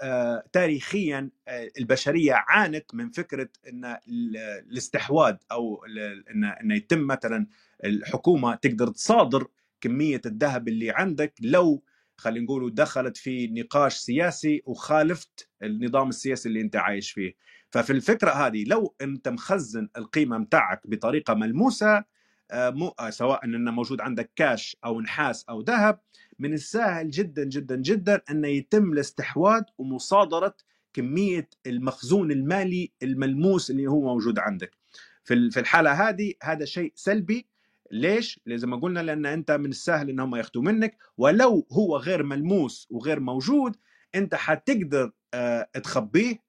تاريخيا 0.53 1.29
البشرية 1.79 2.33
عانت 2.33 2.95
من 2.95 3.09
فكرة 3.09 3.49
إن 3.69 3.97
الاستحواذ 4.71 5.35
أو 5.51 5.85
إن 6.61 6.71
يتم 6.71 7.07
مثلا 7.07 7.47
الحكومة 7.85 8.55
تقدر 8.55 8.87
تصادر 8.87 9.47
كمية 9.83 10.21
الذهب 10.25 10.67
اللي 10.67 10.91
عندك 10.91 11.33
لو 11.41 11.83
خلينا 12.17 12.45
نقول 12.45 12.73
دخلت 12.73 13.17
في 13.17 13.47
نقاش 13.47 13.95
سياسي 13.95 14.61
وخالفت 14.65 15.49
النظام 15.63 16.09
السياسي 16.09 16.49
اللي 16.49 16.61
انت 16.61 16.75
عايش 16.75 17.11
فيه. 17.11 17.33
ففي 17.69 17.93
الفكرة 17.93 18.31
هذه 18.31 18.63
لو 18.67 18.95
انت 19.01 19.27
مخزن 19.27 19.89
القيمة 19.97 20.37
متاعك 20.37 20.81
بطريقة 20.85 21.33
ملموسة 21.33 22.03
آه، 22.51 22.93
آه، 22.99 23.09
سواء 23.09 23.45
إنه 23.45 23.71
موجود 23.71 24.01
عندك 24.01 24.31
كاش 24.35 24.77
أو 24.85 25.01
نحاس 25.01 25.45
أو 25.49 25.61
ذهب 25.61 25.99
من 26.39 26.53
السهل 26.53 27.09
جدا 27.09 27.43
جدا 27.43 27.75
جدا 27.75 28.21
إنه 28.31 28.47
يتم 28.47 28.91
الاستحواذ 28.93 29.63
ومصادرة 29.77 30.55
كمية 30.93 31.49
المخزون 31.67 32.31
المالي 32.31 32.91
الملموس 33.03 33.71
اللي 33.71 33.87
هو 33.87 34.01
موجود 34.01 34.39
عندك. 34.39 34.71
في 35.23 35.59
الحالة 35.59 36.09
هذه 36.09 36.33
هذا 36.43 36.65
شيء 36.65 36.91
سلبي 36.95 37.52
ليش؟ 37.93 38.39
زي 38.47 38.67
ما 38.67 38.77
قلنا 38.77 38.99
لأن 38.99 39.25
أنت 39.25 39.51
من 39.51 39.69
السهل 39.69 40.09
إن 40.09 40.19
هم 40.19 40.35
ياخذوا 40.35 40.63
منك 40.63 40.97
ولو 41.17 41.67
هو 41.71 41.97
غير 41.97 42.23
ملموس 42.23 42.87
وغير 42.89 43.19
موجود 43.19 43.75
أنت 44.15 44.35
حتقدر 44.35 45.11
آه، 45.33 45.67
تخبيه 45.83 46.43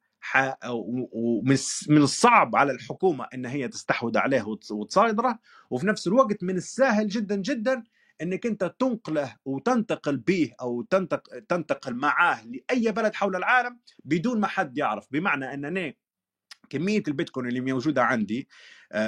ومن 1.13 2.03
الصعب 2.03 2.57
على 2.57 2.73
الحكومة 2.73 3.27
إن 3.35 3.47
هي 3.47 3.69
تستحوذ 3.69 4.19
عليه 4.19 4.43
وتصادره 4.71 5.39
وفي 5.71 5.87
نفس 5.87 6.07
الوقت 6.07 6.45
من 6.45 6.57
السهل 6.57 7.09
جدا 7.09 7.37
جدا 7.37 7.83
إنك 8.23 8.47
أنت 8.47 8.75
تنقله 8.79 9.37
وتنتقل 9.45 10.17
به 10.17 10.53
أو 10.61 10.83
تنتقل, 10.83 11.41
تنتقل 11.41 11.95
معاه 11.95 12.45
لأي 12.47 12.93
بلد 12.93 13.15
حول 13.15 13.37
العالم 13.37 13.79
بدون 14.05 14.41
ما 14.41 14.47
حد 14.47 14.79
يعرف 14.79 15.07
بمعنى 15.11 15.55
أنني 15.55 15.99
كمية 16.71 17.03
البيتكوين 17.09 17.47
اللي 17.47 17.61
موجودة 17.61 18.03
عندي 18.03 18.49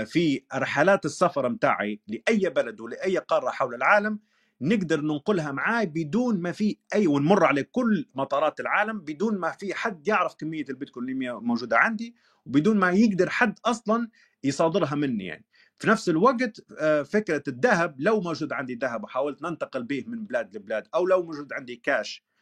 في 0.07 0.45
رحلات 0.55 1.05
السفر 1.05 1.49
متاعي 1.49 2.01
لأي 2.09 2.49
بلد 2.49 2.81
ولأي 2.81 3.19
قارة 3.19 3.51
حول 3.51 3.75
العالم 3.75 4.19
نقدر 4.61 5.01
ننقلها 5.01 5.53
معاي 5.53 5.87
بدون 5.87 6.41
ما 6.41 6.53
في 6.53 6.77
أي 6.95 7.07
ونمر 7.07 7.45
على 7.45 7.63
كل 7.63 8.07
مطارات 8.15 8.61
العالم 8.61 9.01
بدون 9.01 9.39
ما 9.39 9.51
في 9.51 9.75
حد 9.75 10.09
يعرف 10.09 10.35
كمية 10.35 10.65
البيتكوين 10.69 11.09
اللي 11.09 11.33
موجودة 11.33 11.79
عندي 11.79 12.15
وبدون 12.47 12.79
ما 12.79 12.91
يقدر 12.91 13.31
حد 13.31 13.59
أصلا 13.65 14.09
يصادرها 14.45 14.95
مني 14.95 15.25
يعني. 15.25 15.45
في 15.79 15.89
نفس 15.89 16.09
الوقت 16.09 16.61
آه، 16.79 17.03
فكرة 17.03 17.43
الذهب 17.49 17.95
لو 17.99 18.21
موجود 18.21 18.53
عندي 18.53 18.75
ذهب 18.75 19.05
وحاولت 19.05 19.43
ننتقل 19.43 19.83
به 19.83 20.05
من 20.07 20.25
بلاد 20.25 20.57
لبلاد 20.57 20.89
أو 20.95 21.07
لو 21.07 21.23
موجود 21.23 21.53
عندي 21.53 21.77
كاش 21.77 22.25
آه، 22.25 22.36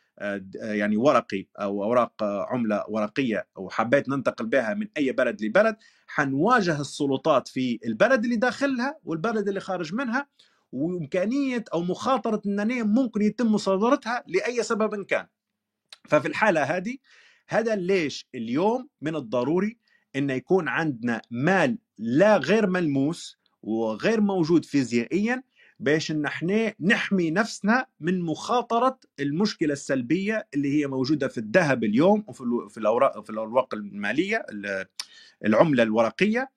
يعني 0.55 0.97
ورقي 0.97 1.47
أو 1.61 1.85
أوراق 1.85 2.23
عملة 2.23 2.85
ورقية 2.89 3.49
وحبيت 3.57 4.09
ننتقل 4.09 4.47
بها 4.47 4.75
من 4.75 4.89
أي 4.97 5.13
بلد 5.13 5.43
لبلد 5.43 5.77
حنواجه 6.07 6.81
السلطات 6.81 7.49
في 7.49 7.79
البلد 7.87 8.25
اللي 8.25 8.37
داخلها 8.37 8.99
والبلد 9.05 9.49
اللي 9.49 9.61
خارج 9.61 9.95
منها 9.95 10.29
وإمكانية 10.73 11.65
أو 11.73 11.83
مخاطرة 11.83 12.43
إن 12.47 12.87
ممكن 12.87 13.23
يتم 13.23 13.53
مصادرتها 13.53 14.25
لأي 14.27 14.63
سبب 14.63 15.05
كان. 15.05 15.27
ففي 16.09 16.29
الحالة 16.29 16.63
هذه 16.63 16.97
هذا 17.49 17.77
ليش 17.77 18.29
اليوم 18.35 18.89
من 19.01 19.17
الضروري 19.17 19.79
إن 20.17 20.31
يكون 20.31 20.69
عندنا 20.69 21.23
مال 21.31 21.79
لا 21.99 22.37
غير 22.37 22.67
ملموس 22.67 23.39
وغير 23.63 24.21
موجود 24.21 24.65
فيزيائيا 24.65 25.43
باش 25.81 26.11
إن 26.11 26.25
إحنا 26.25 26.75
نحمي 26.81 27.31
نفسنا 27.31 27.87
من 28.01 28.21
مخاطرة 28.23 28.99
المشكلة 29.21 29.73
السلبية 29.73 30.47
اللي 30.55 30.81
هي 30.81 30.87
موجودة 30.87 31.29
في 31.29 31.39
الذهب 31.39 31.85
اليوم 31.85 32.25
وفي 32.27 32.45
في 32.71 32.79
الاوراق 32.79 33.25
في 33.25 33.31
الأوراق 33.31 33.75
المالية 33.75 34.47
العملة 35.45 35.83
الورقية 35.83 36.51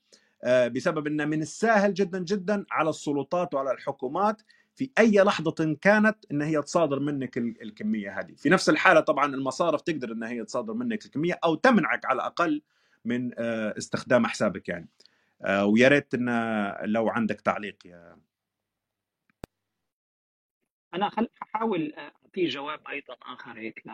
آه، 0.43 0.67
بسبب 0.67 1.07
إن 1.07 1.29
من 1.29 1.41
السهل 1.41 1.93
جدا 1.93 2.19
جدا 2.19 2.65
على 2.71 2.89
السلطات 2.89 3.53
وعلى 3.53 3.71
الحكومات 3.71 4.41
في 4.75 4.89
أي 4.99 5.11
لحظة 5.11 5.77
كانت 5.81 6.17
إن 6.31 6.41
هي 6.41 6.61
تصادر 6.61 6.99
منك 6.99 7.37
الكمية 7.37 8.19
هذه. 8.19 8.33
في 8.37 8.49
نفس 8.49 8.69
الحالة 8.69 8.99
طبعا 8.99 9.35
المصارف 9.35 9.81
تقدر 9.81 10.11
إن 10.11 10.23
هي 10.23 10.45
تصادر 10.45 10.73
منك 10.73 11.05
الكمية 11.05 11.39
أو 11.43 11.55
تمنعك 11.55 12.05
على 12.05 12.15
الأقل 12.15 12.61
من 13.05 13.31
آه، 13.37 13.73
استخدام 13.77 14.25
حسابك 14.25 14.69
يعني. 14.69 14.89
آه، 15.41 15.65
ويا 15.65 15.87
ريت 15.87 16.13
إن 16.13 16.29
لو 16.83 17.09
عندك 17.09 17.41
تعليق 17.41 17.77
يا 17.85 18.17
أنا 20.93 21.11
احاول 21.43 21.93
أعطيه 21.93 22.47
جواب 22.47 22.87
أيضا 22.87 23.17
آخر 23.21 23.59
هيك 23.59 23.87
ل 23.87 23.91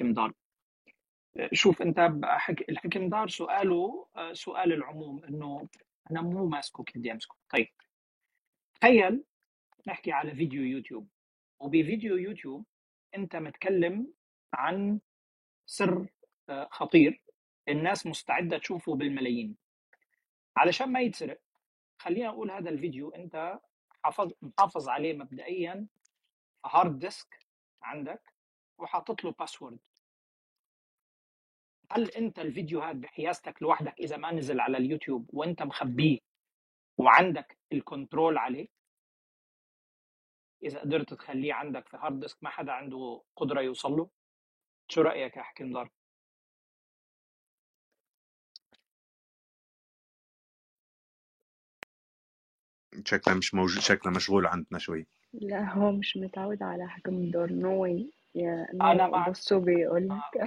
دار. 0.00 0.32
شوف 1.52 1.82
أنت 1.82 1.98
الحكم 2.68 3.08
دار 3.08 3.28
سؤاله 3.28 4.06
سؤال 4.32 4.72
العموم 4.72 5.24
إنه 5.24 5.68
أنا 6.10 6.22
مو 6.22 6.46
ماسكه 6.46 6.84
كيف 6.84 6.98
بدي 6.98 7.12
أمسكه. 7.12 7.36
طيب 7.50 7.68
تخيل 8.80 9.24
نحكي 9.86 10.12
على 10.12 10.34
فيديو 10.34 10.62
يوتيوب 10.62 11.08
وبفيديو 11.60 12.16
يوتيوب 12.16 12.64
أنت 13.16 13.36
متكلم 13.36 14.12
عن 14.54 15.00
سر 15.66 16.06
آه، 16.48 16.68
خطير 16.70 17.22
الناس 17.68 18.06
مستعدة 18.06 18.58
تشوفه 18.58 18.94
بالملايين. 18.94 19.56
علشان 20.56 20.92
ما 20.92 21.00
يتسرق 21.00 21.40
خلينا 21.98 22.28
أقول 22.28 22.50
هذا 22.50 22.70
الفيديو 22.70 23.10
أنت 23.10 23.58
حافظ 24.04 24.32
محافظ 24.42 24.88
عليه 24.88 25.14
مبدئيا 25.14 25.86
hard 26.66 26.98
disk 26.98 27.38
عندك 27.82 28.34
وحاطط 28.78 29.24
له 29.24 29.32
password 29.32 29.78
هل 31.90 32.10
أنت 32.10 32.38
الفيديو 32.38 32.80
هذا 32.80 32.98
بحيازتك 32.98 33.62
لوحدك 33.62 34.00
إذا 34.00 34.16
ما 34.16 34.32
نزل 34.32 34.60
على 34.60 34.76
اليوتيوب 34.76 35.30
وأنت 35.32 35.62
مخبيه 35.62 36.18
وعندك 36.98 37.58
ال 37.72 37.80
control 37.80 38.38
عليه؟ 38.38 38.68
إذا 40.62 40.80
قدرت 40.80 41.14
تخليه 41.14 41.54
عندك 41.54 41.88
في 41.88 41.96
هارد 41.96 42.20
ديسك 42.20 42.42
ما 42.42 42.50
حدا 42.50 42.72
عنده 42.72 43.22
قدرة 43.36 43.60
يوصل 43.60 43.92
له؟ 43.92 44.10
شو 44.88 45.00
رأيك 45.02 45.36
يا 45.36 45.42
حكيم 45.42 45.72
دار؟ 45.72 45.90
شكله 53.04 53.34
مش 53.34 53.54
موجود 53.54 53.78
شكله 53.82 54.12
مشغول 54.12 54.46
عندنا 54.46 54.78
شوي. 54.78 55.06
لا 55.32 55.72
هو 55.74 55.92
مش 55.92 56.16
متعود 56.16 56.62
على 56.62 56.88
حجم 56.88 57.30
دور 57.30 57.52
نو 57.52 57.82
واي 57.82 58.10
يا 58.34 58.66
أنا 58.74 59.06
معك 59.08 59.30
بصوا 59.30 59.58
بيقول 59.58 60.10
آه، 60.10 60.22
لك 60.34 60.40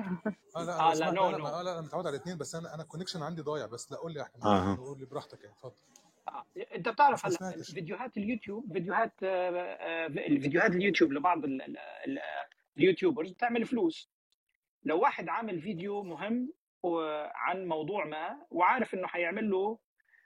آه 0.56 0.64
لا 0.64 0.92
أنا 0.92 0.96
لا 1.00 1.12
نو 1.12 1.30
لا 1.32 1.38
نو 1.38 1.48
أنا 1.48 1.82
متعود 1.82 2.08
على 2.08 2.16
الاثنين 2.16 2.38
بس 2.38 2.56
أنا 2.56 2.74
أنا 2.76 2.84
الكونكشن 2.84 3.22
عندي 3.22 3.42
ضايع 3.42 3.66
بس 3.66 3.92
لا 3.92 3.98
قول 3.98 4.14
لي 4.14 4.20
يا 4.20 4.24
أحمد. 4.24 4.44
آه. 4.46 4.76
قول 4.78 5.00
لي 5.00 5.06
براحتك 5.06 5.44
يعني 5.44 5.54
اتفضل. 5.56 5.74
آه. 6.28 6.46
أنت 6.76 6.90
بتعرف 6.90 7.26
هلا 7.26 7.64
فيديوهات 7.64 8.18
اليوتيوب 8.18 8.74
فيديوهات 8.74 9.14
آه، 9.24 9.50
آه، 9.50 10.08
الفيديوهات 10.08 10.72
اليوتيوب 10.76 11.14
لبعض 11.14 11.44
ال- 11.46 11.62
ال- 11.62 11.78
ال- 12.08 12.20
ال 12.78 12.83
YouTubers 12.83 13.32
بتعمل 13.32 13.66
فلوس. 13.66 14.10
لو 14.84 15.00
واحد 15.00 15.30
عامل 15.30 15.62
فيديو 15.62 16.04
مهم 16.04 16.54
و- 16.84 17.26
عن 17.36 17.66
موضوع 17.66 18.06
ما 18.06 18.38
وعارف 18.52 18.94
إنه 18.94 19.08
حيعمل 19.08 19.50
له 19.50 19.78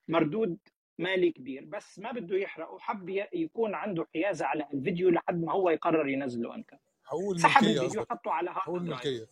مردود 0.08 0.58
مالي 1.00 1.32
كبير 1.32 1.66
بس 1.66 2.00
ما 2.00 2.12
بده 2.12 2.38
يحرق 2.38 2.72
وحب 2.74 3.10
ي- 3.10 3.28
يكون 3.34 3.76
عنده 3.76 4.08
حيازة 4.14 4.46
على 4.46 4.68
الفيديو 4.74 5.10
لحد 5.10 5.44
ما 5.44 5.52
هو 5.54 5.70
يقرر 5.70 6.08
ينزله 6.08 6.56
أنت. 6.56 6.70
حقوق 7.04 7.38
سحب 7.38 7.64
الفيديو 7.64 8.06
حطه 8.10 8.32
على 8.32 8.54
حقوق 8.54 8.76
hard 8.76 8.86
drive. 8.86 9.06
الملكيه 9.06 9.28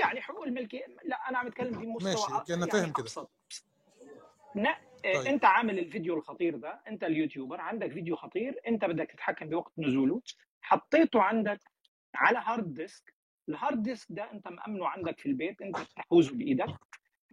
يعني 0.00 0.20
حقوق 0.20 0.42
الملكيه 0.42 0.86
لا 1.04 1.16
أنا 1.28 1.38
عم 1.38 1.46
أتكلم 1.46 1.80
في 1.80 1.86
مستوى 1.86 2.12
ماشي 2.12 2.26
كنا 2.26 2.56
يعني 2.56 2.70
فاهم 2.70 2.92
كده. 2.92 3.28
آه، 5.04 5.12
طيب. 5.14 5.26
أنت 5.26 5.44
عامل 5.44 5.78
الفيديو 5.78 6.14
الخطير 6.14 6.56
ده 6.56 6.80
أنت 6.88 7.04
ال 7.04 7.10
YouTuber 7.10 7.60
عندك 7.60 7.92
فيديو 7.92 8.16
خطير 8.16 8.60
أنت 8.68 8.84
بدك 8.84 9.10
تتحكم 9.10 9.48
بوقت 9.48 9.72
نزوله 9.78 10.22
حطيته 10.60 11.22
عندك 11.22 11.60
على 12.14 12.38
hard 12.44 12.74
disk. 12.74 13.14
ال 13.48 13.55
hard 13.55 13.82
disk 13.82 14.06
ده 14.10 14.32
أنت 14.32 14.48
مأمنه 14.48 14.88
عندك 14.88 15.18
في 15.18 15.26
البيت 15.26 15.62
أنت 15.62 15.78
بتحوزه 15.80 16.34
بإيدك 16.36 16.66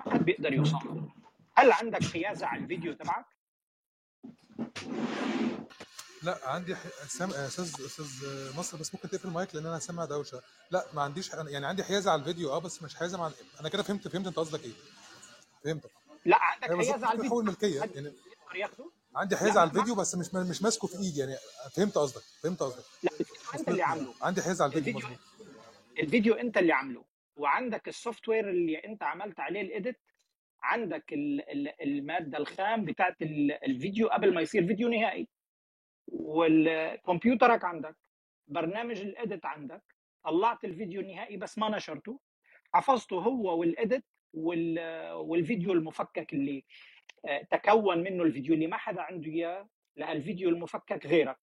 ما 0.05 0.13
حد 0.13 0.23
بيقدر 0.25 0.53
يوصل 0.53 1.09
هل 1.59 1.71
عندك 1.71 2.03
حيازه 2.03 2.47
على 2.47 2.61
الفيديو 2.63 2.93
تبعك؟ 2.93 3.25
لا 6.23 6.39
عندي 6.43 6.75
ح... 6.75 6.79
سام... 7.07 7.29
أستاذ 7.29 7.65
أستاذ 7.85 8.05
مصر 8.57 8.77
بس 8.77 8.93
ممكن 8.95 9.09
تقفل 9.09 9.27
المايك 9.27 9.55
لأن 9.55 9.65
أنا 9.65 9.79
سامع 9.79 10.05
دوشة. 10.05 10.41
لا 10.71 10.85
ما 10.93 11.01
عنديش 11.01 11.31
يعني 11.33 11.65
عندي 11.65 11.83
حيازة 11.83 12.11
على 12.11 12.19
الفيديو 12.19 12.51
آه 12.53 12.59
بس 12.59 12.83
مش 12.83 12.95
حيازة 12.95 13.17
مع 13.17 13.31
أنا 13.59 13.69
كده 13.69 13.83
فهمت 13.83 14.07
فهمت 14.07 14.27
أنت 14.27 14.37
قصدك 14.37 14.63
إيه. 14.65 14.71
فهمتك. 15.63 15.89
لا 16.25 16.37
عندك 16.41 16.69
بالظبط 16.69 16.91
حيازة 16.91 17.07
على 17.07 17.17
الفيديو. 17.17 17.39
الملكية 17.39 17.81
حد 17.81 17.95
يعني 17.95 18.13
عندي 19.15 19.37
حيازة 19.37 19.59
على 19.61 19.69
الفيديو 19.69 19.95
بس 19.95 20.15
مش 20.15 20.33
مش 20.33 20.61
ماسكه 20.61 20.87
في 20.87 20.97
إيدي 20.99 21.19
يعني 21.19 21.35
فهمت 21.75 21.95
قصدك 21.97 22.21
فهمت 22.43 22.59
قصدك. 22.63 22.83
لا 23.03 23.11
أنت 23.59 23.69
اللي 23.69 23.83
عامله. 23.83 24.13
عندي 24.21 24.41
حيازة 24.41 24.63
على 24.63 24.69
الفيديو 24.77 24.97
الفيديو 24.97 25.17
الفيديو 25.99 26.33
أنت 26.33 26.57
اللي 26.57 26.73
عامله. 26.73 27.03
وعندك 27.35 27.87
ال 27.87 28.29
software 28.29 28.49
اللي 28.49 28.77
أنت 28.77 29.03
عملت 29.03 29.39
عليه 29.39 29.61
ال 29.61 29.69
edit 29.69 29.99
عندك 30.63 31.13
ال- 31.13 31.49
ال- 31.49 31.81
المادة 31.81 32.37
الخام 32.37 32.85
بتاعت 32.85 33.21
ال- 33.21 33.51
الفيديو 33.65 34.07
قبل 34.07 34.33
ما 34.33 34.41
يصير 34.41 34.67
فيديو 34.67 34.89
نهائي. 34.89 35.27
والكمبيوترك 36.07 37.63
عندك 37.65 37.95
برنامج 38.47 39.01
ال 39.01 39.10
edit 39.10 39.45
عندك. 39.45 39.83
طلعت 40.23 40.63
الفيديو 40.65 41.01
النهائي 41.01 41.37
بس 41.37 41.57
ما 41.57 41.69
نشرته. 41.69 42.19
حفظته 42.73 43.15
هو 43.19 43.59
وال 43.59 43.75
edit 43.75 44.05
وال- 44.33 45.11
والفيديو 45.13 45.73
المفكك 45.73 46.33
اللي 46.33 46.65
آه، 47.27 47.41
تكون 47.51 47.97
منه 48.03 48.23
الفيديو 48.23 48.53
اللي 48.53 48.67
ما 48.67 48.77
حدا 48.77 49.01
عنده 49.01 49.31
إياه 49.31 49.69
لهالفيديو 49.97 50.49
المفكك 50.49 51.05
غيرك. 51.05 51.39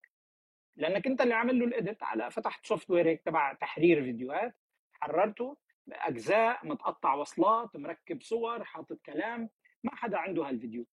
لأنك 0.76 1.06
أنت 1.06 1.20
اللي 1.20 1.34
عامل 1.34 1.58
له 1.58 1.64
ال 1.64 1.72
edit 1.72 2.02
على 2.02 2.30
فتحت 2.30 2.66
software 2.66 3.14
تبع 3.14 3.52
تحرير 3.52 4.02
فيديوهات 4.02 4.56
حررته. 4.92 5.56
أجزاء 5.92 6.66
متقطع 6.66 7.14
وصلات 7.14 7.76
مركب 7.76 8.22
صور 8.22 8.64
حاطط 8.64 9.00
كلام 9.06 9.50
ما 9.84 9.94
حدا 9.94 10.18
عنده 10.18 10.48
هالفيديو. 10.48 10.86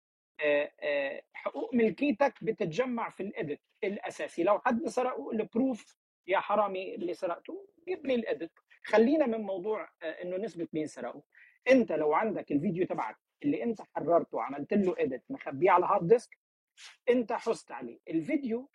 حقوق 1.33 1.75
ملكيتك 1.75 2.45
بتتجمع 2.45 3.11
في 3.11 3.23
ال 3.23 3.30
edit 3.30 3.61
الأساسي. 3.85 4.43
لو 4.43 4.59
حد 4.59 4.87
سرقه 4.87 5.31
ال 5.31 5.42
proof 5.42 5.97
يا 6.27 6.39
حرامي 6.39 6.95
اللي 6.95 7.15
سرقته 7.15 7.69
يبني 7.87 8.15
ال 8.15 8.22
edit 8.22 8.53
خلينا 8.85 9.27
من 9.27 9.41
موضوع 9.41 9.89
إنه 10.03 10.37
نسبة 10.37 10.69
مين 10.73 10.87
سرقه. 10.87 11.23
أنت 11.71 11.93
لو 11.93 12.15
عندك 12.15 12.53
الفيديو 12.53 12.87
تبعك 12.87 13.17
اللي 13.43 13.63
أنت 13.63 13.83
حررته 13.83 14.37
وعملت 14.37 14.73
له 14.73 14.99
edit 14.99 15.25
مخبيه 15.31 15.71
على 15.71 15.87
hard 15.87 16.09
disk 16.09 16.39
أنت 17.09 17.33
حزت 17.33 17.73
عليه. 17.73 18.01
الفيديو 18.09 18.71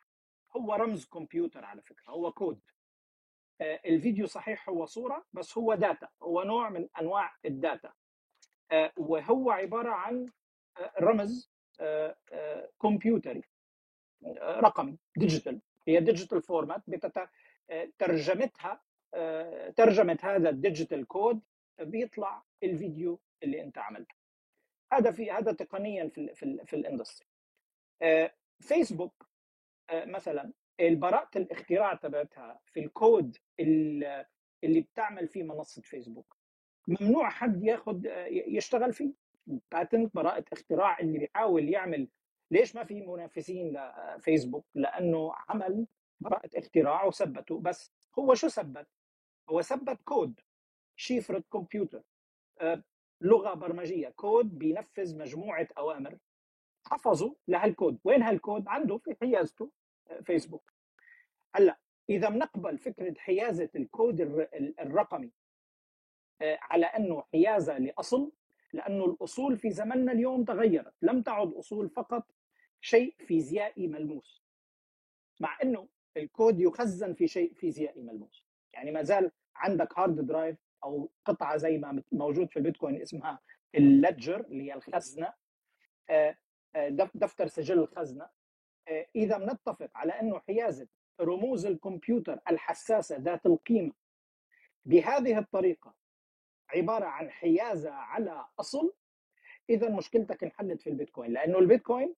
هو 0.58 0.74
رمز 0.74 1.06
كمبيوتر 1.06 1.66
على 1.66 1.82
فكرة 1.82 2.10
هو 2.10 2.32
كود. 2.32 2.62
الفيديو 3.62 4.28
صحيح 4.28 4.70
هو 4.70 4.86
صورة 4.86 5.26
بس 5.34 5.58
هو 5.58 5.74
data 5.76 6.08
هو 6.24 6.44
نوع 6.44 6.70
من 6.70 6.88
أنواع 7.02 7.36
ال 7.46 7.55
data 7.55 7.94
آه، 8.72 8.92
وهو 8.98 9.52
عبارة 9.52 9.90
عن 9.90 10.30
آه، 10.78 10.92
رمز 11.00 11.52
آه، 11.80 12.18
آه، 12.32 12.70
كمبيوتري 12.82 13.44
آه، 14.26 14.60
رقمي 14.60 14.98
digital 15.18 15.62
هي 15.88 16.00
digital 16.00 16.42
format 16.42 16.82
ترجمتها 18.00 18.82
آه، 19.14 19.70
ترجمة 19.70 20.18
هذا 20.24 20.50
ال 20.50 20.57
digital 20.57 21.08
code 21.08 21.42
بيطلع 21.80 22.44
الفيديو 22.64 23.20
اللي 23.44 23.62
أنت 23.62 23.78
عملته. 23.78 24.16
هذا 24.94 25.12
في 25.12 25.32
هذا 25.32 25.52
تقنيا 25.52 26.08
في 26.10 26.36
في, 26.36 26.66
في 26.66 26.76
ال 26.76 26.81
industry 26.81 27.28
آه، 28.02 28.34
فيسبوك 28.60 29.30
آه، 29.90 30.06
مثلا 30.06 30.54
البراءة 30.80 31.38
الاختراع 31.38 31.94
تبعتها 31.94 32.60
في 32.66 32.80
الكود 32.80 33.38
ال- 33.60 34.26
اللي 34.64 34.82
بتعمل 34.82 35.28
فيه 35.28 35.44
منصة 35.44 35.82
فيسبوك 35.82 36.38
ممنوع 36.88 37.30
حد 37.30 37.64
ياخد 37.64 38.08
آه، 38.08 38.26
يشتغل 38.30 38.94
فيه؟ 38.94 39.14
patent 39.72 40.16
براءة 40.16 40.46
اختراع 40.54 41.00
اللي 41.00 41.20
بيحاول 41.20 41.70
يعمل 41.70 42.08
ليش 42.52 42.76
ما 42.76 42.84
في 42.84 43.02
منافسين 43.02 43.78
لفيسبوك 44.18 44.66
لأنه 44.76 45.34
عمل 45.50 45.88
براءة 46.20 46.50
اختراع 46.56 47.04
وثبته 47.06 47.60
بس 47.60 47.92
هو 48.20 48.34
شو 48.34 48.48
ثبت؟ 48.48 48.88
هو 49.50 49.62
ثبت 49.62 50.02
كود 50.06 50.40
شيفرة 50.96 51.44
كمبيوتر 51.54 52.02
آه، 52.62 52.84
لغة 53.22 53.54
برمجية 53.54 54.10
كود 54.10 54.58
بينفذ 54.58 55.18
مجموعة 55.18 55.68
أوامر 55.78 56.18
حفظوا 56.86 57.34
لهالكود. 57.48 58.00
وين 58.04 58.22
هالكود؟ 58.24 58.68
عنده 58.68 58.98
في 58.98 59.16
حيازته. 59.22 59.72
فيسبوك. 60.26 60.74
هلأ 61.56 61.80
إذا 62.10 62.30
بنقبل 62.30 62.78
فكرة 62.78 63.14
حيازة 63.18 63.70
الكود 63.76 64.22
الر- 64.22 64.50
ال- 64.54 64.80
الرقمي 64.80 65.32
آه، 66.42 66.60
على 66.62 66.86
أنه 66.86 67.22
حيازة 67.34 67.78
لأصل 67.78 68.32
لأنه 68.74 69.06
الأصول 69.06 69.58
في 69.58 69.72
زمننا 69.72 70.12
اليوم 70.12 70.44
تغيرت. 70.46 70.94
لم 71.02 71.22
تعد 71.22 71.54
أصول 71.54 71.90
فقط 71.90 72.28
شيء 72.82 73.16
فيزيائي 73.28 73.88
ملموس 73.88 74.44
مع 75.40 75.58
أنه 75.64 75.88
الكود 76.18 76.60
يخزن 76.60 77.14
في 77.14 77.28
شيء 77.28 77.54
فيزيائي 77.54 78.02
ملموس. 78.02 78.44
يعني 78.74 78.92
ما 78.92 79.04
زال 79.04 79.32
عندك 79.56 80.00
hard 80.00 80.28
drive 80.28 80.58
أو 80.84 81.10
قطعة 81.26 81.58
زي 81.58 81.78
ما 81.78 82.04
موجود 82.12 82.50
في 82.52 82.58
البيتكوين 82.58 83.02
اسمها 83.02 83.40
ال 83.76 83.85
ledger 83.85 84.40
اللي 84.42 84.64
هي 84.64 84.74
الخزنة 84.74 85.34
آه، 86.10 86.38
آه، 86.76 86.90
دف- 86.90 87.18
دفتر 87.18 87.48
سجل 87.48 87.80
الخزنة. 87.80 88.30
إذا 89.16 89.38
بنتفق 89.38 89.90
على 89.96 90.12
أنه 90.12 90.40
حيازة 90.40 90.88
رموز 91.22 91.66
الكمبيوتر 91.66 92.40
الحساسة 92.50 93.18
ذات 93.18 93.46
القيمة 93.46 93.94
بهذه 94.86 95.40
الطريقة 95.40 95.94
عبارة 96.76 97.06
عن 97.06 97.30
حيازة 97.30 97.92
على 97.92 98.46
أصل 98.60 98.94
إذا 99.70 99.90
مشكلتك 99.90 100.44
انحلت 100.44 100.82
في 100.82 100.90
البيتكوين 100.90 101.32
لأنه 101.32 101.60
البيتكوين 101.60 102.16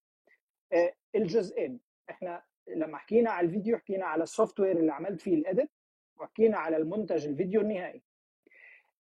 آه، 0.74 0.94
الجزئين. 1.16 1.80
إحنا 2.10 2.44
لما 2.68 2.98
حكينا 2.98 3.32
على 3.32 3.48
الفيديو 3.48 3.78
حكينا 3.78 4.06
على 4.06 4.24
ال 4.24 4.60
software 4.60 4.78
اللي 4.78 4.92
عملت 4.94 5.22
فيه 5.22 5.36
ال 5.36 5.43
edit 5.43 5.70
وحكينا 6.18 6.58
على 6.58 6.78
المنتج 6.78 7.28
الفيديو 7.28 7.62
النهائي. 7.62 8.02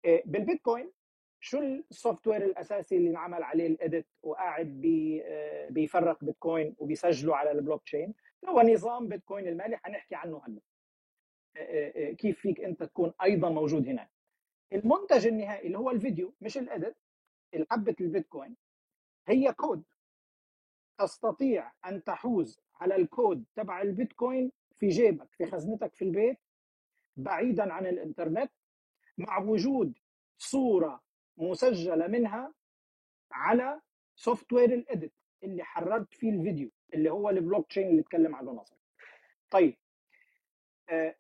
آه، 0.04 0.22
بالبيتكوين 0.24 0.92
شو 1.40 1.58
ال 1.90 2.26
software 2.26 2.44
الأساسي 2.44 2.96
اللي 2.96 3.10
انعمل 3.10 3.42
عليه 3.42 3.66
ال 3.66 3.74
edit 3.74 4.06
وقاعد 4.22 4.66
بي 4.66 5.22
آه، 5.24 5.68
بيفرق 5.68 6.24
بيتكوين 6.24 6.76
وبيسجله 6.78 7.36
على 7.36 7.50
البلوك 7.52 7.82
تشين؟ 7.82 8.14
هو 8.48 8.60
نظام 8.60 9.08
بيتكوين 9.08 9.48
المالي 9.48 9.76
حنحكي 9.76 10.14
عنه 10.14 10.42
هلأ. 10.46 10.60
آه، 11.56 11.92
آه، 12.10 12.12
كيف 12.12 12.40
فيك 12.40 12.60
أنت 12.60 12.82
تكون 12.82 13.12
أيضا 13.22 13.48
موجود 13.50 13.88
هناك. 13.88 14.10
المنتج 14.72 15.26
النهائي 15.26 15.66
اللي 15.66 15.78
هو 15.78 15.90
الفيديو 15.90 16.34
مش 16.40 16.58
الادت 16.58 16.96
حبة 17.70 17.96
البيتكوين 18.00 18.56
هي 19.28 19.52
كود. 19.52 19.84
تستطيع 20.98 21.72
أن 21.86 22.04
تحوز 22.04 22.60
على 22.74 22.96
الكود 22.96 23.44
تبع 23.56 23.82
البيتكوين 23.82 24.52
في 24.78 24.88
جيبك 24.88 25.32
في 25.32 25.46
خزنتك 25.46 25.94
في 25.94 26.04
البيت 26.04 26.38
بعيدا 27.16 27.72
عن 27.72 27.86
الإنترنت 27.86 28.52
مع 29.18 29.38
وجود 29.38 29.98
صورة 30.38 31.02
مسجلة 31.40 32.06
منها 32.06 32.54
على 33.32 33.80
software 34.16 34.52
ال 34.52 34.74
edit 34.74 35.12
اللي 35.42 35.64
حررت 35.64 36.14
فيه 36.14 36.30
الفيديو 36.30 36.70
اللي 36.94 37.10
هو 37.10 37.30
البلوك 37.30 37.68
تشين 37.68 37.88
اللي 37.88 38.00
اتكلم 38.00 38.36
عنه 38.36 38.52
نصر 38.52 38.76
طيب 39.50 39.76
آه 40.88 41.14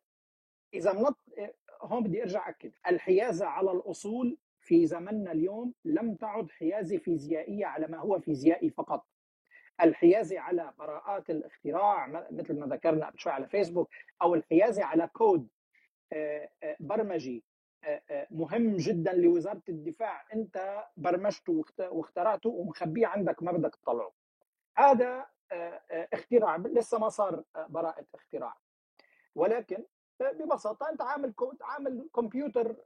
إذا 0.74 0.92
منط 0.92 1.18
آه، 1.38 1.54
هون 1.82 2.02
بدي 2.02 2.22
أرجع 2.22 2.48
أكد. 2.48 2.72
الحيازة 2.86 3.46
على 3.46 3.72
الأصول 3.72 4.38
في 4.60 4.86
زمننا 4.86 5.32
اليوم 5.32 5.74
لم 5.84 6.14
تعد 6.14 6.50
حيازة 6.50 6.98
فيزيائية 6.98 7.66
على 7.66 7.86
ما 7.86 7.98
هو 7.98 8.20
فيزيائي 8.20 8.70
فقط. 8.70 9.06
الحيازة 9.82 10.40
على 10.40 10.74
براءات 10.78 11.30
الاختراع 11.30 12.26
مثل 12.30 12.58
ما 12.58 12.66
ذكرنا 12.66 13.06
قبل 13.06 13.18
شوي 13.18 13.32
على 13.32 13.48
فيسبوك 13.48 13.88
أو 14.22 14.34
الحيازة 14.34 14.84
على 14.84 15.06
كود 15.08 15.48
آه، 16.12 16.50
برمجي 16.80 17.44
مهم 18.30 18.76
جدا 18.76 19.12
لوزارة 19.12 19.62
الدفاع. 19.68 20.24
أنت 20.34 20.84
برمجته 20.96 21.64
واخترعته 21.78 22.50
ومخبيه 22.50 23.06
عندك 23.06 23.42
ما 23.42 23.52
بدك 23.52 23.76
تطلعه. 23.76 24.12
هذا 24.76 25.26
اختراع. 26.12 26.56
لسه 26.56 26.98
ما 26.98 27.08
صار 27.08 27.44
براءة 27.68 28.06
اختراع. 28.14 28.56
ولكن 29.34 29.84
ببساطة 30.20 30.90
أنت 30.90 31.02
عامل 31.02 31.32
كود 31.32 31.62
عامل 31.62 32.08
computer 32.14 32.76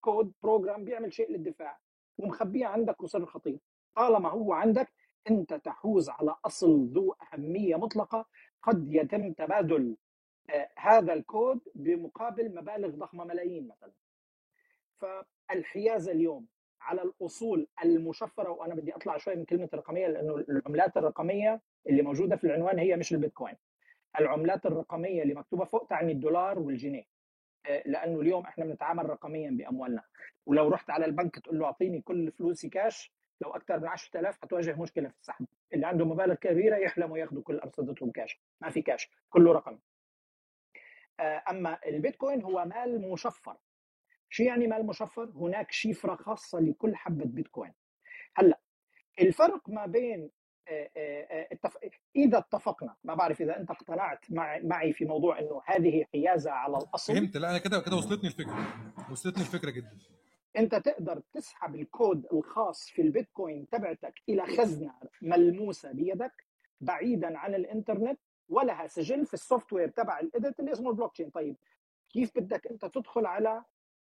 code 0.00 0.32
program 0.42 0.84
بيعمل 0.84 1.12
شيء 1.12 1.30
للدفاع 1.30 1.78
ومخبيه 2.18 2.66
عندك 2.66 3.02
وسر 3.02 3.26
خطير. 3.26 3.58
طالما 3.94 4.28
هو 4.28 4.52
عندك 4.52 4.92
أنت 5.30 5.54
تحوز 5.54 6.08
على 6.10 6.36
أصل 6.44 6.86
ذو 6.86 7.12
أهمية 7.12 7.76
مطلقة. 7.76 8.26
قد 8.62 8.94
يتم 8.94 9.32
تبادل 9.32 9.96
آه، 10.50 10.68
هذا 10.76 11.12
الكود 11.12 11.60
بمقابل 11.74 12.54
مبالغ 12.54 12.88
ضخمة 12.96 13.24
ملايين 13.24 13.68
مثلا. 13.68 13.92
فالحيازه 15.02 16.12
اليوم 16.12 16.46
على 16.80 17.02
الأصول 17.02 17.68
المشفرة 17.84 18.50
وأنا 18.50 18.74
بدي 18.74 18.96
أطلع 18.96 19.16
شوي 19.16 19.36
من 19.36 19.44
كلمة 19.44 19.68
الرقمية 19.74 20.06
لأنه 20.06 20.34
العملات 20.34 20.96
الرقمية 20.96 21.60
اللي 21.86 22.02
موجودة 22.02 22.36
في 22.36 22.44
العنوان 22.44 22.78
هي 22.78 22.96
مش 22.96 23.12
البيتكوين. 23.12 23.54
العملات 24.20 24.66
الرقمية 24.66 25.22
اللي 25.22 25.34
مكتوبة 25.34 25.64
فوق 25.64 25.86
تعني 25.86 26.12
الدولار 26.12 26.58
والجنيه. 26.58 27.04
آه، 27.66 27.82
لأنه 27.86 28.20
اليوم 28.20 28.46
إحنا 28.46 28.64
بنتعامل 28.64 29.10
رقميا 29.10 29.50
بأموالنا. 29.50 30.02
ولو 30.46 30.68
رحت 30.68 30.90
على 30.90 31.04
البنك 31.04 31.38
تقول 31.38 31.58
له 31.58 31.66
أعطيني 31.66 32.00
كل 32.00 32.32
فلوسي 32.32 32.68
كاش 32.68 33.12
لو 33.40 33.50
أكثر 33.50 33.80
من 33.80 33.86
10000 33.86 34.38
حتواجه 34.42 34.80
مشكلة 34.80 35.08
في 35.08 35.14
السحب. 35.20 35.46
اللي 35.74 35.86
عنده 35.86 36.04
مبالغ 36.04 36.34
كبيرة 36.34 36.76
يحلموا 36.76 37.18
ياخذوا 37.18 37.42
كل 37.42 37.58
أرصدتهم 37.58 38.10
كاش 38.10 38.40
ما 38.60 38.70
في 38.70 38.82
كاش 38.82 39.10
كله 39.30 39.52
رقم 39.52 39.78
آه، 41.20 41.42
أما 41.50 41.78
البيتكوين 41.86 42.42
هو 42.42 42.64
مال 42.64 43.10
مشفر. 43.12 43.56
شو 44.32 44.42
يعني 44.42 44.66
مال 44.66 44.86
مشفر؟ 44.86 45.30
هناك 45.34 45.72
شفرة 45.72 46.14
خاصة 46.14 46.60
لكل 46.60 46.96
حبة 46.96 47.24
بيتكوين. 47.24 47.72
هلأ 48.34 48.60
الفرق 49.20 49.68
ما 49.68 49.86
بين. 49.86 50.30
إذا 52.16 52.38
اتفقنا 52.38 52.96
ما 53.04 53.14
بعرف 53.14 53.40
إذا 53.40 53.60
أنت 53.60 53.70
اقتنعت 53.70 54.30
مع... 54.30 54.58
معي 54.58 54.92
في 54.92 55.04
موضوع 55.04 55.38
إنه 55.38 55.62
هذه 55.66 56.04
حيازة 56.12 56.50
على 56.50 56.76
الأصل. 56.76 57.14
فهمت. 57.14 57.36
لا 57.36 57.50
أنا 57.50 57.58
كده 57.58 57.80
كده 57.80 57.96
وصلتني 57.96 58.28
الفكرة. 58.28 58.66
وصلتني 59.10 59.42
الفكرة 59.42 59.70
جدا. 59.70 59.98
أنت 60.56 60.74
تقدر 60.74 61.22
تسحب 61.32 61.74
الكود 61.74 62.26
الخاص 62.32 62.90
في 62.90 63.02
البيتكوين 63.02 63.68
تبعتك 63.68 64.14
إلى 64.28 64.46
خزنة 64.46 64.94
ملموسة 65.22 65.92
بيدك 65.92 66.46
بعيدا 66.80 67.38
عن 67.38 67.54
الإنترنت 67.54 68.20
ولها 68.48 68.86
سجل 68.86 69.26
في 69.26 69.34
ال 69.34 69.72
software 69.72 69.88
تبع 69.88 70.20
ال 70.20 70.28
edit 70.28 70.60
اللي 70.60 70.72
اسمه 70.72 70.90
البلوك 70.90 71.12
تشين 71.12 71.30
طيب 71.30 71.56
كيف 72.12 72.38
بدك 72.38 72.66
أنت 72.66 72.84
تدخل 72.84 73.26
على 73.26 73.64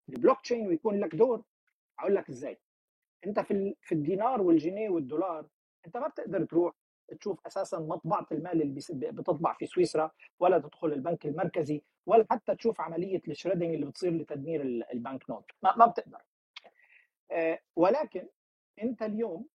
البلوك 0.08 0.40
تشين 0.40 0.66
ويكون 0.66 1.00
لك 1.00 1.14
دور. 1.14 1.42
أقول 1.98 2.14
لك 2.14 2.28
إزاي. 2.28 2.58
أنت 3.26 3.40
في 3.40 3.76
في 3.82 3.92
الدينار 3.94 4.42
والجنيه 4.42 4.88
والدولار 4.90 5.46
أنت 5.86 5.96
ما 5.96 6.08
بتقدر 6.08 6.44
تروح 6.44 6.74
تشوف 7.20 7.46
أساسا 7.46 7.78
مطبعة 7.78 8.26
المال 8.32 8.62
اللي 8.62 8.80
بتطبع 9.12 9.54
في 9.54 9.66
سويسرا 9.66 10.10
ولا 10.40 10.58
تدخل 10.58 10.92
البنك 10.92 11.26
المركزي 11.26 11.82
ولا 12.06 12.26
حتى 12.30 12.54
تشوف 12.56 12.80
عملية 12.80 13.22
ال 13.28 13.33
shredding 13.33 13.74
اللي 13.74 13.86
بتصير 13.86 14.12
لتدمير 14.12 14.62
ال 14.62 15.30
banknote. 15.30 15.50
ما, 15.62 15.76
ما 15.76 15.86
بتقدر. 15.86 16.22
آه، 17.30 17.60
ولكن 17.76 18.28
أنت 18.82 19.02
اليوم 19.02 19.48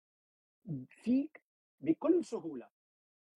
فيك 0.88 1.42
بكل 1.80 2.24
سهولة 2.24 2.68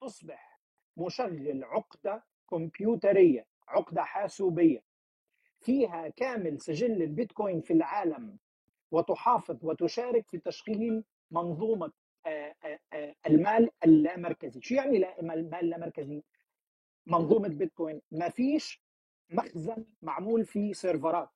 تصبح 0.00 0.60
مشغل 0.96 1.64
عقدة 1.64 2.24
كمبيوترية 2.50 3.46
عقدة 3.68 4.02
حاسوبية. 4.02 4.82
فيها 5.60 6.08
كامل 6.08 6.60
سجل 6.60 7.02
البيتكوين 7.02 7.60
في 7.60 7.72
العالم 7.72 8.38
وتحافظ 8.90 9.64
وتشارك 9.64 10.28
في 10.28 10.38
تشغيل 10.38 11.04
منظومة 11.30 11.92
آه، 12.26 12.54
آه، 12.92 13.14
المال 13.26 13.70
اللامركزي 13.84 14.60
شو 14.62 14.74
يعني 14.74 15.20
المال 15.20 15.54
اللامركزي 15.54 16.22
منظومة 17.06 17.48
بيتكوين. 17.48 18.00
ما 18.10 18.28
فيش 18.28 18.82
مخزن 19.30 19.84
معمول 20.02 20.44
فيه 20.44 20.72
سيرفرات. 20.72 21.28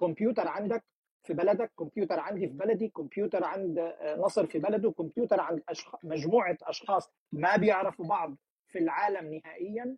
كمبيوتر 0.00 0.48
عندك 0.48 0.84
في 1.24 1.34
بلدك 1.34 1.72
كمبيوتر 1.78 2.20
عندي 2.20 2.48
في 2.48 2.54
بلدي 2.54 2.88
كمبيوتر 2.88 3.44
عند 3.44 3.78
آه، 3.78 4.16
نصر 4.16 4.46
في 4.46 4.58
بلده 4.58 4.92
كمبيوتر 4.92 5.40
عند 5.40 5.62
أشخ... 5.68 6.04
مجموعة 6.04 6.58
أشخاص 6.62 7.10
ما 7.32 7.56
بيعرفوا 7.56 8.06
بعض 8.06 8.36
في 8.68 8.78
العالم 8.78 9.34
نهائيا. 9.34 9.84
آه، 9.84 9.96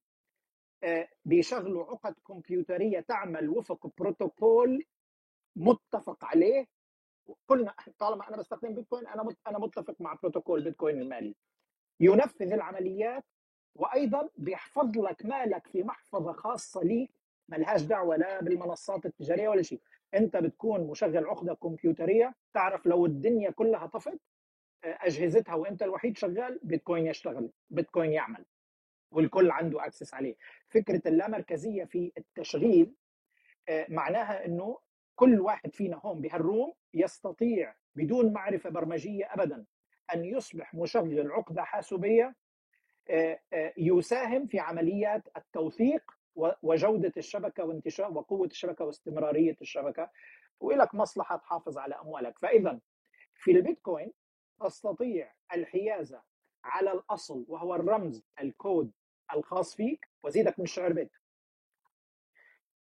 بيشغلوا 1.25 1.85
عقد 1.85 2.15
كمبيوترية 2.29 3.01
تعمل 3.01 3.49
وفق 3.49 3.91
بروتوكول 3.99 4.85
متفق 5.57 6.25
عليه. 6.25 6.67
كلنا 7.47 7.75
طالما 7.99 8.29
أنا 8.29 8.37
بستخدم 8.37 8.75
بيتكوين 8.75 9.07
أنا 9.07 9.35
أنا 9.47 9.59
متفق 9.59 9.95
مع 10.01 10.15
بروتوكول 10.15 10.65
بيتكوين 10.65 11.01
المالي. 11.01 11.35
ينفذ 12.01 12.53
العمليات 12.53 13.25
وأيضا 13.75 14.29
بيحفظ 14.39 14.99
لك 14.99 15.27
مالك 15.27 15.67
في 15.67 15.83
محفظة 15.83 16.33
خاصة 16.33 16.83
ليك 16.83 17.11
ملهاش 17.49 17.83
دعوة 17.83 18.17
لا 18.17 18.43
بالمنصات 18.43 19.07
التجارية 19.07 19.49
ولا 19.49 19.63
شيء. 19.63 19.81
أنت 20.15 20.37
بتكون 20.37 20.81
مشغل 20.87 21.27
عقدة 21.27 21.55
كمبيوترية 21.55 22.35
تعرف 22.55 22.87
لو 22.87 23.07
الدنيا 23.07 23.51
كلها 23.51 23.87
طفت 23.87 24.21
آه، 24.85 24.99
أجهزتها 25.01 25.55
وأنت 25.55 25.83
الوحيد 25.83 26.17
شغال 26.19 26.61
بيتكوين 26.63 27.07
يشتغل 27.07 27.51
بيتكوين 27.71 28.13
يعمل 28.13 28.45
والكل 29.11 29.51
عنده 29.51 29.87
أكسس 29.87 30.15
عليه. 30.15 30.37
فكرة 30.77 31.09
اللامركزية 31.09 31.85
في 31.85 32.13
التشغيل 32.19 32.95
آه، 33.69 33.87
معناها 33.89 34.47
إنه 34.47 34.79
كل 35.15 35.41
واحد 35.41 35.75
فينا 35.75 36.01
هون 36.05 36.21
بهالروم 36.21 36.73
يستطيع 36.95 37.75
بدون 37.95 38.33
معرفة 38.33 38.71
برمجية 38.71 39.25
ابدا 39.33 39.67
أن 40.15 40.25
يصبح 40.25 40.75
مشغل 40.75 41.33
عقدة 41.33 41.63
حاسوبية 41.63 42.35
آه، 43.11 43.41
يساهم 43.77 44.47
في 44.47 44.59
عمليات 44.59 45.23
التوثيق 45.37 46.03
وجودة 46.63 47.13
الشبكة 47.17 47.65
وانتشار 47.65 48.13
وقوة 48.13 48.47
الشبكة 48.47 48.85
واستمرارية 48.85 49.57
الشبكة 49.61 50.11
ولك 50.61 50.95
مصلحة 50.95 51.37
تحافظ 51.37 51.79
على 51.79 51.95
أموالك. 51.95 52.39
فاذا 52.39 52.81
في 53.35 53.51
البيتكوين 53.51 54.13
تستطيع 54.61 55.33
الحيازة 55.55 56.23
على 56.65 56.93
الأصل 56.93 57.45
وهو 57.49 57.75
الرمز 57.75 58.25
الكود 58.41 58.93
الخاص 59.35 59.75
فيك 59.75 60.09
وزيدك 60.27 60.59
من 60.59 60.65
الشعر 60.65 60.93
بيت 60.93 61.11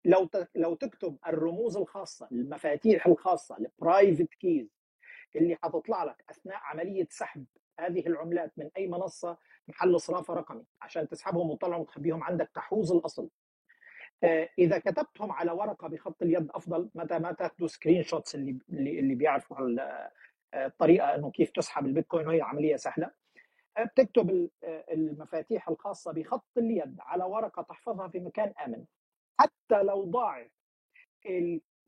لو 0.05 0.29
لو 0.55 0.75
تكتب 0.75 1.17
الرموز 1.27 1.77
الخاصة 1.77 2.27
المفاتيح 2.31 3.07
الخاصة 3.07 3.57
ال 3.57 3.66
private 3.66 4.33
keys 4.33 4.67
اللي 5.35 5.55
حتطلع 5.55 6.03
لك 6.03 6.23
أثناء 6.29 6.57
عملية 6.57 7.07
سحب 7.09 7.45
هذه 7.79 8.07
العملات 8.07 8.51
من 8.57 8.69
أي 8.77 8.87
منصة 8.87 9.37
محل 9.67 9.99
صرافة 9.99 10.33
رقمي 10.33 10.65
عشان 10.81 11.07
تسحبهم 11.07 11.49
وتطلعهم 11.49 11.81
وتخبيهم 11.81 12.23
عندك 12.23 12.49
تحوز 12.55 12.91
الأصل. 12.91 13.29
آه، 14.23 14.49
إذا 14.59 14.77
كتبتهم 14.79 15.31
على 15.31 15.51
ورقة 15.51 15.87
بخط 15.87 16.21
اليد 16.21 16.51
أفضل 16.51 16.89
متى 16.95 17.19
ما 17.19 17.31
تاخذوا 17.31 17.67
screenshots 17.67 18.35
اللي 18.35 18.59
اللي 18.69 19.15
بيعرفوا 19.15 19.57
آه، 19.79 20.11
الطريقة 20.65 21.15
إنه 21.15 21.31
كيف 21.31 21.51
تسحب 21.51 21.85
البيتكوين 21.85 22.27
وهي 22.27 22.41
عملية 22.41 22.75
سهلة. 22.75 23.11
آه، 23.77 23.83
بتكتب 23.83 24.49
المفاتيح 24.91 25.69
الخاصة 25.69 26.11
بخط 26.11 26.57
اليد 26.57 26.95
على 26.99 27.23
ورقة 27.23 27.61
تحفظها 27.61 28.07
في 28.07 28.19
مكان 28.19 28.53
آمن. 28.65 28.85
حتى 29.39 29.83
لو 29.83 30.03
ضاعت 30.03 30.51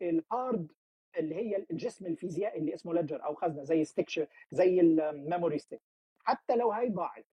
ال 0.02 0.16
hard 0.16 0.72
اللي 1.18 1.36
هي 1.36 1.66
الجسم 1.72 2.06
الفيزيائي 2.06 2.60
اللي 2.60 2.74
اسمه 2.74 2.94
ليدجر 2.94 3.26
أو 3.26 3.36
خزنة 3.36 3.64
زي 3.64 3.84
stick 3.84 4.30
زي 4.52 4.80
ال 4.82 4.93
memory 4.93 5.58
stick 5.58 5.82
حتى 6.20 6.56
لو 6.56 6.72
هي 6.72 6.90
ضاعت 6.90 7.26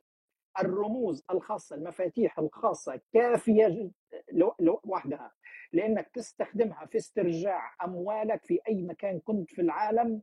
الرموز 0.61 1.25
الخاصة 1.31 1.77
المفاتيح 1.77 2.39
الخاصة 2.39 3.01
كافية 3.13 3.69
جدا 3.69 3.93
لو 4.33 4.55
لو 4.61 4.81
وحدها. 4.85 5.33
لأنك 5.73 6.09
تستخدمها 6.09 6.87
في 6.87 6.99
استرجاع 6.99 7.75
أموالك 7.85 8.45
في 8.45 8.61
أي 8.69 8.83
مكان 8.83 9.21
كنت 9.21 9.51
في 9.51 9.61
العالم 9.61 10.23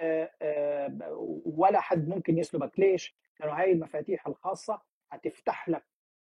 آه، 0.00 0.30
آه، 0.42 1.40
ولا 1.46 1.80
حد 1.80 2.08
ممكن 2.08 2.38
يسلبك. 2.38 2.78
ليش؟ 2.80 3.16
لأنه 3.42 3.52
هاي 3.60 3.72
المفاتيح 3.72 4.26
الخاصة 4.26 4.82
هتفتح 5.12 5.68
لك 5.68 5.84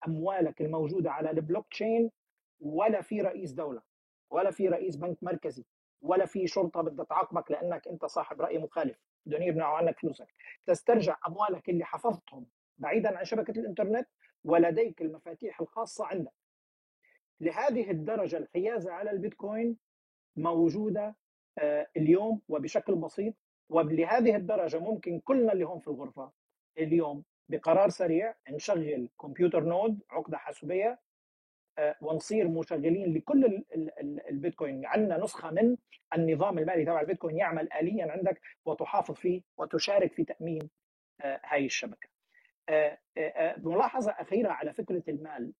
أموالك 0.07 0.61
الموجودة 0.61 1.11
على 1.11 1.31
البلوك 1.31 1.67
تشين 1.67 2.11
ولا 2.59 3.01
في 3.01 3.21
رئيس 3.21 3.51
دولة 3.51 3.81
ولا 4.29 4.51
في 4.51 4.67
رئيس 4.67 4.95
بنك 4.95 5.17
مركزي 5.21 5.65
ولا 6.01 6.25
في 6.25 6.47
شرطة 6.47 6.81
بدها 6.81 7.05
تعاقبك 7.05 7.51
لأنك 7.51 7.87
أنت 7.87 8.05
صاحب 8.05 8.41
رأي 8.41 8.57
مخالف. 8.57 8.97
بدهم 9.25 9.41
يمنعوا 9.41 9.77
عنك 9.77 9.99
فلوسك. 9.99 10.27
تسترجع 10.65 11.17
أموالك 11.27 11.69
اللي 11.69 11.85
حفظتهم 11.85 12.45
بعيدا 12.77 13.17
عن 13.17 13.25
شبكة 13.25 13.51
الإنترنت 13.59 14.07
ولديك 14.43 15.01
المفاتيح 15.01 15.61
الخاصة 15.61 16.05
عندك. 16.05 16.31
لهذه 17.39 17.91
الدرجة 17.91 18.37
الحيازة 18.37 18.91
على 18.91 19.11
البيتكوين 19.11 19.77
موجودة 20.35 21.15
آه، 21.57 21.87
اليوم 21.97 22.41
وبشكل 22.47 22.95
بسيط. 22.95 23.33
ولهذه 23.69 24.35
الدرجة 24.35 24.79
ممكن 24.79 25.19
كلنا 25.19 25.53
اللي 25.53 25.63
هون 25.65 25.79
في 25.79 25.87
الغرفة 25.87 26.31
اليوم 26.77 27.23
بقرار 27.49 27.89
سريع 27.89 28.35
نشغل 28.49 29.09
كمبيوتر 29.21 29.63
نود 29.63 29.99
عقدة 30.09 30.37
حاسوبية 30.37 30.99
آه، 31.77 31.95
ونصير 32.01 32.47
مشغلين 32.47 33.13
لكل 33.13 33.45
ال- 33.45 33.65
ال- 33.75 33.99
ال- 33.99 34.27
البيتكوين. 34.29 34.85
عندنا 34.85 35.17
نسخة 35.23 35.51
من 35.51 35.77
النظام 36.13 36.57
المالي 36.59 36.85
تبع 36.85 37.01
البيتكوين 37.01 37.37
يعمل 37.37 37.73
اليا 37.73 38.11
عندك 38.11 38.41
وتحافظ 38.65 39.15
فيه 39.15 39.41
وتشارك 39.57 40.13
في 40.13 40.23
تأمين 40.23 40.69
آه، 41.21 41.41
هاي 41.45 41.65
الشبكة. 41.65 42.09
آه، 42.69 42.97
ملاحظة 43.57 44.11
أخيرة 44.11 44.49
على 44.51 44.73
فكرة 44.73 45.03
المال. 45.07 45.53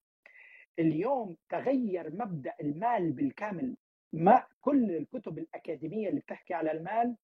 اليوم 0.79 1.37
تغير 1.49 2.09
مبدأ 2.15 2.53
المال 2.61 3.11
بالكامل. 3.11 3.75
ما 4.13 4.43
كل 4.61 4.91
الكتب 4.95 5.37
الأكاديمية 5.39 6.09
اللي 6.09 6.19
بتحكي 6.19 6.53
على 6.53 6.71
المال 6.71 7.15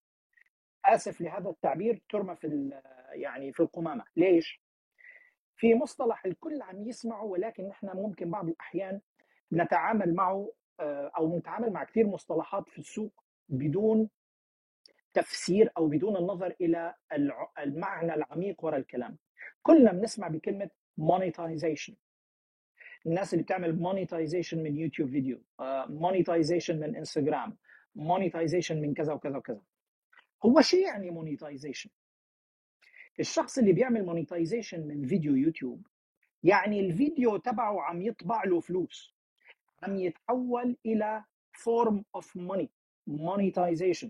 أسف 0.86 1.20
لهذا 1.20 1.50
التعبير 1.50 2.02
ترمى 2.08 2.36
في 2.36 2.70
يعني 3.12 3.52
في 3.52 3.60
القمامة، 3.60 4.04
ليش؟ 4.16 4.62
في 5.56 5.74
مصطلح 5.74 6.26
الكل 6.26 6.62
عم 6.62 6.88
يسمعه 6.88 7.24
ولكن 7.24 7.68
نحن 7.68 7.86
ممكن 7.86 8.30
بعض 8.30 8.48
الأحيان 8.48 9.00
نتعامل 9.52 10.14
معه 10.14 10.52
آه، 10.80 11.12
أو 11.18 11.38
نتعامل 11.38 11.72
مع 11.72 11.84
كثير 11.84 12.06
مصطلحات 12.06 12.68
في 12.68 12.78
السوق 12.78 13.24
بدون 13.48 14.10
تفسير 15.14 15.70
أو 15.78 15.88
بدون 15.88 16.16
النظر 16.16 16.54
إلى 16.60 16.94
المعنى 17.58 18.14
العميق 18.14 18.64
وراء 18.64 18.80
الكلام. 18.80 19.18
كلنا 19.62 19.92
بنسمع 19.92 20.28
بكلمة 20.28 20.70
monetization 21.00 21.94
الناس 23.06 23.34
اللي 23.34 23.44
بتعمل 23.44 23.78
monetization 23.78 24.54
من 24.54 24.76
يوتيوب 24.76 25.08
فيديو 25.10 25.42
monetization 25.88 26.70
من 26.74 26.96
انستغرام 26.96 27.56
monetization 27.98 28.72
من 28.72 28.94
كذا 28.94 29.12
وكذا 29.12 29.36
وكذا 29.36 29.60
هو 30.44 30.60
شيء 30.60 30.86
يعني 30.86 31.10
monetization. 31.10 31.88
الشخص 33.20 33.58
اللي 33.58 33.72
بيعمل 33.72 34.06
monetization 34.06 34.78
من 34.78 35.06
فيديو 35.06 35.34
يوتيوب 35.34 35.86
يعني 36.42 36.80
الفيديو 36.80 37.36
تبعه 37.36 37.82
عم 37.82 38.02
يطبع 38.02 38.44
له 38.44 38.60
فلوس. 38.60 39.14
عم 39.82 39.96
يتحول 39.96 40.76
إلى 40.86 40.99
form 40.99 41.24
of 42.18 42.24
money 42.24 42.66
monetization. 43.10 44.08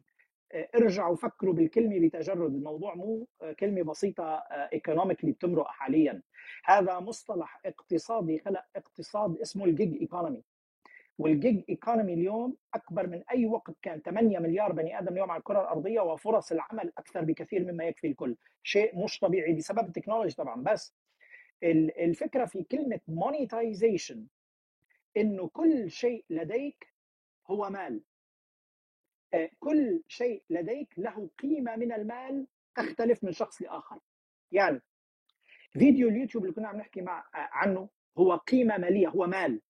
آه، 0.53 0.69
ارجعوا 0.75 1.17
فكروا 1.17 1.55
بالكلمة 1.55 2.07
بتجرد. 2.07 2.55
الموضوع 2.55 2.95
مو 2.95 3.29
آه، 3.43 3.53
كلمة 3.53 3.83
بسيطة 3.83 4.25
economically 4.73 5.33
بتمرق 5.33 5.69
حاليا. 5.69 6.23
هذا 6.65 7.01
مصطلح 7.01 7.61
اقتصادي 7.67 8.39
خلق 8.39 8.65
اقتصاد 8.77 9.39
اسمه 9.39 9.65
ال 9.65 9.95
gig 10.01 10.14
economy 10.14 10.45
وال 11.19 11.63
gig 11.69 11.83
economy 11.83 12.15
اليوم 12.15 12.57
أكبر 12.75 13.07
من 13.07 13.23
أي 13.31 13.47
وقت 13.47 13.75
كان. 13.83 14.01
8 14.01 14.39
مليار 14.39 14.73
بني 14.73 14.99
آدم 14.99 15.13
اليوم 15.13 15.31
على 15.31 15.39
الكرة 15.39 15.61
الأرضية 15.61 16.01
وفرص 16.01 16.53
العمل 16.53 16.93
أكثر 16.99 17.25
بكثير 17.25 17.73
مما 17.73 17.85
يكفي 17.85 18.07
الكل. 18.07 18.37
شيء 18.63 19.05
مش 19.05 19.19
طبيعي 19.19 19.53
بسبب 19.55 19.87
التكنولوجي 19.89 20.35
طبعا. 20.35 20.63
بس 20.63 20.95
ال- 21.63 22.01
الفكرة 22.01 22.45
في 22.45 22.63
كلمة 22.63 23.01
monetization 23.11 24.17
إنه 25.17 25.49
كل 25.49 25.91
شيء 25.91 26.25
لديك 26.31 26.93
هو 27.51 27.71
مال. 27.71 28.03
آه، 29.35 29.51
كل 29.59 30.03
شيء 30.09 30.43
لديك 30.51 30.95
له 30.99 31.31
قيمة 31.39 31.77
من 31.77 31.93
المال 31.93 32.47
تختلف 32.75 33.25
من 33.25 33.33
شخص 33.33 33.63
لآخر. 33.63 33.99
يعني 34.53 34.83
فيديو 35.73 36.09
اليوتيوب 36.09 36.45
اللي 36.45 36.55
كنا 36.55 36.69
عم 36.69 36.77
نحكي 36.77 37.01
مع 37.01 37.25
عنه 37.35 37.89
هو 38.19 38.37
قيمة 38.37 38.79
مالية 38.79 39.09
هو 39.09 39.27
مال. 39.27 39.61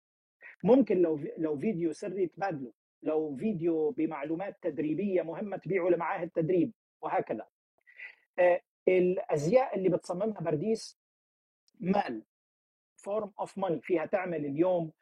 ممكن 0.64 1.02
لو 1.02 1.20
لو 1.38 1.58
فيديو 1.58 1.92
سري 1.92 2.26
تبادله 2.26 2.72
لو 3.02 3.36
فيديو 3.36 3.90
بمعلومات 3.90 4.58
تدريبية 4.62 5.22
مهمة 5.22 5.56
تبيعه 5.56 5.88
لمعاهد 5.88 6.30
تدريب 6.30 6.72
وهكذا. 7.02 7.46
آه، 8.38 8.60
الأزياء 8.88 9.76
اللي 9.76 9.88
بتصممها 9.88 10.40
برديس 10.40 10.98
مال 11.80 12.22
فورم 12.96 13.32
اوف 13.40 13.58
ماني 13.58 13.80
فيها 13.80 14.06
تعمل 14.06 14.44
اليوم 14.46 14.92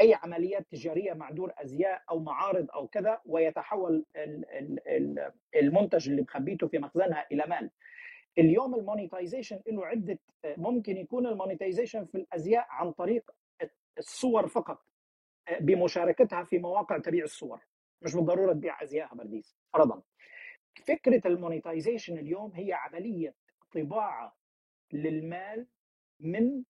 أي 0.00 0.14
عمليات 0.14 0.66
تجارية 0.70 1.12
مع 1.12 1.30
دور 1.30 1.52
أزياء 1.58 2.02
أو 2.10 2.18
معارض 2.18 2.70
أو 2.70 2.86
كذا 2.88 3.20
ويتحول 3.26 4.04
ال- 4.16 4.44
ال- 4.50 4.88
ال- 4.88 5.32
المنتج 5.56 6.08
اللي 6.10 6.22
مخبيته 6.22 6.68
في 6.68 6.78
مخزنها 6.78 7.26
إلى 7.32 7.44
مال. 7.46 7.70
اليوم 8.38 8.74
المونيتايزيشن 8.74 9.60
له 9.66 9.86
عدة 9.86 10.18
ممكن 10.44 10.96
يكون 10.96 11.26
المونيتايزيشن 11.26 12.04
في 12.04 12.14
الأزياء 12.14 12.66
عن 12.70 12.92
طريق 12.92 13.30
الصور 13.98 14.48
فقط 14.48 14.84
بمشاركتها 15.60 16.44
في 16.44 16.58
مواقع 16.58 16.98
تبيع 16.98 17.24
الصور 17.24 17.60
مش 18.02 18.14
بالضرورة 18.14 18.52
تبيع 18.52 18.82
ازياء 18.82 19.14
برديس 19.14 19.56
فرضا 19.72 20.02
فكرة 20.84 21.28
ال 21.28 21.35
monetization 21.35 22.18
اليوم 22.18 22.52
هي 22.54 22.72
عملية 22.72 23.34
طباعة 23.74 24.36
للمال 24.92 25.66
من 26.20 26.62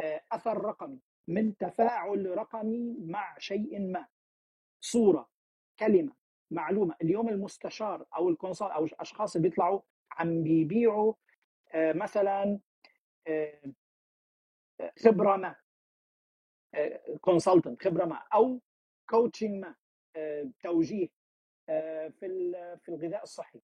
آه، 0.00 0.20
أثر 0.32 0.64
رقمي 0.64 1.00
من 1.28 1.56
تفاعل 1.56 2.38
رقمي 2.38 2.96
مع 2.98 3.38
شيء 3.38 3.80
ما. 3.80 4.06
صورة 4.80 5.30
كلمة 5.78 6.12
معلومة 6.50 6.96
اليوم 7.02 7.28
المستشار 7.28 8.06
أو 8.16 8.28
ال 8.28 8.33
counsel 8.33 8.66
أو 8.66 8.84
الأشخاص 8.84 9.36
اللي 9.36 9.48
بيطلعوا 9.48 9.80
عم 10.12 10.42
بيبيعوا 10.42 11.14
آه، 11.72 11.92
مثلا 11.92 12.58
آه، 13.26 13.60
خبرة 15.04 15.36
ما. 15.36 15.56
consultant 17.20 17.82
خبرة 17.82 18.04
ما 18.04 18.22
أو 18.34 18.60
coaching 19.10 19.50
ما 19.64 19.74
آه، 20.16 20.50
توجيه 20.62 21.08
آه، 21.68 22.08
في 22.08 22.52
في 22.82 22.88
الغذاء 22.88 23.22
الصحي 23.22 23.60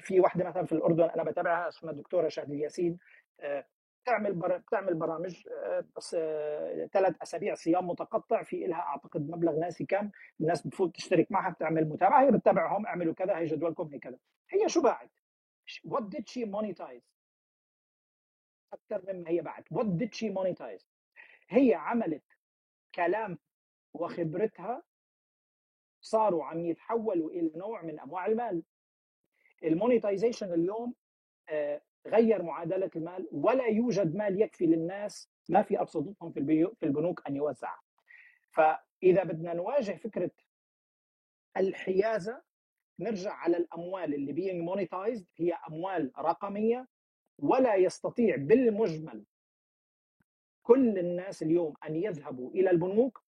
في 0.00 0.20
واحدة 0.20 0.44
مثلا 0.44 0.64
في 0.66 0.72
الأردن 0.72 1.10
أنا 1.10 1.22
بتابعها 1.22 1.68
اسمها 1.68 1.92
الدكتورة 1.92 2.28
شهد 2.28 2.50
الياسين 2.50 2.98
آه، 3.40 3.66
بتعمل. 4.06 4.34
بتعمل 4.34 4.94
برامج 4.94 5.48
آه، 5.48 5.84
ثلاث 6.92 7.22
أسابيع 7.22 7.54
صيام 7.54 7.86
متقطع 7.86 8.42
في 8.42 8.66
لها 8.66 8.80
أعتقد 8.80 9.30
مبلغ 9.30 9.58
ناسي 9.58 9.86
كم 9.86 10.10
الناس 10.40 10.66
بتفوت 10.66 10.94
تشترك 10.94 11.32
معها 11.32 11.50
بتعمل 11.50 11.88
متابعة 11.88 12.26
هي 12.26 12.30
بتتابعهم 12.30 12.86
اعملوا 12.86 13.14
كذا 13.14 13.38
هي 13.38 13.44
جدولكم 13.44 13.88
هي 13.92 13.98
كذا 13.98 14.18
هي 14.50 14.68
شو 14.68 14.82
باعت؟ 14.82 15.10
what 15.88 16.02
did 16.02 16.22
she 16.22 16.46
monetize؟ 16.46 17.02
أكثر 18.72 19.12
مما 19.12 19.30
هي 19.30 19.40
باعت 19.40 19.64
what 19.74 19.86
did 19.86 20.10
she 20.18 20.28
monetize؟ 20.34 20.95
هي 21.48 21.74
عملت 21.74 22.24
كلام 22.94 23.38
وخبرتها 23.94 24.82
صاروا 26.00 26.44
عم 26.44 26.60
يتحولوا 26.60 27.30
إلى 27.30 27.52
نوع 27.56 27.82
من 27.82 28.00
أنواع 28.00 28.26
المال. 28.26 28.62
المونيتايزيشن 29.64 30.52
اليوم 30.52 30.94
آه، 31.48 31.80
غير 32.06 32.42
معادلة 32.42 32.90
المال 32.96 33.28
ولا 33.32 33.66
يوجد 33.66 34.14
مال 34.14 34.42
يكفي 34.42 34.66
للناس 34.66 35.30
ما 35.48 35.62
في 35.62 35.80
ابسطتهم 35.80 36.32
في 36.32 36.70
في 36.76 36.86
البنوك 36.86 37.26
أن 37.28 37.36
يوزع. 37.36 37.74
فإذا 38.50 39.24
بدنا 39.24 39.54
نواجه 39.54 39.92
فكرة 39.92 40.30
الحيازة 41.56 42.42
نرجع 43.00 43.32
على 43.32 43.56
الأموال 43.56 44.14
اللي 44.14 44.32
being 44.32 44.68
monetized 44.68 45.24
هي 45.36 45.52
أموال 45.68 46.12
رقمية 46.18 46.88
ولا 47.38 47.74
يستطيع 47.74 48.36
بالمجمل 48.36 49.24
كل 50.66 50.98
الناس 50.98 51.42
اليوم 51.42 51.74
أن 51.88 51.96
يذهبوا 51.96 52.50
إلى 52.50 52.70
البنوك 52.70 53.22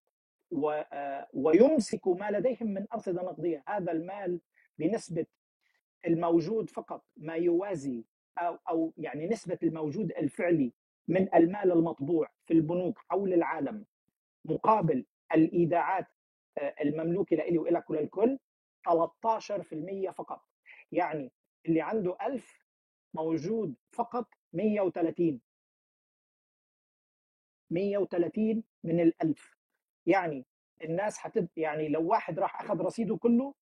آه، 0.93 1.27
ويمسكوا 1.33 2.15
ما 2.15 2.31
لديهم 2.31 2.67
من 2.73 2.85
أرصدة 2.93 3.21
نقدية. 3.21 3.63
هذا 3.67 3.91
المال 3.91 4.41
بنسبة 4.77 5.25
الموجود 6.07 6.69
فقط 6.69 7.05
ما 7.17 7.33
يوازي 7.33 8.03
أو 8.37 8.57
أو 8.69 8.93
يعني 8.97 9.27
نسبة 9.27 9.57
الموجود 9.63 10.11
الفعلي 10.11 10.73
من 11.07 11.35
المال 11.35 11.71
المطبوع 11.71 12.29
في 12.45 12.53
البنوك 12.53 12.99
حول 13.09 13.33
العالم 13.33 13.85
مقابل 14.45 15.05
الإيداعات 15.33 16.07
آه، 16.57 16.75
المملوكة 16.81 17.35
لإلي 17.35 17.57
وإلك 17.57 17.89
وللكل 17.89 18.39
13% 18.89 20.11
فقط. 20.11 20.41
يعني 20.91 21.31
اللي 21.65 21.81
عنده 21.81 22.17
1000 22.21 22.65
موجود 23.13 23.75
فقط 23.91 24.27
130 24.53 25.41
130 27.71 28.63
من 28.83 28.99
الألف. 28.99 29.57
يعني 30.05 30.45
الناس 30.83 31.17
حتب 31.17 31.47
يعني 31.57 31.89
لو 31.89 32.07
واحد 32.07 32.39
راح 32.39 32.61
أخذ 32.61 32.81
رصيده 32.81 33.17
كله 33.17 33.53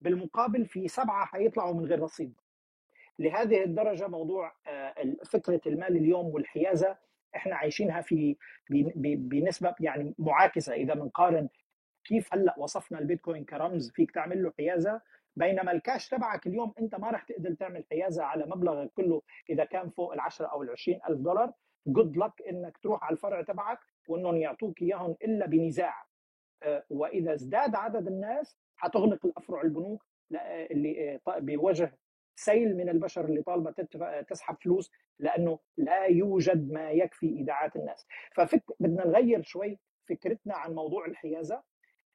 بالمقابل 0.00 0.66
في 0.66 0.88
سبعة 0.88 1.26
حيطلعوا 1.26 1.74
من 1.74 1.86
غير 1.86 2.00
رصيد. 2.00 2.40
لهذه 3.18 3.64
الدرجة 3.64 4.08
موضوع 4.08 4.52
آه، 4.66 4.94
فكرة 5.24 5.60
المال 5.66 5.96
اليوم 5.96 6.26
والحيازة 6.26 6.98
إحنا 7.36 7.56
عايشينها 7.56 8.00
في 8.00 8.36
بنسبة 8.70 9.74
يعني 9.80 10.14
معاكسة. 10.18 10.72
إذا 10.74 10.94
بنقارن 10.94 11.48
كيف 12.04 12.34
هلأ 12.34 12.54
وصفنا 12.58 12.98
البيتكوين 12.98 13.44
كرمز 13.44 13.90
فيك 13.90 14.10
تعمل 14.10 14.42
له 14.42 14.52
حيازة 14.58 15.00
بينما 15.36 15.72
الكاش 15.72 16.08
تبعك 16.08 16.46
اليوم 16.46 16.72
أنت 16.80 16.94
ما 16.94 17.10
راح 17.10 17.22
تقدر 17.22 17.54
تعمل 17.54 17.84
حيازة 17.90 18.24
على 18.24 18.46
مبلغ 18.46 18.86
كله 18.86 19.22
إذا 19.50 19.64
كان 19.64 19.88
فوق 19.88 20.12
ال 20.12 20.20
10 20.20 20.46
أو 20.46 20.62
ال 20.62 20.70
20 20.70 21.00
ألف 21.08 21.20
دولار. 21.20 21.52
جود 21.86 22.16
لك 22.16 22.42
إنك 22.48 22.78
تروح 22.78 23.04
على 23.04 23.12
الفرع 23.12 23.42
تبعك 23.42 23.78
وإنهم 24.08 24.36
يعطوك 24.36 24.82
إياهم 24.82 25.16
إلا 25.24 25.46
بنزاع. 25.46 25.94
آه، 26.62 26.84
وإذا 26.90 27.34
ازداد 27.34 27.74
عدد 27.74 28.06
الناس 28.06 28.58
حتغلق 28.76 29.26
الأفرع 29.26 29.62
البنوك 29.62 30.04
لا- 30.30 30.70
اللي 30.70 31.14
آه، 31.26 31.38
بوجه 31.38 31.98
سيل 32.36 32.76
من 32.76 32.88
البشر 32.88 33.24
اللي 33.24 33.42
طالبة 33.42 33.70
تسحب 34.28 34.56
فلوس 34.62 34.90
لأنه 35.18 35.58
لا 35.76 36.04
يوجد 36.04 36.72
ما 36.72 36.90
يكفي 36.90 37.26
إيداعات 37.26 37.76
الناس. 37.76 38.06
ففك 38.36 38.62
بدنا 38.80 39.06
نغير 39.06 39.42
شوي 39.42 39.78
فكرتنا 40.08 40.54
عن 40.56 40.74
موضوع 40.74 41.06
الحيازة. 41.06 41.62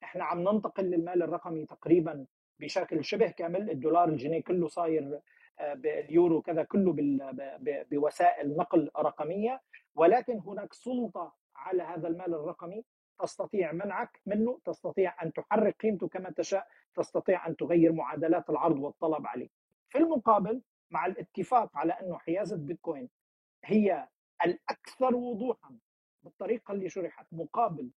إحنا 0.02 0.24
عم 0.24 0.40
ننتقل 0.48 0.84
للمال 0.84 1.22
الرقمي 1.22 1.66
تقريبا 1.66 2.26
بشكل 2.60 3.04
شبه 3.04 3.30
كامل 3.30 3.70
الدولار 3.70 4.08
الجنيه 4.08 4.42
كله 4.42 4.68
صاير 4.68 5.02
آه، 5.14 5.22
باليورو 5.60 6.42
كذا 6.42 6.62
كله 6.64 6.94
بوسائل 7.90 8.56
نقل 8.56 8.90
رقمية 8.98 9.60
ولكن 9.94 10.38
هناك 10.38 10.72
سلطة 10.72 11.34
على 11.56 11.82
هذا 11.82 12.08
المال 12.08 12.34
الرقمي 12.34 12.84
تستطيع 13.18 13.72
منعك 13.72 14.20
منه 14.26 14.60
تستطيع 14.64 15.22
أن 15.22 15.32
تحرك 15.32 15.76
قيمته 15.82 16.08
كما 16.08 16.30
تشاء 16.30 16.66
تستطيع 16.94 17.46
أن 17.46 17.56
تغير 17.56 17.92
معادلات 17.92 18.50
العرض 18.50 18.78
والطلب 18.78 19.26
عليه. 19.26 19.48
في 19.88 19.98
المقابل 19.98 20.62
مع 20.90 21.06
الاتفاق 21.06 21.76
على 21.76 21.92
انه 21.92 22.18
حيازة 22.18 22.56
بيتكوين 22.56 23.08
هي 23.64 24.08
الأكثر 24.44 25.14
وضوحا 25.14 25.78
بالطريقة 26.22 26.72
اللي 26.72 26.88
شرحت 26.88 27.26
مقابل 27.32 27.90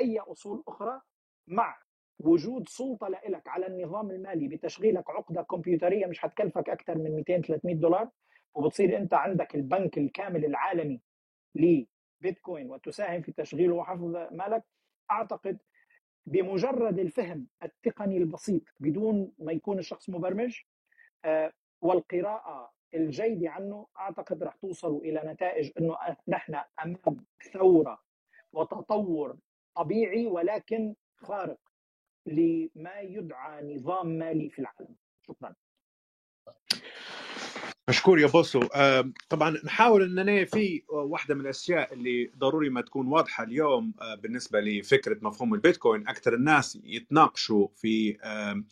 أي 0.00 0.18
أصول 0.18 0.64
أخرى 0.68 1.00
مع 1.46 1.78
وجود 2.18 2.68
سلطة 2.68 3.08
لك 3.08 3.48
على 3.48 3.66
النظام 3.66 4.10
المالي 4.10 4.48
بتشغيلك 4.48 5.10
عقدة 5.10 5.42
كمبيوترية 5.42 6.06
مش 6.06 6.18
حتكلفك 6.18 6.68
أكثر 6.68 6.98
من 6.98 7.16
200 7.16 7.40
300 7.40 7.74
دولار 7.76 8.10
وبتصير 8.54 8.96
أنت 8.96 9.14
عندك 9.14 9.54
البنك 9.54 9.98
الكامل 9.98 10.44
العالمي 10.44 11.00
لبيتكوين 11.54 12.70
وتساهم 12.70 13.22
في 13.22 13.32
تشغيله 13.32 13.74
وحفظ 13.74 14.16
مالك 14.30 14.64
أعتقد 15.10 15.58
بمجرد 16.26 16.98
الفهم 16.98 17.46
التقني 17.62 18.16
البسيط 18.16 18.62
بدون 18.80 19.32
ما 19.38 19.52
يكون 19.52 19.78
الشخص 19.78 20.10
مبرمج 20.10 20.60
آه، 21.24 21.52
والقراءة 21.80 22.72
الجيدة 22.94 23.50
عنه 23.50 23.86
أعتقد 23.98 24.42
رح 24.42 24.54
توصلوا 24.56 25.00
إلى 25.00 25.22
نتائج 25.24 25.70
أنه 25.80 25.96
نحن 26.28 26.60
أمام 26.84 26.96
ثورة 27.52 27.98
وتطور 28.52 29.36
طبيعي 29.76 30.26
ولكن 30.26 30.94
خارق. 31.16 31.58
لما 32.26 33.00
يدعى 33.00 33.74
نظام 33.74 34.06
مالي 34.06 34.50
في 34.50 34.58
العالم. 34.58 34.96
شكرا 35.26 35.54
مشكور 37.88 38.18
يا 38.18 38.26
بوسو. 38.26 38.60
آه، 38.74 39.12
طبعا 39.28 39.56
نحاول 39.64 40.18
ان 40.18 40.44
في 40.44 40.82
واحدة 40.88 41.34
من 41.34 41.40
الأشياء 41.40 41.94
اللي 41.94 42.30
ضروري 42.38 42.70
ما 42.70 42.80
تكون 42.80 43.06
واضحة 43.06 43.44
اليوم 43.44 43.94
آه، 44.00 44.14
بالنسبة 44.14 44.60
لفكرة 44.60 45.18
مفهوم 45.22 45.54
البيتكوين. 45.54 46.08
أكثر 46.08 46.34
الناس 46.34 46.78
يتناقشوا 46.84 47.68
في 47.76 48.16
آه، 48.22 48.62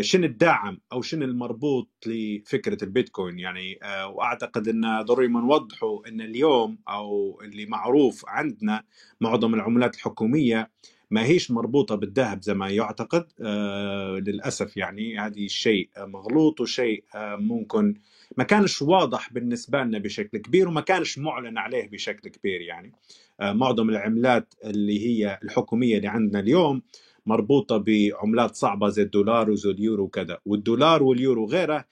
شنو 0.00 0.24
الداعم 0.26 0.80
أو 0.92 1.02
شنو 1.02 1.24
المربوط 1.24 1.88
لفكرة 2.06 2.84
البيتكوين. 2.84 3.38
يعني 3.38 3.78
وأعتقد 4.06 4.68
أن 4.68 5.02
ضروري 5.02 5.28
ما 5.28 5.40
نوضحوا 5.40 6.08
أن 6.08 6.20
اليوم 6.20 6.78
أو 6.88 7.40
اللي 7.44 7.66
معروف 7.66 8.24
عندنا 8.28 8.84
معظم 9.20 9.54
العملات 9.54 9.94
الحكومية 9.94 10.70
ما 11.10 11.24
هيش 11.24 11.50
مربوطة 11.50 11.94
بالذهب 11.94 12.42
زي 12.42 12.54
ما 12.54 12.68
يعتقد 12.70 13.26
آه، 13.40 14.22
للأسف 14.26 14.76
يعني. 14.76 15.18
هذه 15.18 15.46
شيء 15.46 15.88
مغلوط 15.98 16.60
وشيء 16.60 17.04
آه، 17.14 17.36
ممكن 17.36 17.94
ما 18.36 18.44
كانش 18.44 18.82
واضح 18.82 19.32
بالنسبة 19.32 19.82
لنا 19.82 19.98
بشكل 19.98 20.38
كبير 20.38 20.68
وما 20.68 20.80
كانش 20.80 21.18
معلن 21.18 21.58
عليه 21.58 21.90
بشكل 21.90 22.28
كبير 22.28 22.60
يعني. 22.60 22.92
آه، 23.40 23.52
معظم 23.52 23.90
العملات 23.90 24.54
اللي 24.64 25.06
هي 25.06 25.38
الحكومية 25.44 25.96
اللي 25.96 26.08
عندنا 26.08 26.40
اليوم 26.40 26.82
مربوطة 27.26 27.76
بعملات 27.76 28.54
صعبة 28.54 28.88
زي 28.88 29.02
الدولار 29.02 29.50
وزي 29.50 29.70
اليورو 29.70 30.04
وكذا. 30.04 30.38
والدولار 30.46 31.02
واليورو 31.02 31.46
غيره 31.46 31.84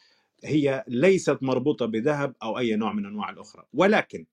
هي 0.45 0.85
ليست 0.89 1.39
مربوطة 1.43 1.87
بذهب 1.87 2.35
أو 2.43 2.59
أي 2.59 2.77
نوع 2.77 2.93
من 2.93 3.07
أنواع 3.07 3.31
الأخرى. 3.31 3.65
ولكن 3.75 4.27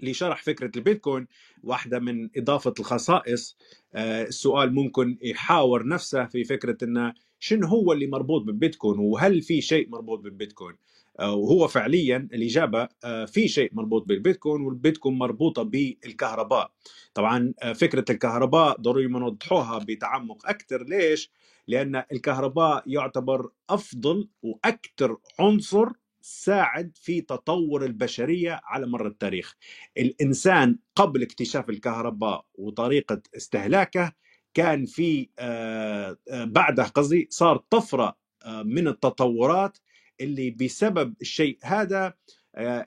لشرح 0.00 0.42
فكرة 0.42 0.70
البيتكوين 0.76 1.26
واحدة 1.62 1.98
من 1.98 2.30
إضافة 2.36 2.74
الخصائص 2.80 3.56
آه، 3.94 4.22
السؤال 4.22 4.74
ممكن 4.74 5.18
يحاور 5.22 5.86
نفسه 5.86 6.24
في 6.26 6.44
فكرة 6.44 6.76
إنه 6.82 7.14
شنو 7.38 7.66
هو 7.66 7.92
اللي 7.92 8.06
مربوط 8.06 8.42
بالبيتكوين 8.42 8.98
وهل 8.98 9.42
في 9.42 9.60
شيء 9.60 9.88
مربوط 9.88 10.20
بالبيتكوين؟ 10.20 10.76
آه، 11.20 11.34
وهو 11.34 11.68
فعليا 11.68 12.28
الإجابة 12.32 12.88
آه، 13.04 13.24
في 13.24 13.48
شيء 13.48 13.70
مربوط 13.72 14.06
بالبيتكوين 14.06 14.62
والبيتكوين 14.62 15.18
مربوطة 15.18 15.62
بالكهرباء. 15.62 16.70
طبعا 17.14 17.54
فكرة 17.74 18.04
الكهرباء 18.10 18.80
ضروري 18.80 19.06
ما 19.06 19.18
نوضحوها 19.18 19.78
بتعمق 19.78 20.48
أكثر 20.48 20.84
ليش؟ 20.84 21.30
لأن 21.68 22.02
الكهرباء 22.12 22.82
يعتبر 22.86 23.50
أفضل 23.70 24.28
وأكثر 24.42 25.16
عنصر 25.40 25.88
ساعد 26.26 26.92
في 26.94 27.20
تطور 27.20 27.84
البشرية 27.84 28.60
على 28.64 28.86
مر 28.86 29.06
التاريخ. 29.06 29.56
الإنسان 29.98 30.78
قبل 30.96 31.22
اكتشاف 31.22 31.70
الكهرباء 31.70 32.44
وطريقة 32.54 33.22
استهلاكه 33.36 34.12
كان 34.54 34.86
في 34.86 35.28
آه، 35.38 36.18
آه، 36.30 36.44
بعده 36.44 36.84
قصدي 36.84 37.28
صار 37.30 37.56
طفرة 37.56 38.16
آه، 38.44 38.62
من 38.62 38.88
التطورات 38.88 39.78
اللي 40.20 40.50
بسبب 40.50 41.14
الشيء 41.20 41.58
هذا 41.62 42.14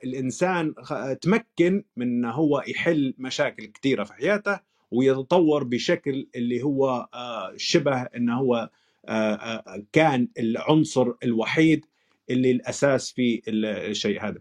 الإنسان 0.03 0.73
تمكن 1.21 1.83
من 1.97 2.07
إنه 2.07 2.31
هو 2.31 2.63
يحل 2.67 3.13
مشاكل 3.17 3.65
كثيرة 3.65 4.03
في 4.03 4.13
حياته 4.13 4.59
ويتطور 4.91 5.63
بشكل 5.63 6.27
اللي 6.35 6.63
هو 6.63 7.09
شبه 7.55 8.01
إنه 8.01 8.39
هو 8.39 8.69
كان 9.93 10.27
العنصر 10.39 11.13
الوحيد 11.23 11.85
اللي 12.29 12.51
الأساس 12.51 13.11
في 13.11 13.41
ال- 13.47 13.65
الشيء 13.65 14.21
هذا. 14.27 14.39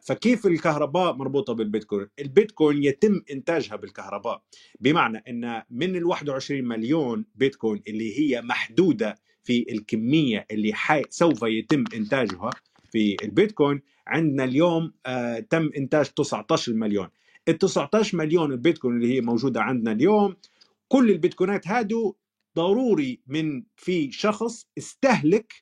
فكيف 0.00 0.46
الكهرباء 0.46 1.12
مربوطة 1.16 1.52
بالبيتكوين؟ 1.52 2.06
البيتكوين 2.18 2.84
يتم 2.84 3.20
إنتاجها 3.30 3.76
بالكهرباء. 3.76 4.42
بمعنى 4.80 5.18
إن 5.28 5.62
من 5.70 5.96
ال 5.96 6.04
21 6.04 6.64
مليون 6.64 7.24
بيتكوين 7.34 7.82
اللي 7.88 8.18
هي 8.20 8.42
محدودة 8.42 9.14
في 9.44 9.66
الكمية 9.72 10.46
اللي 10.50 10.74
حي 10.74 11.02
سوف 11.10 11.42
يتم 11.42 11.84
إنتاجها 11.94 12.50
في 12.92 13.16
البيتكوين 13.22 13.80
عندنا 14.06 14.44
اليوم 14.44 14.92
آه 15.06 15.38
تم 15.40 15.70
إنتاج 15.76 16.06
19 16.06 16.72
مليون. 16.72 17.08
ال 17.48 17.58
19 17.58 18.18
مليون 18.18 18.52
البيتكوين 18.52 18.96
اللي 18.96 19.14
هي 19.16 19.20
موجودة 19.20 19.62
عندنا 19.62 19.92
اليوم 19.92 20.36
كل 20.88 21.10
البيتكوينات 21.10 21.68
هادو 21.68 22.16
ضروري 22.56 23.20
من 23.26 23.62
في 23.76 24.12
شخص 24.12 24.66
استهلك 24.78 25.52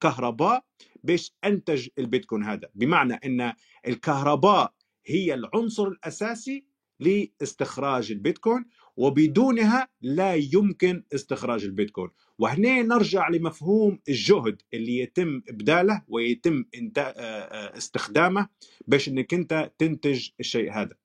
كهرباء 0.00 0.64
باش 1.04 1.32
أنتج 1.44 1.88
البيتكوين 1.98 2.42
هذا. 2.42 2.68
بمعنى 2.74 3.14
أن 3.14 3.52
الكهرباء 3.86 4.74
هي 5.06 5.34
العنصر 5.34 5.88
الأساسي 5.88 6.64
لاستخراج 7.00 8.12
البيتكوين 8.12 8.64
وبدونها 8.96 9.88
لا 10.00 10.34
يمكن 10.34 11.04
استخراج 11.14 11.64
البيتكوين. 11.64 12.10
وهنا 12.38 12.82
نرجع 12.82 13.28
لمفهوم 13.28 13.98
الجهد 14.08 14.62
اللي 14.74 14.98
يتم 14.98 15.42
إبداله 15.48 16.02
ويتم 16.08 16.64
آه، 16.98 17.00
آه، 17.00 17.76
استخدامه 17.78 18.48
باش 18.86 19.08
إنك 19.08 19.34
أنت 19.34 19.72
تنتج 19.78 20.28
الشيء 20.40 20.72
هذا. 20.72 20.96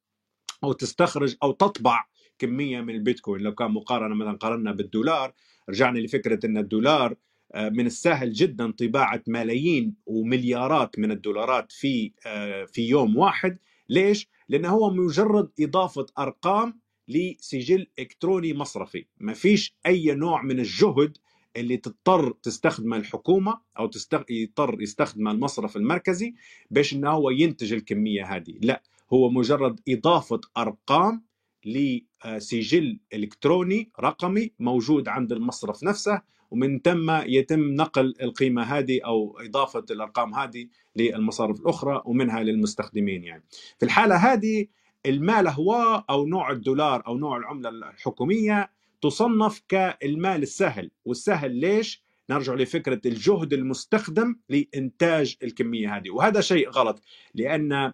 أو 0.64 0.74
تستخرج 0.74 1.36
أو 1.44 1.52
تطبع 1.52 2.06
كمية 2.40 2.82
من 2.82 2.96
البيتكوين. 2.96 3.42
لو 3.42 3.56
كان 3.56 3.72
مقارنة 3.72 4.16
مثلا 4.16 4.38
قارنا 4.38 4.72
بالدولار 4.72 5.34
رجعنا 5.70 6.00
لفكرة 6.00 6.46
إن 6.46 6.58
الدولار 6.58 7.16
من 7.56 7.86
السهل 7.86 8.34
جدا 8.34 8.72
طباعة 8.72 9.24
ملايين 9.28 9.96
ومليارات 10.06 11.00
من 11.00 11.12
الدولارات 11.12 11.72
في 11.72 12.12
آه، 12.26 12.66
في 12.66 12.88
يوم 12.88 13.18
واحد. 13.18 13.58
ليش؟ 13.90 14.28
لأنه 14.50 14.70
هو 14.70 14.90
مجرد 14.90 15.50
إضافة 15.60 16.06
أرقام 16.20 16.80
لسجل 17.08 17.88
إلكتروني 18.00 18.54
مصرفي. 18.54 19.06
ما 19.20 19.34
فيش 19.34 19.76
أي 19.86 20.16
نوع 20.16 20.42
من 20.42 20.60
الجهد 20.60 21.18
اللي 21.56 21.78
تضطر 21.78 22.32
تستخدمها 22.32 22.98
الحكومة 23.00 23.62
أو 23.80 23.88
تستغ... 23.88 24.24
يضطر 24.30 24.82
يستخدمها 24.82 25.34
المصرف 25.34 25.78
المركزي 25.78 26.34
باش 26.72 26.94
إنه 26.94 27.10
هو 27.10 27.30
ينتج 27.30 27.74
الكمية 27.74 28.36
هذه. 28.36 28.54
لا 28.62 28.84
هو 29.14 29.30
مجرد 29.30 29.80
إضافة 29.90 30.42
أرقام 30.58 31.24
لسجل 31.66 33.00
إلكتروني 33.14 33.92
رقمي 34.00 34.52
موجود 34.60 35.08
عند 35.08 35.32
المصرف 35.32 35.84
نفسه 35.84 36.22
ومن 36.52 36.80
ثم 36.80 37.12
يتم 37.12 37.60
نقل 37.60 38.14
القيمة 38.22 38.64
هذه 38.64 39.00
أو 39.06 39.40
إضافة 39.40 39.86
الأرقام 39.92 40.36
هذه 40.36 40.68
للمصارف 40.96 41.60
الأخرى 41.60 42.02
ومنها 42.06 42.44
للمستخدمين 42.44 43.24
يعني. 43.24 43.44
في 43.80 43.86
الحالة 43.86 44.16
هذه 44.16 44.68
المال 45.06 45.48
هو 45.48 46.04
أو 46.10 46.26
نوع 46.28 46.52
الدولار 46.52 47.08
أو 47.08 47.18
نوع 47.18 47.38
العملة 47.38 47.70
الحكومية 47.70 48.72
تصنف 49.02 49.62
كالمال 49.70 50.42
السهل. 50.42 50.92
والسهل 51.06 51.52
ليش؟ 51.52 52.04
نرجع 52.30 52.54
لفكرة 52.54 53.02
الجهد 53.06 53.54
المستخدم 53.54 54.36
لإنتاج 54.50 55.36
الكمية 55.44 55.98
هذه. 55.98 56.10
وهذا 56.10 56.42
شيء 56.42 56.70
غلط 56.70 57.02
لأن 57.36 57.94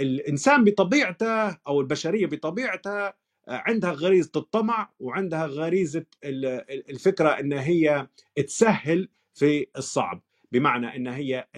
الإنسان 0.00 0.64
بطبيعته 0.64 1.48
أو 1.48 1.80
البشرية 1.80 2.26
بطبيعتها 2.26 3.14
عندها 3.48 3.92
غريزة 3.92 4.30
الطمع 4.36 4.90
وعندها 5.00 5.46
غريزة 5.46 6.04
الفكرة 6.24 7.28
إن 7.28 7.52
هي 7.52 8.08
تسهل 8.36 9.08
في 9.34 9.66
الصعب. 9.76 10.22
بمعنى 10.52 10.96
إن 10.96 11.06
هي 11.06 11.48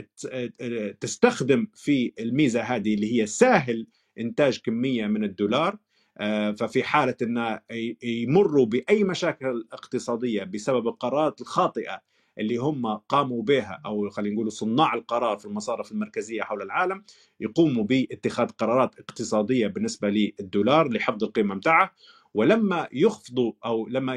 تستخدم 1.01 1.67
في 1.75 2.13
الميزة 2.19 2.61
هذه 2.63 2.95
اللي 2.95 3.21
هي 3.21 3.27
سهل 3.27 3.87
إنتاج 4.19 4.59
كمية 4.59 5.07
من 5.07 5.25
الدولار 5.25 5.79
آه، 6.19 6.53
ففي 6.53 6.83
حالة 6.83 7.17
إن 7.23 7.59
يمروا 8.03 8.67
بأي 8.67 9.05
مشاكل 9.05 9.69
اقتصادية 9.73 10.45
بسبب 10.45 10.89
القرارات 10.89 11.41
الخاطئة 11.41 12.01
اللي 12.39 12.57
هم 12.57 12.87
قاموا 12.87 13.43
بها 13.43 13.83
أو 13.87 14.11
خلينا 14.11 14.35
نقول 14.35 14.53
صناع 14.53 14.95
القرار 14.95 15.39
في 15.39 15.45
المصارف 15.45 15.93
المركزية 15.93 16.43
حول 16.43 16.63
العالم 16.63 17.05
يقوموا 17.41 17.85
باتخاذ 17.85 18.49
قرارات 18.49 18.99
اقتصادية 18.99 19.67
بالنسبة 19.67 20.09
للدولار 20.09 20.89
لحفظ 20.89 21.25
القيمة 21.25 21.55
متاعه. 21.55 21.95
ولما 22.35 22.89
يخفضوا 22.93 23.53
أو 23.65 23.89
لما 23.89 24.17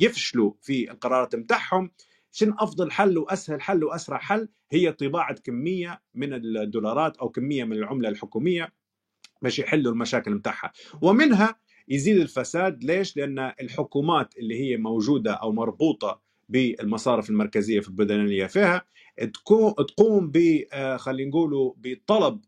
يفشلوا 0.00 0.52
في 0.62 0.90
القرارات 0.90 1.36
متاعهم 1.36 1.90
شن 2.32 2.54
أفضل 2.58 2.90
حل 2.90 3.18
وأسهل 3.18 3.60
حل 3.62 3.84
وأسرع 3.84 4.18
حل؟ 4.18 4.48
هي 4.70 4.92
طباعة 4.92 5.34
كمية 5.34 6.02
من 6.14 6.34
الدولارات 6.34 7.16
أو 7.16 7.28
كمية 7.28 7.64
من 7.64 7.72
العملة 7.72 8.08
الحكومية 8.08 8.72
باش 9.42 9.58
يحلوا 9.58 9.92
المشاكل 9.92 10.34
متاعها. 10.34 10.72
ومنها 11.02 11.58
يزيد 11.88 12.16
الفساد 12.16 12.84
ليش؟ 12.84 13.16
لأن 13.16 13.38
الحكومات 13.38 14.38
اللي 14.38 14.60
هي 14.60 14.76
موجودة 14.76 15.32
أو 15.32 15.52
مربوطة 15.52 16.27
بالمصارف 16.48 17.30
المركزية 17.30 17.80
في 17.80 17.88
اللي 18.24 18.48
فيها. 18.48 18.84
تقوم 19.88 20.30
ب 20.30 20.64
آه، 20.72 20.96
خلينا 20.96 21.30
بطلب 21.76 22.40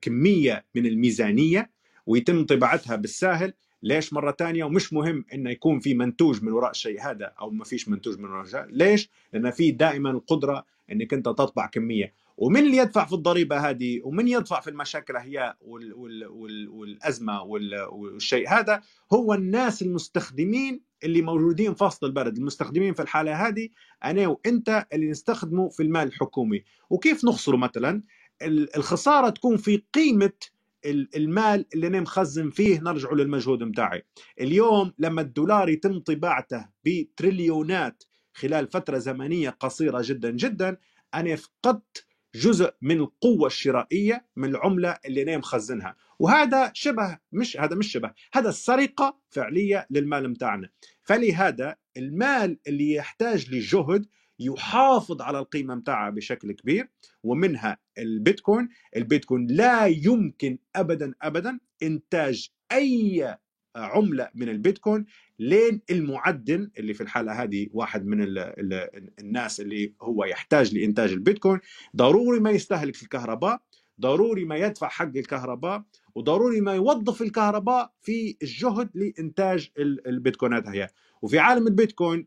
كميه 0.00 0.64
من 0.74 0.86
الميزانية 0.86 1.70
ويتم 2.06 2.46
طباعتها 2.46 2.96
بالساهل. 2.96 3.52
ليش 3.82 4.12
مرة 4.12 4.32
ثانية 4.38 4.64
ومش 4.64 4.92
مهم 4.92 5.24
إنه 5.34 5.50
يكون 5.50 5.80
في 5.80 5.94
منتوج 5.94 6.42
من 6.42 6.52
وراء 6.52 6.70
الشيء 6.70 7.00
هذا 7.00 7.32
أو 7.40 7.50
ما 7.50 7.64
فيش 7.64 7.88
منتوج 7.88 8.18
من 8.18 8.24
وراء 8.24 8.44
الشيء 8.44 8.64
ليش؟ 8.68 9.10
لأن 9.32 9.50
في 9.50 9.70
دائما 9.70 10.10
القدرة 10.10 10.64
إنك 10.92 11.14
أنت 11.14 11.24
تطبع 11.24 11.66
كمية. 11.66 12.12
ومن 12.36 12.60
اللي 12.60 12.76
يدفع 12.76 13.04
في 13.04 13.12
الضريبة 13.12 13.70
هذه؟ 13.70 14.00
ومن 14.04 14.28
يدفع 14.28 14.60
في 14.60 14.70
المشاكل 14.70 15.16
هي 15.16 15.54
وال 15.60 15.94
وال 15.94 16.26
وال 16.26 16.68
والأزمة 16.68 17.42
والشيء 17.42 18.48
هذا؟ 18.48 18.82
هو 19.12 19.34
الناس 19.34 19.82
المستخدمين 19.82 20.80
اللي 21.04 21.22
موجودين 21.22 21.74
في 21.74 21.84
وسط 21.84 22.04
البلد 22.04 22.36
المستخدمين 22.36 22.94
في 22.94 23.02
الحالة 23.02 23.48
هذه 23.48 23.68
أنا 24.04 24.28
وأنت 24.28 24.86
اللي 24.92 25.10
نستخدمه 25.10 25.68
في 25.68 25.82
المال 25.82 26.08
الحكومي. 26.08 26.64
وكيف 26.90 27.24
نخسره 27.24 27.56
مثلا؟ 27.56 28.02
الخسارة 28.76 29.30
تكون 29.30 29.56
في 29.56 29.82
قيمة 29.94 30.32
المال 31.16 31.66
اللي 31.74 31.86
أنا 31.86 32.00
مخزن 32.00 32.50
فيه 32.50 32.80
نرجع 32.80 33.12
للمجهود 33.12 33.62
متاعي. 33.62 34.02
اليوم 34.40 34.92
لما 34.98 35.20
الدولار 35.20 35.68
يتم 35.68 35.98
طباعته 35.98 36.68
بتريليونات 36.84 38.02
خلال 38.34 38.68
فترة 38.68 38.98
زمنية 38.98 39.50
قصيرة 39.50 40.00
جدا 40.04 40.30
جدا 40.30 40.76
أنا 41.14 41.36
فقدت 41.36 42.06
جزء 42.34 42.74
من 42.82 43.00
القوة 43.00 43.46
الشرائية 43.46 44.26
من 44.36 44.48
العملة 44.48 44.98
اللي 45.06 45.22
أنا 45.22 45.38
مخزنها. 45.38 45.96
وهذا 46.18 46.70
شبه 46.74 47.18
مش 47.32 47.56
هذا 47.56 47.76
مش 47.76 47.92
شبه 47.92 48.12
هذا 48.34 48.50
سرقة 48.50 49.20
فعلية 49.30 49.86
للمال 49.90 50.30
متاعنا. 50.30 50.68
فلهذا 51.02 51.76
المال 51.96 52.58
اللي 52.66 52.92
يحتاج 52.94 53.54
لجهد 53.54 54.06
يحافظ 54.38 55.22
على 55.22 55.38
القيمة 55.38 55.74
متاعها 55.74 56.10
بشكل 56.10 56.52
كبير 56.52 56.88
ومنها 57.22 57.78
البيتكوين. 57.98 58.68
البيتكوين 58.96 59.46
لا 59.46 59.86
يمكن 59.86 60.58
أبدا 60.76 61.14
أبدا 61.22 61.58
إنتاج 61.82 62.48
أي 62.72 63.36
عملة 63.76 64.30
من 64.34 64.48
البيتكوين 64.48 65.06
لين 65.38 65.80
المعدن 65.90 66.70
اللي 66.78 66.94
في 66.94 67.00
الحالة 67.00 67.32
هذه 67.42 67.66
واحد 67.72 68.06
من 68.06 68.22
ال 68.22 68.38
ال 68.38 68.88
الناس 69.18 69.60
اللي 69.60 69.94
هو 70.02 70.24
يحتاج 70.24 70.74
لإنتاج 70.74 71.12
البيتكوين. 71.12 71.60
ضروري 71.96 72.40
ما 72.40 72.50
يستهلك 72.50 73.02
الكهرباء 73.02 73.62
ضروري 74.00 74.44
ما 74.44 74.56
يدفع 74.56 74.88
حق 74.88 75.16
الكهرباء 75.16 75.82
وضروري 76.14 76.60
ما 76.60 76.74
يوظف 76.74 77.22
الكهرباء 77.22 77.92
في 78.00 78.36
الجهد 78.42 78.90
لإنتاج 78.94 79.70
البيتكوينات 79.78 80.68
هي 80.68 80.88
وفي 81.22 81.38
عالم 81.38 81.66
البيتكوين 81.66 82.26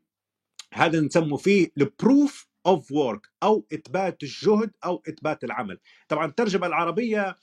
هذا 0.74 0.99
نسمه 0.99 1.38
فيه 1.38 1.72
ال 1.77 1.89
proof 1.89 2.47
of 2.65 2.91
work 2.91 3.27
أو 3.43 3.65
إثبات 3.74 4.24
الجهد 4.24 4.72
أو 4.86 5.03
إثبات 5.09 5.43
العمل. 5.43 5.80
طبعا 6.07 6.26
الترجمة 6.26 6.68
العربية 6.68 7.36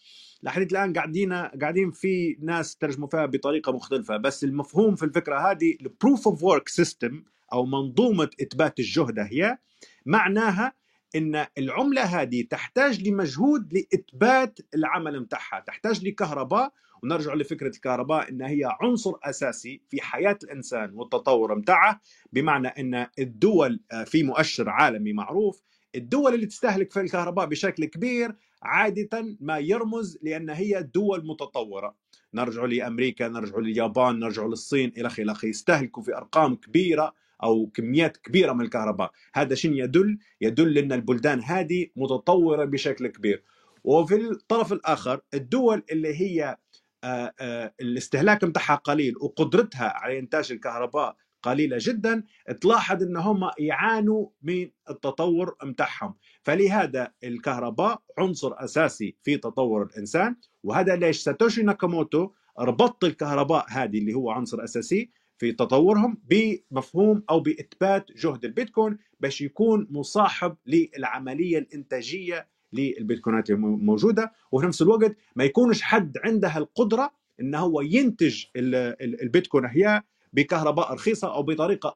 لحد 0.43 0.71
الآن 0.73 0.93
قاعدين 0.93 1.33
قاعدين 1.33 1.91
في 1.91 2.37
ناس 2.41 2.77
ترجموا 2.77 3.09
فيها 3.09 3.27
بطريقة 3.27 3.73
مختلفة 3.73 4.17
بس 4.17 4.45
المفهوم 4.45 4.97
في 4.97 5.05
الفكرة 5.05 5.51
هذه 5.51 5.77
ال 5.81 5.89
proof 5.89 6.29
of 6.29 6.43
work 6.43 6.69
system 6.69 7.25
أو 7.53 7.67
منظومة 7.67 8.31
إثبات 8.43 8.79
الجهد 8.79 9.19
هي 9.19 9.59
معناها 10.07 10.73
إن 11.17 11.47
العملة 11.59 12.03
هذه 12.03 12.43
تحتاج 12.51 13.09
لمجهود 13.09 13.73
لإثبات 13.73 14.59
العمل 14.75 15.21
متاعها 15.21 15.61
تحتاج 15.61 16.05
لكهرباء 16.05 16.73
ونرجع 17.03 17.35
لفكرة 17.35 17.69
الكهرباء 17.69 18.29
إن 18.29 18.43
هي 18.43 18.77
عنصر 18.81 19.13
أساسي 19.23 19.83
في 19.91 20.01
حياة 20.01 20.39
الإنسان 20.45 20.91
والتطور 20.95 21.55
متاعه 21.55 22.01
بمعنى 22.33 22.69
إن 22.69 23.07
الدول 23.19 23.81
آه، 23.93 24.05
في 24.05 24.23
مؤشر 24.23 24.69
عالمي 24.69 25.13
معروف 25.13 25.63
الدول 25.95 26.35
اللي 26.35 26.47
تستهلك 26.47 26.93
في 26.93 27.01
الكهرباء 27.01 27.47
بشكل 27.47 27.85
كبير 27.85 28.37
عادة 28.63 29.37
ما 29.41 29.59
يرمز 29.59 30.19
لأن 30.23 30.51
هي 30.51 30.83
دول 30.83 31.27
متطورة. 31.27 31.97
نرجع 32.35 32.65
لأمريكا 32.65 33.29
نرجع 33.29 33.59
لليابان 33.59 34.19
نرجع 34.19 34.47
للصين 34.47 34.93
إلى 34.97 35.07
آخره 35.07 35.47
يستهلكوا 35.47 36.03
في 36.03 36.17
أرقام 36.17 36.55
كبيرة 36.55 37.15
أو 37.43 37.67
كميات 37.67 38.17
كبيرة 38.17 38.53
من 38.53 38.61
الكهرباء. 38.61 39.11
هذا 39.35 39.55
شنو 39.55 39.75
يدل؟ 39.75 40.19
يدل 40.41 40.79
أن 40.79 40.93
البلدان 40.93 41.43
هذه 41.43 41.87
متطورة 41.97 42.65
بشكل 42.65 43.07
كبير. 43.07 43.43
وفي 43.85 44.15
الطرف 44.15 44.73
الآخر 44.73 45.21
الدول 45.35 45.83
اللي 45.91 46.21
هي 46.21 46.57
آه، 47.05 47.35
آه، 47.41 47.75
الاستهلاك 47.81 48.45
متاعها 48.45 48.75
قليل 48.75 49.15
وقدرتها 49.21 49.89
على 49.97 50.19
إنتاج 50.19 50.53
الكهرباء 50.53 51.17
قليلة 51.43 51.77
جدا 51.81 52.25
تلاحظ 52.61 53.03
إن 53.03 53.17
هم 53.17 53.51
يعانوا 53.59 54.29
من 54.43 54.71
التطور 54.91 55.57
متاعهم. 55.63 56.15
فلهذا 56.43 57.13
الكهرباء 57.25 58.03
عنصر 58.19 58.65
أساسي 58.65 59.17
في 59.23 59.37
تطور 59.37 59.83
الإنسان 59.83 60.37
وهذا 60.63 60.97
ليش 60.97 61.19
ساتوشي 61.23 61.63
ناكاموتو 61.63 62.31
ربط 62.59 63.05
الكهرباء 63.05 63.67
هذه 63.69 63.99
اللي 63.99 64.15
هو 64.15 64.31
عنصر 64.31 64.65
أساسي 64.65 65.11
في 65.39 65.53
تطورهم 65.53 66.19
بمفهوم 66.31 67.23
أو 67.31 67.41
بإثبات 67.41 68.13
جهد 68.13 68.45
البيتكوين 68.45 68.99
باش 69.21 69.41
يكون 69.41 69.87
مصاحب 69.91 70.57
للعملية 70.67 71.59
الإنتاجية 71.59 72.49
للبيتكوينات 72.73 73.51
الموجودة 73.51 74.33
وفي 74.53 74.67
نفس 74.67 74.83
الوقت 74.83 75.17
ما 75.37 75.45
يكونش 75.45 75.83
حد 75.83 76.19
عنده 76.25 76.59
القدرة 76.59 77.11
انه 77.41 77.59
هو 77.59 77.81
ينتج 77.81 78.45
البيتكوين 78.57 79.65
هي 79.65 80.03
بكهرباء 80.33 80.93
رخيصة 80.93 81.35
أو 81.35 81.43
بطريقة 81.43 81.95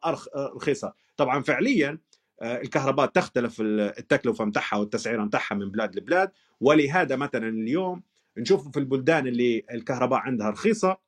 رخيصة. 0.57 0.93
طبعا 1.16 1.43
فعليا 1.43 1.99
آه، 2.43 2.61
الكهرباء 2.61 3.07
تختلف 3.07 3.61
التكلفة 3.61 4.45
متاعها 4.45 4.76
والتسعيرة 4.76 5.24
متاعها 5.24 5.55
من 5.55 5.70
بلاد 5.70 5.97
لبلاد. 5.97 6.30
ولهذا 6.61 7.16
مثلا 7.16 7.49
اليوم 7.49 8.03
نشوف 8.36 8.68
في 8.68 8.78
البلدان 8.78 9.26
اللي 9.26 9.64
الكهرباء 9.70 10.18
عندها 10.18 10.51
رخيصة 10.51 10.99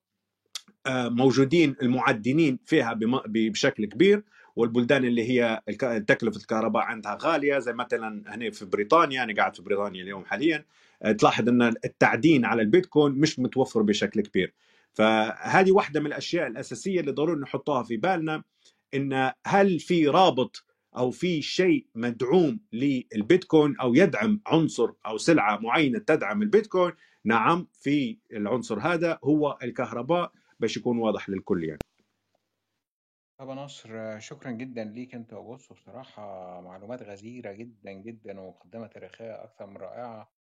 موجودين 0.89 1.77
المعدنين 1.83 2.59
فيها 2.67 2.99
بشكل 3.27 3.87
كبير 3.87 4.23
والبلدان 4.57 5.05
اللي 5.05 5.31
هي 5.31 5.63
تكلفة 6.07 6.41
الكهرباء 6.41 6.83
عندها 6.83 7.19
غالية 7.23 7.59
زي 7.59 7.73
مثلا 7.73 8.35
هنا 8.35 8.51
في 8.51 8.65
بريطانيا 8.65 9.23
أنا 9.23 9.35
قاعد 9.35 9.57
في 9.57 9.63
بريطانيا 9.63 10.03
اليوم 10.03 10.25
حاليا 10.25 10.65
آه، 11.03 11.13
تلاحظ 11.13 11.49
إن 11.49 11.63
التعدين 11.63 12.45
على 12.45 12.63
البيتكوين 12.63 13.13
مش 13.13 13.39
متوفر 13.39 13.83
بشكل 13.83 14.21
كبير. 14.21 14.55
فهذه 14.93 15.73
واحدة 15.73 16.01
من 16.01 16.07
الأشياء 16.07 16.47
الأساسية 16.47 17.01
اللي 17.01 17.13
ضروري 17.13 17.41
نحطها 17.41 17.83
في 17.83 17.97
بالنا 17.97 18.43
إن 18.95 19.33
هل 19.47 19.81
في 19.81 20.09
رابط 20.09 20.65
أو 20.97 21.11
في 21.11 21.43
شيء 21.43 21.87
مدعوم 21.95 22.61
للبيتكوين 22.73 23.77
أو 23.77 23.95
يدعم 23.95 24.41
عنصر 24.47 24.91
أو 25.07 25.19
سلعة 25.19 25.59
معينة 25.59 25.99
تدعم 25.99 26.43
البيتكوين؟ 26.43 26.93
نعم 27.25 27.67
في 27.73 28.19
العنصر 28.33 28.79
هذا 28.79 29.19
هو 29.25 29.59
الكهرباء. 29.63 30.33
باش 30.61 30.77
يكون 30.77 30.99
واضح 30.99 31.29
للكل 31.29 31.65
يعني. 31.65 31.79
طب 33.39 33.51
نصر 33.51 34.19
شكرا 34.21 34.51
جدا 34.51 34.85
ليك 34.85 35.15
أنت 35.15 35.33
وبص 35.33 35.73
بصراحة 35.73 36.61
معلومات 36.61 37.03
غزيرة 37.03 37.53
جدا 37.53 37.93
جدا 37.93 38.41
ومقدمة 38.41 38.87
تاريخية 38.87 39.45
أكثر 39.45 39.67
من 39.67 39.77
رائعة. 39.77 40.33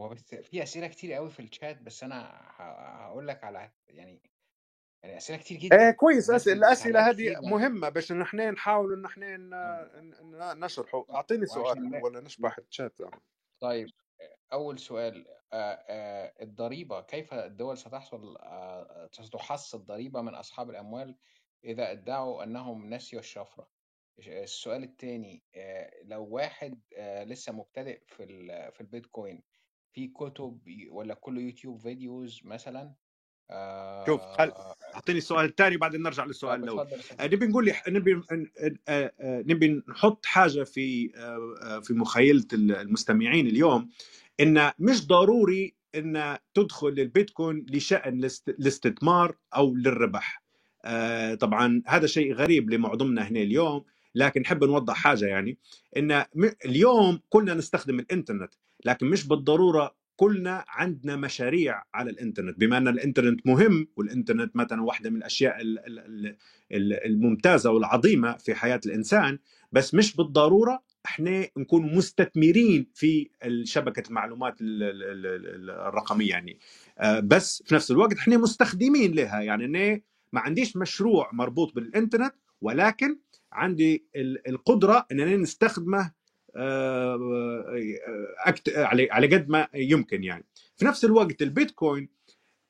هو 0.00 0.08
بس 0.08 0.34
في 0.34 0.62
أسئلة 0.62 0.86
كتير 0.88 1.12
قوي 1.12 1.30
في 1.30 1.40
الشات 1.40 1.82
بس 1.82 2.02
أنا 2.02 2.40
هقول 2.56 3.28
لك 3.28 3.44
على 3.44 3.70
يعني 3.88 4.22
يعني 5.02 5.16
أسئلة 5.16 5.38
كتير 5.38 5.58
إيه 5.58 5.68
جدا 5.68 5.90
كويس. 5.90 6.28
الناس 6.28 6.42
أسئلة 6.42 6.66
الأسئلة 6.66 7.00
تعليقات 7.00 7.40
هذه 7.40 7.50
مهمة 7.50 7.88
باش 7.88 8.12
نحاول 8.12 8.92
إن 8.92 9.04
إحنا 9.04 9.36
مم. 9.36 9.44
ن- 10.00 10.30
ن- 10.36 10.64
نشرحه. 10.64 11.06
أعطيني 11.10 11.46
سؤال 11.46 12.00
ولا 12.04 12.20
نشبح 12.20 12.58
الشات؟ 12.58 12.98
طيب 13.60 13.88
أول 14.52 14.78
سؤال 14.78 15.28
آه، 15.28 15.30
آه، 15.30 15.41
الضريبة 15.54 17.00
كيف 17.00 17.34
الدول 17.34 17.78
ستحصل 17.78 18.36
آه، 18.36 19.08
ستحصل 19.12 19.84
ضريبة 19.84 20.22
من 20.22 20.34
أصحاب 20.34 20.70
الأموال 20.70 21.16
إذا 21.64 21.90
ادعوا 21.92 22.44
أنهم 22.44 22.94
نسيوا 22.94 23.20
الشفرة؟ 23.20 23.68
السؤال 24.18 24.82
التاني 24.82 25.42
آه، 25.54 25.90
لو 26.04 26.24
واحد 26.24 26.80
آه، 26.96 27.24
لسه 27.24 27.52
مبتدئ 27.52 28.00
في 28.06 28.22
ال- 28.24 28.72
في 28.72 28.80
البيتكوين 28.80 29.42
في 29.92 30.08
كتب 30.08 30.60
ولا 30.90 31.14
كله 31.14 31.40
YouTube 31.40 31.78
videos 31.78 32.40
مثلا؟ 32.44 32.92
شوف 34.06 34.20
خل... 34.20 34.48
آه 34.50 34.76
أعطيني 34.94 35.18
السؤال 35.18 35.44
الثاني 35.44 35.76
بعدين 35.76 36.02
نرجع 36.02 36.24
للسؤال 36.24 36.64
الأول. 36.64 36.88
آه، 37.20 37.26
نبي 37.26 37.46
نقول 37.46 37.72
نبي 37.88 38.14
آه، 38.14 38.46
آه، 38.88 39.12
آه، 39.20 39.42
نبي 39.46 39.82
نحط 39.88 40.26
حاجة 40.26 40.62
في 40.64 41.12
آه، 41.16 41.54
آه، 41.62 41.80
في 41.80 41.94
مخيلة 41.94 42.46
المستمعين 42.52 43.46
اليوم. 43.46 43.90
إن 44.40 44.70
مش 44.78 45.06
ضروري 45.06 45.74
إن 45.94 46.36
تدخل 46.54 46.88
البيتكوين 46.88 47.66
لشأن 47.70 48.18
الاست- 48.18 48.48
الاستثمار 48.48 49.36
أو 49.56 49.74
للربح. 49.74 50.42
آه، 50.84 51.34
طبعا 51.34 51.82
هذا 51.86 52.06
شيء 52.06 52.34
غريب 52.34 52.70
لمعظمنا 52.70 53.22
هنا 53.28 53.40
اليوم 53.40 53.84
لكن 54.14 54.40
نحب 54.40 54.64
نوضح 54.64 54.94
حاجة 54.96 55.26
يعني. 55.26 55.58
إن 55.96 56.24
اليوم 56.64 57.20
كلنا 57.28 57.54
نستخدم 57.54 57.98
الإنترنت 57.98 58.54
لكن 58.84 59.06
مش 59.06 59.26
بالضرورة 59.28 59.94
كلنا 60.16 60.64
عندنا 60.68 61.16
مشاريع 61.16 61.82
على 61.94 62.10
الإنترنت. 62.10 62.58
بما 62.60 62.78
إن 62.78 62.88
الإنترنت 62.88 63.46
مهم 63.46 63.88
والإنترنت 63.96 64.56
مثلا 64.56 64.82
واحدة 64.82 65.10
من 65.10 65.16
الأشياء 65.16 65.60
ال- 65.60 65.78
ال- 65.86 65.98
ال- 65.98 66.36
ال- 66.72 67.04
الممتازة 67.06 67.70
والعظيمة 67.70 68.36
في 68.36 68.54
حياة 68.54 68.80
الإنسان 68.86 69.38
بس 69.72 69.94
مش 69.94 70.16
بالضرورة 70.16 70.82
إحنا 71.06 71.48
نكون 71.56 71.94
مستثمرين 71.96 72.86
في 72.94 73.30
شبكة 73.64 74.08
المعلومات 74.08 74.60
ال- 74.60 74.82
ال- 74.82 75.02
ال- 75.02 75.26
ال- 75.54 75.70
الرقمية 75.70 76.30
يعني. 76.30 76.58
آه، 76.98 77.20
بس 77.20 77.62
في 77.66 77.74
نفس 77.74 77.90
الوقت 77.90 78.12
إحنا 78.18 78.36
مستخدمين 78.36 79.14
لها. 79.14 79.40
يعني 79.40 79.64
أنا 79.64 80.00
ما 80.32 80.40
عنديش 80.40 80.76
مشروع 80.76 81.30
مربوط 81.32 81.74
بالإنترنت 81.74 82.34
ولكن 82.60 83.18
عندي 83.52 84.06
ال- 84.16 84.48
القدرة 84.48 85.06
انني 85.12 85.36
نستخدمه 85.36 86.12
آه، 86.56 87.14
آه،. 87.14 88.84
على 89.10 89.26
قد 89.36 89.48
ما 89.48 89.68
يمكن 89.74 90.24
يعني. 90.24 90.44
في 90.76 90.84
نفس 90.84 91.04
الوقت 91.04 91.42
البيتكوين 91.42 92.08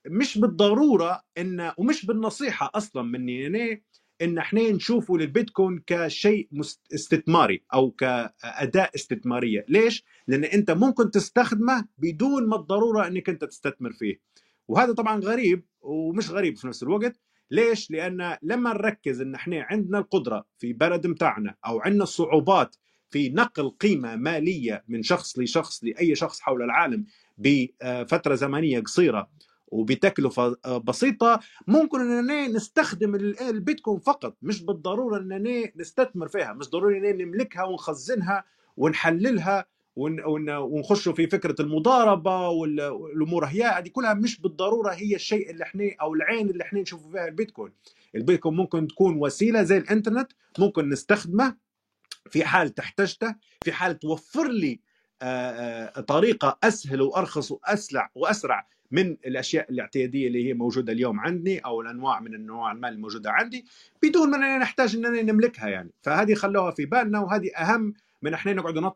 مش 0.07 0.39
بالضرورة 0.39 1.23
إن 1.39 1.73
ومش 1.79 2.07
بالنصيحة 2.07 2.71
أصلا 2.75 3.03
مني. 3.03 3.47
أنا 3.47 3.81
إن 4.23 4.39
إحنا 4.39 4.71
نشوفه 4.71 5.19
للبيتكوين 5.19 5.83
كشيء 5.87 6.49
استثماري 6.95 7.63
أو 7.75 7.91
كأداة 7.91 8.91
استثمارية، 8.95 9.65
ليش؟ 9.69 10.05
لأن 10.27 10.45
أنت 10.45 10.71
ممكن 10.71 11.11
تستخدمه 11.11 11.85
بدون 11.99 12.49
ما 12.49 12.57
الضرورة 12.57 13.07
إنك 13.07 13.29
أنت 13.29 13.45
تستثمر 13.45 13.93
فيه. 13.93 14.21
وهذا 14.69 14.93
طبعا 14.93 15.21
غريب 15.21 15.65
ومش 15.81 16.31
غريب 16.31 16.57
في 16.57 16.67
نفس 16.67 16.83
الوقت، 16.83 17.21
ليش؟ 17.51 17.91
لأن 17.91 18.37
لما 18.43 18.73
نركز 18.73 19.21
إن 19.21 19.35
إحنا 19.35 19.67
عندنا 19.71 19.99
القدرة 19.99 20.47
في 20.59 20.73
بلد 20.73 21.07
متاعنا 21.07 21.55
أو 21.67 21.81
عندنا 21.81 22.05
صعوبات 22.05 22.77
في 23.11 23.29
نقل 23.29 23.71
قيمة 23.71 24.17
مالية 24.17 24.85
من 24.89 25.03
شخص 25.03 25.39
لشخص 25.39 25.85
لأي 25.85 26.15
شخص 26.15 26.41
حول 26.41 26.63
العالم 26.63 27.05
بفترة 27.39 28.35
زمنية 28.35 28.81
قصيرة 28.81 29.31
وبتكلفه 29.73 30.57
آه، 30.65 30.79
بسيطة 30.79 31.41
ممكن 31.67 32.01
اننا 32.01 32.49
نستخدم 32.49 33.15
ال- 33.15 33.41
البيتكوين 33.41 33.99
فقط 33.99 34.37
مش 34.43 34.63
بالضرورة 34.63 35.19
اننا 35.19 35.71
نستثمر 35.77 36.29
فيها 36.29 36.53
مش 36.53 36.71
ضروري 36.71 36.99
اننا 36.99 37.25
نملكها 37.25 37.65
ونخزنها 37.65 38.45
ونحللها 38.77 39.67
ون- 39.97 40.25
ون- 40.25 40.51
ونخشوا 40.51 41.13
في 41.13 41.27
فكرة 41.27 41.63
المضاربة 41.63 42.49
وال- 42.49 42.83
والأمور 42.89 43.45
هي 43.45 43.63
هذه 43.63 43.89
كلها 43.89 44.15
مش 44.15 44.41
بالضرورة 44.41 44.91
هي 44.91 45.15
الشيء 45.15 45.51
اللي 45.51 45.65
إحنا 45.65 45.85
أو 46.01 46.15
العين 46.15 46.51
اللي 46.51 46.65
إحنا 46.65 46.81
نشوف 46.81 47.11
فيها 47.13 47.29
البيتكوين. 47.29 47.73
البيتكوين 48.15 48.55
ممكن 48.57 48.89
تكون 48.89 49.17
وسيلة 49.17 49.63
زي 49.63 49.77
الإنترنت 49.79 50.33
ممكن 50.59 50.89
نستخدمه 50.89 51.57
في 52.31 52.45
حال 52.45 52.75
تحتاجته 52.75 53.35
في 53.65 53.73
حال 53.73 53.99
توفر 53.99 54.49
لي 54.49 54.81
آه، 55.23 55.27
آه، 55.99 56.01
طريقة 56.01 56.59
أسهل 56.65 57.03
وأرخص 57.03 57.53
واسرع 57.53 58.11
وأسرع 58.15 58.67
من 58.93 59.17
الأشياء 59.27 59.71
الاعتيادية 59.71 60.27
اللي 60.27 60.49
هي 60.49 60.55
موجودة 60.55 60.93
اليوم 60.93 61.21
عندي 61.21 61.59
أو 61.59 61.81
الأنواع 61.81 62.21
من 62.21 62.35
انواع 62.35 62.73
المال 62.73 62.93
الموجودة 62.93 63.31
عندي 63.31 63.65
بدون 64.03 64.31
ما 64.31 64.59
نحتاج 64.59 64.97
اننا 64.97 65.23
نملكها 65.23 65.69
يعني. 65.69 65.91
فهذه 66.03 66.35
خلوها 66.35 66.71
في 66.71 66.85
بالنا 66.87 67.21
وهذه 67.21 67.51
أهم 67.57 67.95
من 68.23 68.35
إحنا 68.35 68.53
نقعد 68.53 68.93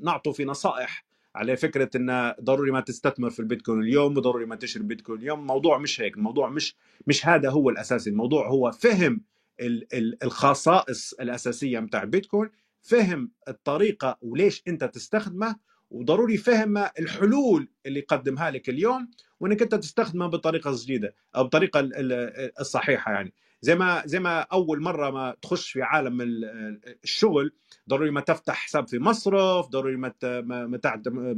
نعطوا 0.00 0.32
في 0.32 0.44
نصائح 0.44 1.04
على 1.34 1.56
فكرة 1.56 1.90
إن 1.96 2.34
ضروري 2.40 2.70
ما 2.70 2.80
تستثمر 2.80 3.30
في 3.30 3.40
البيتكوين 3.40 3.80
اليوم 3.82 4.16
وضروري 4.16 4.46
ما 4.46 4.56
تشتري 4.56 4.82
البيتكوين 4.82 5.18
اليوم. 5.20 5.40
الموضوع 5.40 5.78
مش 5.78 6.00
هيك 6.00 6.16
الموضوع 6.16 6.48
مش 6.50 6.76
مش 7.06 7.26
هذا 7.26 7.50
هو 7.50 7.70
الأساسي. 7.70 8.10
الموضوع 8.10 8.48
هو 8.48 8.70
فهم 8.70 9.20
ال- 9.60 9.94
ال- 9.94 10.24
الخصائص 10.24 11.12
الأساسية 11.20 11.80
متاع 11.80 12.02
البيتكوين 12.02 12.50
فهم 12.82 13.30
الطريقة 13.48 14.18
وليش 14.22 14.62
أنت 14.68 14.84
تستخدمه 14.84 15.56
وضروري 15.90 16.36
فهم 16.36 16.76
الحلول 16.78 17.68
اللي 17.86 17.98
يقدمها 17.98 18.50
لك 18.50 18.68
اليوم. 18.68 19.08
وإنك 19.40 19.62
أنت 19.62 19.74
تستخدمها 19.74 20.26
بطريقة 20.26 20.72
جديدة 20.74 21.14
أو 21.36 21.42
بالطريقة 21.42 21.80
ال- 21.80 21.94
ال- 21.96 22.50
الصحيحة 22.60 23.12
يعني. 23.12 23.32
زي 23.60 23.74
ما 23.74 24.02
زي 24.06 24.18
ما 24.20 24.40
أول 24.40 24.82
مرة 24.82 25.10
ما 25.10 25.36
تخش 25.42 25.70
في 25.70 25.82
عالم 25.82 26.20
ال- 26.20 26.80
الشغل 27.04 27.52
ضروري 27.88 28.10
ما 28.10 28.20
تفتح 28.20 28.54
حساب 28.54 28.88
في 28.88 28.98
مصرف 28.98 29.68
ضروري 29.68 29.96
ما 29.96 30.12
ما 30.42 30.80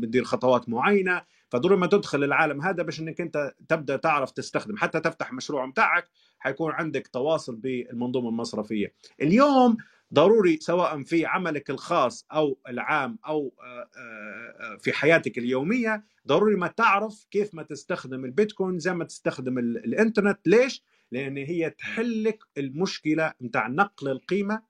تدير 0.03 0.24
خطوات 0.24 0.68
معينة 0.68 1.22
فضروري 1.51 1.80
ما 1.80 1.86
تدخل 1.86 2.24
العالم 2.24 2.62
هذا 2.62 2.82
باش 2.82 3.01
إنك 3.01 3.20
أنت 3.20 3.53
تبدأ 3.68 3.96
تعرف 3.96 4.30
تستخدم. 4.30 4.76
حتى 4.76 5.01
تفتح 5.01 5.32
مشروع 5.32 5.66
متاعك 5.66 6.09
حيكون 6.38 6.72
عندك 6.72 7.07
تواصل 7.07 7.57
بالمنظومة 7.57 8.28
المصرفية. 8.28 8.92
اليوم 9.22 9.76
ضروري 10.14 10.59
سواء 10.61 11.02
في 11.02 11.26
عملك 11.26 11.70
الخاص 11.70 12.26
أو 12.32 12.59
العام 12.68 13.18
أو 13.26 13.54
آه، 13.61 13.64
آه، 13.64 14.74
آه، 14.74 14.76
في 14.76 14.92
حياتك 14.92 15.38
اليومية 15.38 16.04
ضروري 16.26 16.56
ما 16.56 16.66
تعرف 16.66 17.26
كيف 17.30 17.54
ما 17.54 17.62
تستخدم 17.62 18.24
البيتكوين 18.24 18.78
زي 18.78 18.94
ما 18.94 19.04
تستخدم 19.04 19.59
ال- 19.59 19.84
الإنترنت. 19.84 20.38
ليش؟ 20.46 20.82
لأن 21.12 21.36
هي 21.36 21.70
تحل 21.70 22.24
لك 22.24 22.38
المشكلة 22.59 23.32
نتاع 23.42 23.68
نقل 23.68 24.09
القيمة 24.09 24.62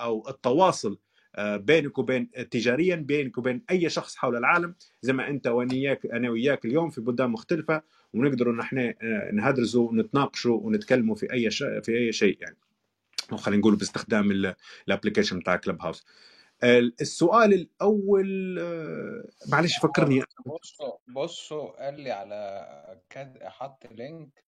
أو 0.00 0.28
التواصل 0.28 0.98
بينك 1.38 1.98
وبين 1.98 2.30
تجاريا 2.50 2.96
بينك 2.96 3.38
وبين 3.38 3.62
أي 3.70 3.88
شخص 3.90 4.16
حول 4.16 4.36
العالم. 4.36 4.74
زي 5.02 5.12
ما 5.12 5.28
أنت 5.28 5.46
وأنا 5.46 5.72
وياك 5.74 6.06
أنا 6.06 6.30
وياك 6.30 6.64
اليوم 6.64 6.90
في 6.90 7.00
بلدان 7.00 7.30
مختلفة 7.30 7.82
ونقدروا 8.12 8.54
نحن 8.54 8.94
نهدرزوا 9.32 9.88
ونتناقشوا 9.90 10.60
ونتكلموا 10.60 11.14
في 11.14 11.32
أي 11.32 11.50
في 11.82 11.88
أي 11.96 12.12
شيء 12.12 12.38
يعني. 12.40 12.56
أو 13.32 13.38
خلينا 13.38 13.60
نقول 13.60 13.76
باستخدام 13.76 14.30
ال- 14.30 14.54
ال 14.88 14.92
application 14.92 15.38
بتاع 15.38 15.56
Clubhouse 15.56 16.04
ال- 16.64 16.94
السؤال 17.00 17.52
الأول 17.54 18.58
آه، 18.60 19.24
معلش 19.48 19.78
فكرني. 19.78 20.22
بصوا 20.46 20.96
بصوا 21.08 21.84
قال 21.84 22.00
لي 22.00 22.10
على 22.10 23.00
كاد 23.10 23.38
حط 23.42 23.86
link 23.90 24.44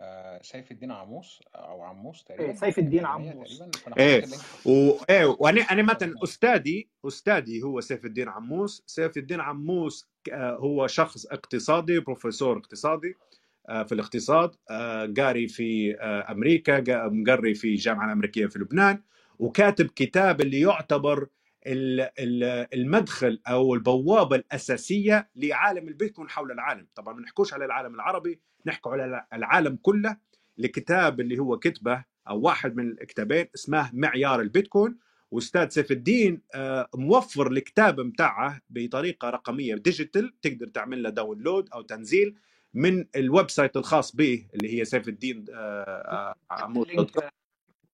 آه، 0.00 0.42
سيف 0.42 0.70
الدين 0.72 0.90
عموس 0.92 1.40
أو 1.54 1.82
عموس 1.82 2.24
إيه، 2.30 2.36
تقريبا 2.36 2.54
سيف 2.54 2.78
الدين 2.78 3.04
عموس. 3.06 3.62
إيه 3.98 4.24
و... 4.66 4.92
إيه 5.10 5.24
وأنا 5.26 5.60
أنا 5.60 5.82
مثلا 5.82 6.14
أستاذي 6.24 6.88
أستاذي 7.06 7.62
هو 7.62 7.80
سيف 7.80 8.04
الدين 8.04 8.28
عموس. 8.28 8.82
سيف 8.86 9.16
الدين 9.16 9.40
عموس 9.40 10.08
آه، 10.32 10.56
هو 10.56 10.86
شخص 10.86 11.26
اقتصادي 11.26 12.00
بروفيسور 12.00 12.58
اقتصادي. 12.58 13.08
آه، 13.08 13.35
في 13.66 13.92
الاقتصاد. 13.92 14.50
آه، 14.70 15.12
قاري 15.16 15.48
في 15.48 15.96
آه، 16.00 16.32
أمريكا 16.32 17.08
مقري 17.08 17.54
في 17.54 17.68
الجامعة 17.68 18.06
الأمريكية 18.06 18.46
في 18.46 18.58
لبنان 18.58 19.02
وكاتب 19.38 19.86
كتاب 19.86 20.40
اللي 20.40 20.60
يعتبر 20.60 21.26
ال- 21.66 22.00
ال- 22.18 22.66
المدخل 22.74 23.40
أو 23.48 23.74
البوابة 23.74 24.36
الأساسية 24.36 25.28
لعالم 25.36 25.88
البيتكوين 25.88 26.28
حول 26.28 26.52
العالم. 26.52 26.86
طبعا 26.94 27.14
ما 27.14 27.20
نحكوش 27.22 27.54
على 27.54 27.64
العالم 27.64 27.94
العربي 27.94 28.40
نحكوا 28.66 28.92
على 28.92 29.26
العالم 29.32 29.78
كله 29.82 30.16
الكتاب 30.58 31.20
اللي 31.20 31.38
هو 31.38 31.58
كتبه 31.58 32.04
أو 32.28 32.40
واحد 32.40 32.76
من 32.76 32.90
الكتابين 32.90 33.46
اسمه 33.54 33.90
معيار 33.92 34.40
البيتكوين. 34.40 34.98
وأستاذ 35.30 35.68
سيف 35.68 35.90
الدين 35.92 36.42
آه، 36.54 36.88
موفر 36.94 37.46
الكتاب 37.52 38.00
متاعه 38.00 38.60
بطريقة 38.70 39.30
رقمية 39.30 39.74
digital 39.74 40.40
تقدر 40.42 40.66
تعمل 40.66 41.02
له 41.02 41.10
download 41.10 41.68
أو 41.74 41.82
تنزيل. 41.82 42.34
من 42.76 43.04
ال 43.16 43.50
website 43.50 43.76
الخاص 43.76 44.16
به 44.16 44.46
اللي 44.54 44.80
هي 44.80 44.84
سيف 44.84 45.08
الدين 45.08 45.44
آه، 45.54 46.34
عموس. 46.50 46.90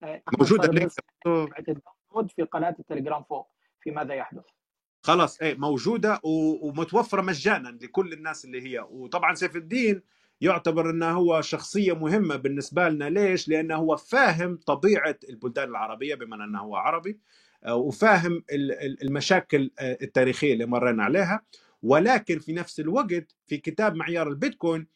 آه، 0.02 0.22
موجوده 0.38 0.62
أحمد 0.64 0.74
ال 0.74 0.77
link. 0.77 0.90
ال 1.26 1.38
download 1.38 2.30
في 2.36 2.42
قناة 2.42 2.76
التليجرام 2.78 3.22
فوق 3.22 3.48
في 3.80 3.90
ماذا 3.90 4.14
يحدث. 4.14 4.44
خلاص 5.02 5.40
إيه 5.42 5.54
موجودة 5.58 6.20
ومتوفرة 6.24 7.22
مجانا 7.22 7.68
لكل 7.68 8.12
الناس 8.12 8.44
اللي 8.44 8.62
هي. 8.62 8.86
وطبعا 8.90 9.34
سيف 9.34 9.56
الدين 9.56 10.02
يعتبر 10.40 10.90
إنه 10.90 11.10
هو 11.10 11.40
شخصية 11.40 11.92
مهمة 11.92 12.36
بالنسبة 12.36 12.88
لنا. 12.88 13.10
ليش؟ 13.10 13.48
لأنه 13.48 13.76
هو 13.76 13.96
فاهم 13.96 14.56
طبيعة 14.66 15.16
البلدان 15.28 15.68
العربية 15.68 16.14
بما 16.14 16.44
إنه 16.44 16.60
هو 16.60 16.76
عربي 16.76 17.18
آه، 17.64 17.74
وفاهم 17.74 18.32
ال- 18.52 18.72
ال- 18.72 19.02
المشاكل 19.02 19.70
آه، 19.78 19.98
التاريخية 20.02 20.52
اللي 20.52 20.66
مرينا 20.66 21.04
عليها. 21.04 21.42
ولكن 21.82 22.38
في 22.38 22.52
نفس 22.52 22.80
الوقت 22.80 23.34
في 23.46 23.56
كتاب 23.56 23.94
معيار 23.94 24.28
البيتكوين 24.28 24.86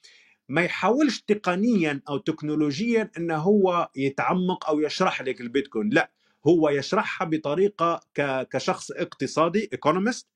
ما 0.49 0.63
يحاولش 0.63 1.21
تقنيا 1.21 2.01
أو 2.09 2.19
تكنولوجيا 2.19 3.11
إنه 3.19 3.37
هو 3.37 3.89
يتعمق 3.97 4.69
أو 4.69 4.81
يشرح 4.81 5.23
لك 5.23 5.41
البيتكوين 5.41 5.89
لا 5.89 6.11
هو 6.47 6.69
يشرحها 6.69 7.27
بطريقة 7.29 8.01
ك- 8.15 8.49
كشخص 8.49 8.91
اقتصادي 8.91 9.69
ايكونومست 9.73 10.29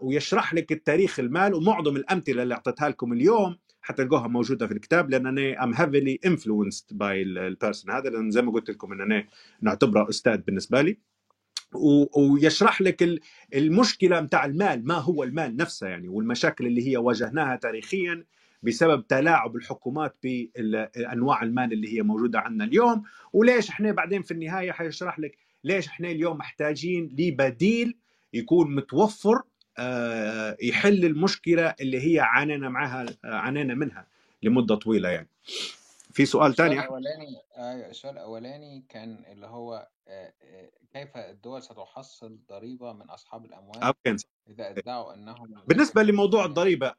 ويشرح 0.00 0.54
لك 0.54 0.72
التاريخ 0.72 1.20
المال 1.20 1.54
ومعظم 1.54 1.96
الأمثلة 1.96 2.42
اللي 2.42 2.54
أعطيتها 2.54 2.88
لكم 2.88 3.12
اليوم 3.12 3.56
حتلقوها 3.82 4.28
موجودة 4.28 4.66
في 4.66 4.72
الكتاب 4.74 5.10
لأن 5.10 5.26
أنا 5.26 5.64
I'm 5.64 5.74
heavily 5.74 6.18
influenced 6.26 6.84
by 6.98 7.22
ال 7.22 7.32
person 7.32 7.90
هذا 7.94 8.10
لأن 8.10 8.30
زي 8.30 8.42
ما 8.42 8.52
قلت 8.52 8.70
لكم 8.70 8.92
إن 8.92 9.00
أنا 9.00 9.26
نعتبره 9.62 10.08
أستاذ 10.08 10.36
بالنسبة 10.36 10.82
لي. 10.82 10.98
ويشرح 12.16 12.80
لك 12.80 13.02
ال- 13.02 13.20
المشكلة 13.54 14.20
متاع 14.20 14.44
المال 14.44 14.86
ما 14.86 14.94
هو 14.94 15.22
المال 15.22 15.56
نفسه 15.56 15.86
يعني 15.88 16.08
والمشاكل 16.08 16.66
اللي 16.66 16.88
هي 16.88 16.96
واجهناها 16.96 17.56
تاريخيا 17.56 18.24
بسبب 18.62 19.06
تلاعب 19.06 19.56
الحكومات 19.56 20.16
بانواع 20.22 21.42
المال 21.42 21.72
اللي 21.72 21.96
هي 21.96 22.02
موجودة 22.02 22.40
عندنا 22.40 22.64
اليوم 22.64 23.02
وليش 23.32 23.68
إحنا 23.70 23.92
بعدين 23.92 24.22
في 24.22 24.30
النهاية 24.30 24.72
حيشرح 24.72 25.18
لك 25.18 25.38
ليش 25.64 25.86
إحنا 25.88 26.10
اليوم 26.10 26.36
محتاجين 26.38 27.16
لبديل 27.18 27.96
يكون 28.34 28.74
متوفر 28.74 29.42
آه، 29.78 30.56
يحل 30.62 31.04
المشكلة 31.04 31.74
اللي 31.80 32.00
هي 32.14 32.20
عانينا 32.20 32.68
معها 32.68 33.06
عانينا 33.24 33.74
منها 33.74 34.06
لمدة 34.42 34.74
طويلة 34.74 35.08
يعني. 35.08 35.28
في 36.18 36.26
سؤال 36.26 36.50
السؤال 36.50 36.68
ثاني 36.68 36.80
الأولاني 36.80 37.42
أيوة 37.56 37.90
السؤال 37.90 38.14
الأولاني 38.14 38.84
كان 38.88 39.24
اللي 39.32 39.46
هو 39.46 39.88
كيف 40.92 41.16
الدول 41.16 41.62
ستحصل 41.62 42.38
ضريبة 42.48 42.92
من 42.92 43.10
أصحاب 43.10 43.44
الأموال 43.44 43.82
أوكي 43.82 44.16
إذا 44.48 44.70
أدعوا 44.70 45.14
أنهم 45.14 45.62
بالنسبة 45.66 46.02
لموضوع 46.02 46.44
الضريبة 46.44 46.94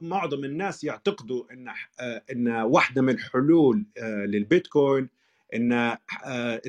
معظم 0.00 0.44
الناس 0.44 0.84
يعتقدوا 0.84 1.44
إن 1.52 1.68
إن 2.32 2.48
واحدة 2.48 3.02
من 3.02 3.14
الحلول 3.14 3.86
آه، 3.98 4.24
للبيتكوين 4.24 5.08
إن 5.54 5.96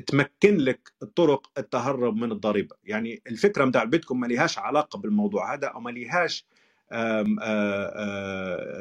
تمكن 0.06 0.56
لك 0.56 0.92
طرق 1.16 1.50
التهرب 1.58 2.16
من 2.16 2.32
الضريبة. 2.32 2.76
يعني 2.84 3.22
الفكرة 3.26 3.64
بتاع 3.64 3.82
البيتكوين 3.82 4.20
ما 4.20 4.26
لهاش 4.26 4.58
علاقة 4.58 4.98
بالموضوع 4.98 5.54
هذا 5.54 5.66
أو 5.66 5.80
ما 5.80 5.90
لهاش 5.90 6.46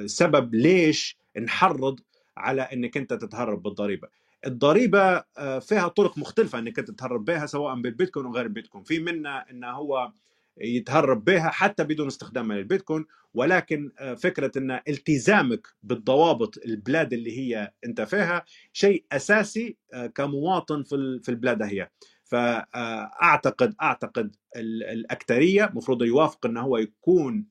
سبب 0.06 0.56
ليش 0.56 1.18
نحرض 1.38 2.00
على 2.38 2.62
إنك 2.62 2.98
أنت 2.98 3.14
تتهرب 3.14 3.64
بالضريبة. 3.64 4.08
الضريبة 4.46 5.24
آه، 5.38 5.60
فيها 5.60 5.88
طرق 5.88 6.18
مختلفة 6.18 6.60
إنك 6.60 6.80
أنت 6.80 6.92
تتهرب 6.92 7.26
بها 7.26 7.46
سواء 7.46 7.76
بالبيتكوين 7.82 8.26
أو 8.26 8.34
غير 8.34 8.46
البيتكوين. 8.46 8.84
في 8.84 9.00
منها 9.00 9.46
انه 9.52 9.72
هو 9.72 10.12
يتهرب 10.58 11.26
بها 11.26 11.50
حتى 11.50 11.84
بدون 11.84 12.08
استخدام 12.08 12.52
للبيتكوين 12.54 13.06
ولكن 13.34 13.92
آه، 14.00 14.14
فكرة 14.14 14.52
إن 14.58 14.80
التزامك 14.88 15.68
بالضوابط 15.84 16.58
البلاد 16.66 17.14
اللي 17.14 17.38
هي 17.40 17.72
أنت 17.86 18.02
فيها 18.02 18.46
شيء 18.74 19.06
أساسي 19.12 19.78
آه، 19.94 20.08
كمواطن 20.08 20.84
في 20.84 21.20
في 21.24 21.30
البلاد 21.30 21.62
هي. 21.62 21.90
فاعتقد 22.24 23.76
أعتقد 23.82 24.36
ال- 24.56 24.84
الأكثرية 24.84 25.66
المفروض 25.66 26.02
يوافق 26.04 26.46
انه 26.46 26.62
هو 26.62 26.78
يكون 26.78 27.46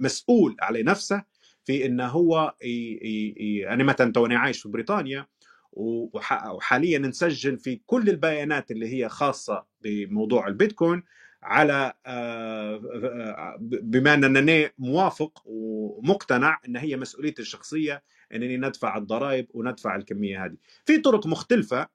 مسؤول 0.00 0.56
على 0.60 0.82
نفسه 0.82 1.22
في 1.64 1.86
انه 1.86 2.06
هو 2.06 2.54
ي- 2.64 3.68
أنا 3.68 3.84
مثلا 3.84 4.12
توني 4.12 4.34
عايش 4.36 4.62
في 4.62 4.68
بريطانيا 4.68 5.26
وح- 5.72 6.50
وحاليا 6.50 6.98
نسجل 6.98 7.58
في 7.58 7.80
كل 7.86 8.08
البيانات 8.08 8.70
اللي 8.70 8.94
هي 8.94 9.08
خاصة 9.08 9.64
بموضوع 9.80 10.46
البيتكوين 10.48 11.02
على 11.42 11.92
آه، 12.06 13.56
بما 13.60 14.14
أنني 14.14 14.68
موافق 14.78 15.42
ومقتنع 15.46 16.60
إن 16.68 16.76
هي 16.76 16.96
مسؤوليتي 16.96 17.42
الشخصية 17.42 18.02
إنني 18.34 18.56
ندفع 18.56 18.96
الضرائب 18.96 19.46
وندفع 19.54 19.96
الكمية 19.96 20.44
هذه. 20.44 20.56
في 20.86 20.98
طرق 20.98 21.26
مختلفة 21.26 21.88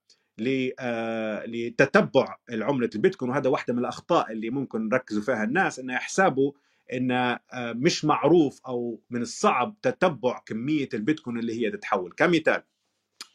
آه، 0.79 1.45
لتتبع 1.45 2.35
العمله 2.51 2.89
البيتكوين 2.95 3.31
وهذا 3.31 3.49
واحدة 3.49 3.73
من 3.73 3.79
الأخطاء 3.79 4.31
اللي 4.31 4.49
ممكن 4.49 4.87
نركزوا 4.89 5.21
فيها 5.21 5.43
الناس 5.43 5.79
انه 5.79 5.93
يحسبوا 5.93 6.51
إن 6.93 7.11
آه، 7.11 7.39
مش 7.53 8.05
معروف 8.05 8.61
أو 8.67 9.01
من 9.09 9.21
الصعب 9.21 9.75
تتبع 9.81 10.39
كمية 10.45 10.89
البيتكوين 10.93 11.39
اللي 11.39 11.61
هي 11.61 11.71
تتحول. 11.71 12.13
كمثال 12.17 12.63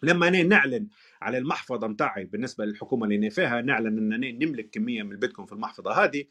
لما 0.02 0.30
نعلن 0.30 0.88
على 1.22 1.38
المحفظة 1.38 1.86
متاعي 1.86 2.24
بالنسبة 2.24 2.64
للحكومة 2.64 3.04
اللي 3.04 3.16
أنا 3.16 3.30
فيها 3.30 3.60
نعلن 3.60 4.12
انني 4.12 4.32
نملك 4.32 4.70
كمية 4.70 5.02
من 5.02 5.12
البيتكوين 5.12 5.46
في 5.46 5.52
المحفظة 5.52 6.04
هذه 6.04 6.24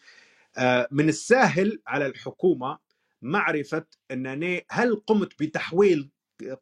آه، 0.57 0.87
من 0.91 1.09
السهل 1.09 1.81
على 1.87 2.05
الحكومة 2.05 2.77
معرفة 3.21 3.85
انني 4.11 4.65
هل 4.69 4.95
قمت 4.95 5.43
بتحويل 5.43 6.09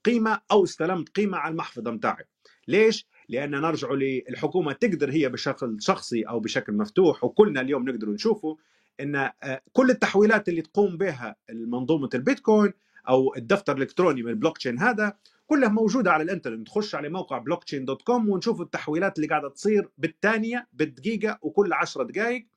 قيمة 0.03 0.41
أو 0.51 0.63
استلمت 0.63 1.09
قيمة 1.09 1.37
على 1.37 1.51
المحفظة 1.51 1.91
متاعي. 1.91 2.23
ليش؟ 2.67 3.07
لأن 3.29 3.51
نرجع 3.51 3.91
للحكومة 3.91 4.73
تقدر 4.73 5.11
هي 5.11 5.29
بشكل 5.29 5.77
شخصي 5.79 6.23
أو 6.23 6.39
بشكل 6.39 6.73
مفتوح 6.73 7.23
وكلنا 7.23 7.61
اليوم 7.61 7.89
نقدر 7.89 8.09
نشوفه 8.09 8.57
إن 8.99 9.15
آه، 9.15 9.61
كل 9.73 9.89
التحويلات 9.89 10.49
اللي 10.49 10.61
تقوم 10.61 10.97
بها 10.97 11.35
منظومة 11.49 12.09
البيتكوين 12.13 12.73
أو 13.09 13.35
الدفتر 13.35 13.75
الإلكتروني 13.77 14.23
من 14.23 14.29
البلوك 14.29 14.57
تشين 14.57 14.79
هذا 14.79 15.17
كلها 15.47 15.69
موجودة 15.69 16.11
على 16.11 16.23
الإنترنت. 16.23 16.67
نخش 16.67 16.95
على 16.95 17.09
موقع 17.09 17.37
blockchain 17.37 17.85
dot 17.85 18.01
com 18.01 18.29
ونشوف 18.29 18.61
التحويلات 18.61 19.17
اللي 19.17 19.27
قاعدة 19.27 19.49
تصير 19.49 19.89
بالثانية 19.97 20.67
بالدقيقة 20.73 21.39
وكل 21.41 21.73
10 21.73 22.03
دقائق 22.03 22.47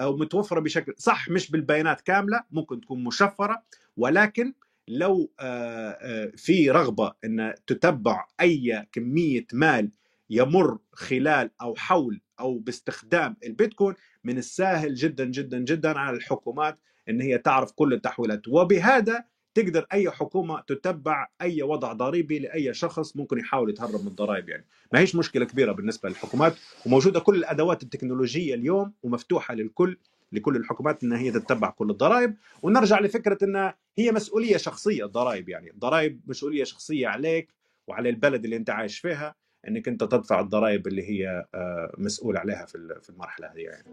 ومتوفرة 0.00 0.60
بشكل 0.60 0.94
صح 0.98 1.28
مش 1.28 1.50
بالبيانات 1.50 2.00
كاملة 2.00 2.44
ممكن 2.50 2.80
تكون 2.80 3.04
مشفرة 3.04 3.62
ولكن 3.96 4.54
لو 4.88 5.32
آه، 5.40 5.90
آه، 5.90 6.32
في 6.36 6.70
رغبة 6.70 7.12
إن 7.24 7.54
تتبع 7.66 8.26
أي 8.40 8.86
كمية 8.92 9.46
مال 9.52 9.90
يمر 10.30 10.78
خلال 10.92 11.50
أو 11.62 11.74
حول 11.74 12.20
أو 12.40 12.58
باستخدام 12.58 13.36
البيتكوين 13.44 13.94
من 14.24 14.38
السهل 14.38 14.94
جدا 14.94 15.24
جدا 15.24 15.58
جدا 15.58 15.98
على 15.98 16.16
الحكومات 16.16 16.78
إن 17.08 17.20
هي 17.20 17.38
تعرف 17.38 17.72
كل 17.72 17.92
التحويلات. 17.92 18.48
وبهذا 18.48 19.24
تقدر 19.54 19.86
أي 19.92 20.10
حكومة 20.10 20.60
تتبع 20.60 21.28
أي 21.42 21.62
وضع 21.62 21.92
ضريبي 21.92 22.38
لأي 22.38 22.74
شخص 22.74 23.16
ممكن 23.16 23.38
يحاول 23.38 23.70
يتهرب 23.70 24.00
من 24.00 24.06
الضرائب 24.06 24.48
يعني. 24.48 24.66
ما 24.92 24.98
هيش 24.98 25.16
مشكلة 25.16 25.44
كبيرة 25.44 25.72
بالنسبة 25.72 26.08
للحكومات 26.08 26.54
وموجودة 26.86 27.20
كل 27.20 27.34
الأدوات 27.34 27.82
التكنولوجية 27.82 28.54
اليوم 28.54 28.92
ومفتوحة 29.02 29.54
للكل 29.54 29.96
لكل 30.32 30.56
الحكومات 30.56 31.04
إن 31.04 31.12
هي 31.12 31.30
تتبع 31.30 31.70
كل 31.70 31.90
الضرائب. 31.90 32.36
ونرجع 32.62 33.00
لفكرة 33.00 33.38
إن 33.42 33.72
هي 33.98 34.12
مسؤولية 34.12 34.56
شخصية 34.56 35.04
الضرائب 35.04 35.48
يعني. 35.48 35.70
الضرائب 35.70 36.20
مسؤولية 36.26 36.64
شخصية 36.64 37.08
عليك 37.08 37.54
وعلى 37.86 38.08
البلد 38.08 38.44
اللي 38.44 38.56
أنت 38.56 38.70
عايش 38.70 38.98
فيها. 38.98 39.34
إنك 39.68 39.88
أنت 39.88 40.04
تدفع 40.04 40.40
الضرائب 40.40 40.86
اللي 40.86 41.02
هي 41.10 41.44
آه، 41.54 41.94
مسؤول 41.98 42.36
عليها 42.36 42.66
في 42.66 42.74
ال- 42.74 43.00
في 43.02 43.10
المرحلة 43.10 43.46
هذه 43.46 43.60
يعني. 43.60 43.84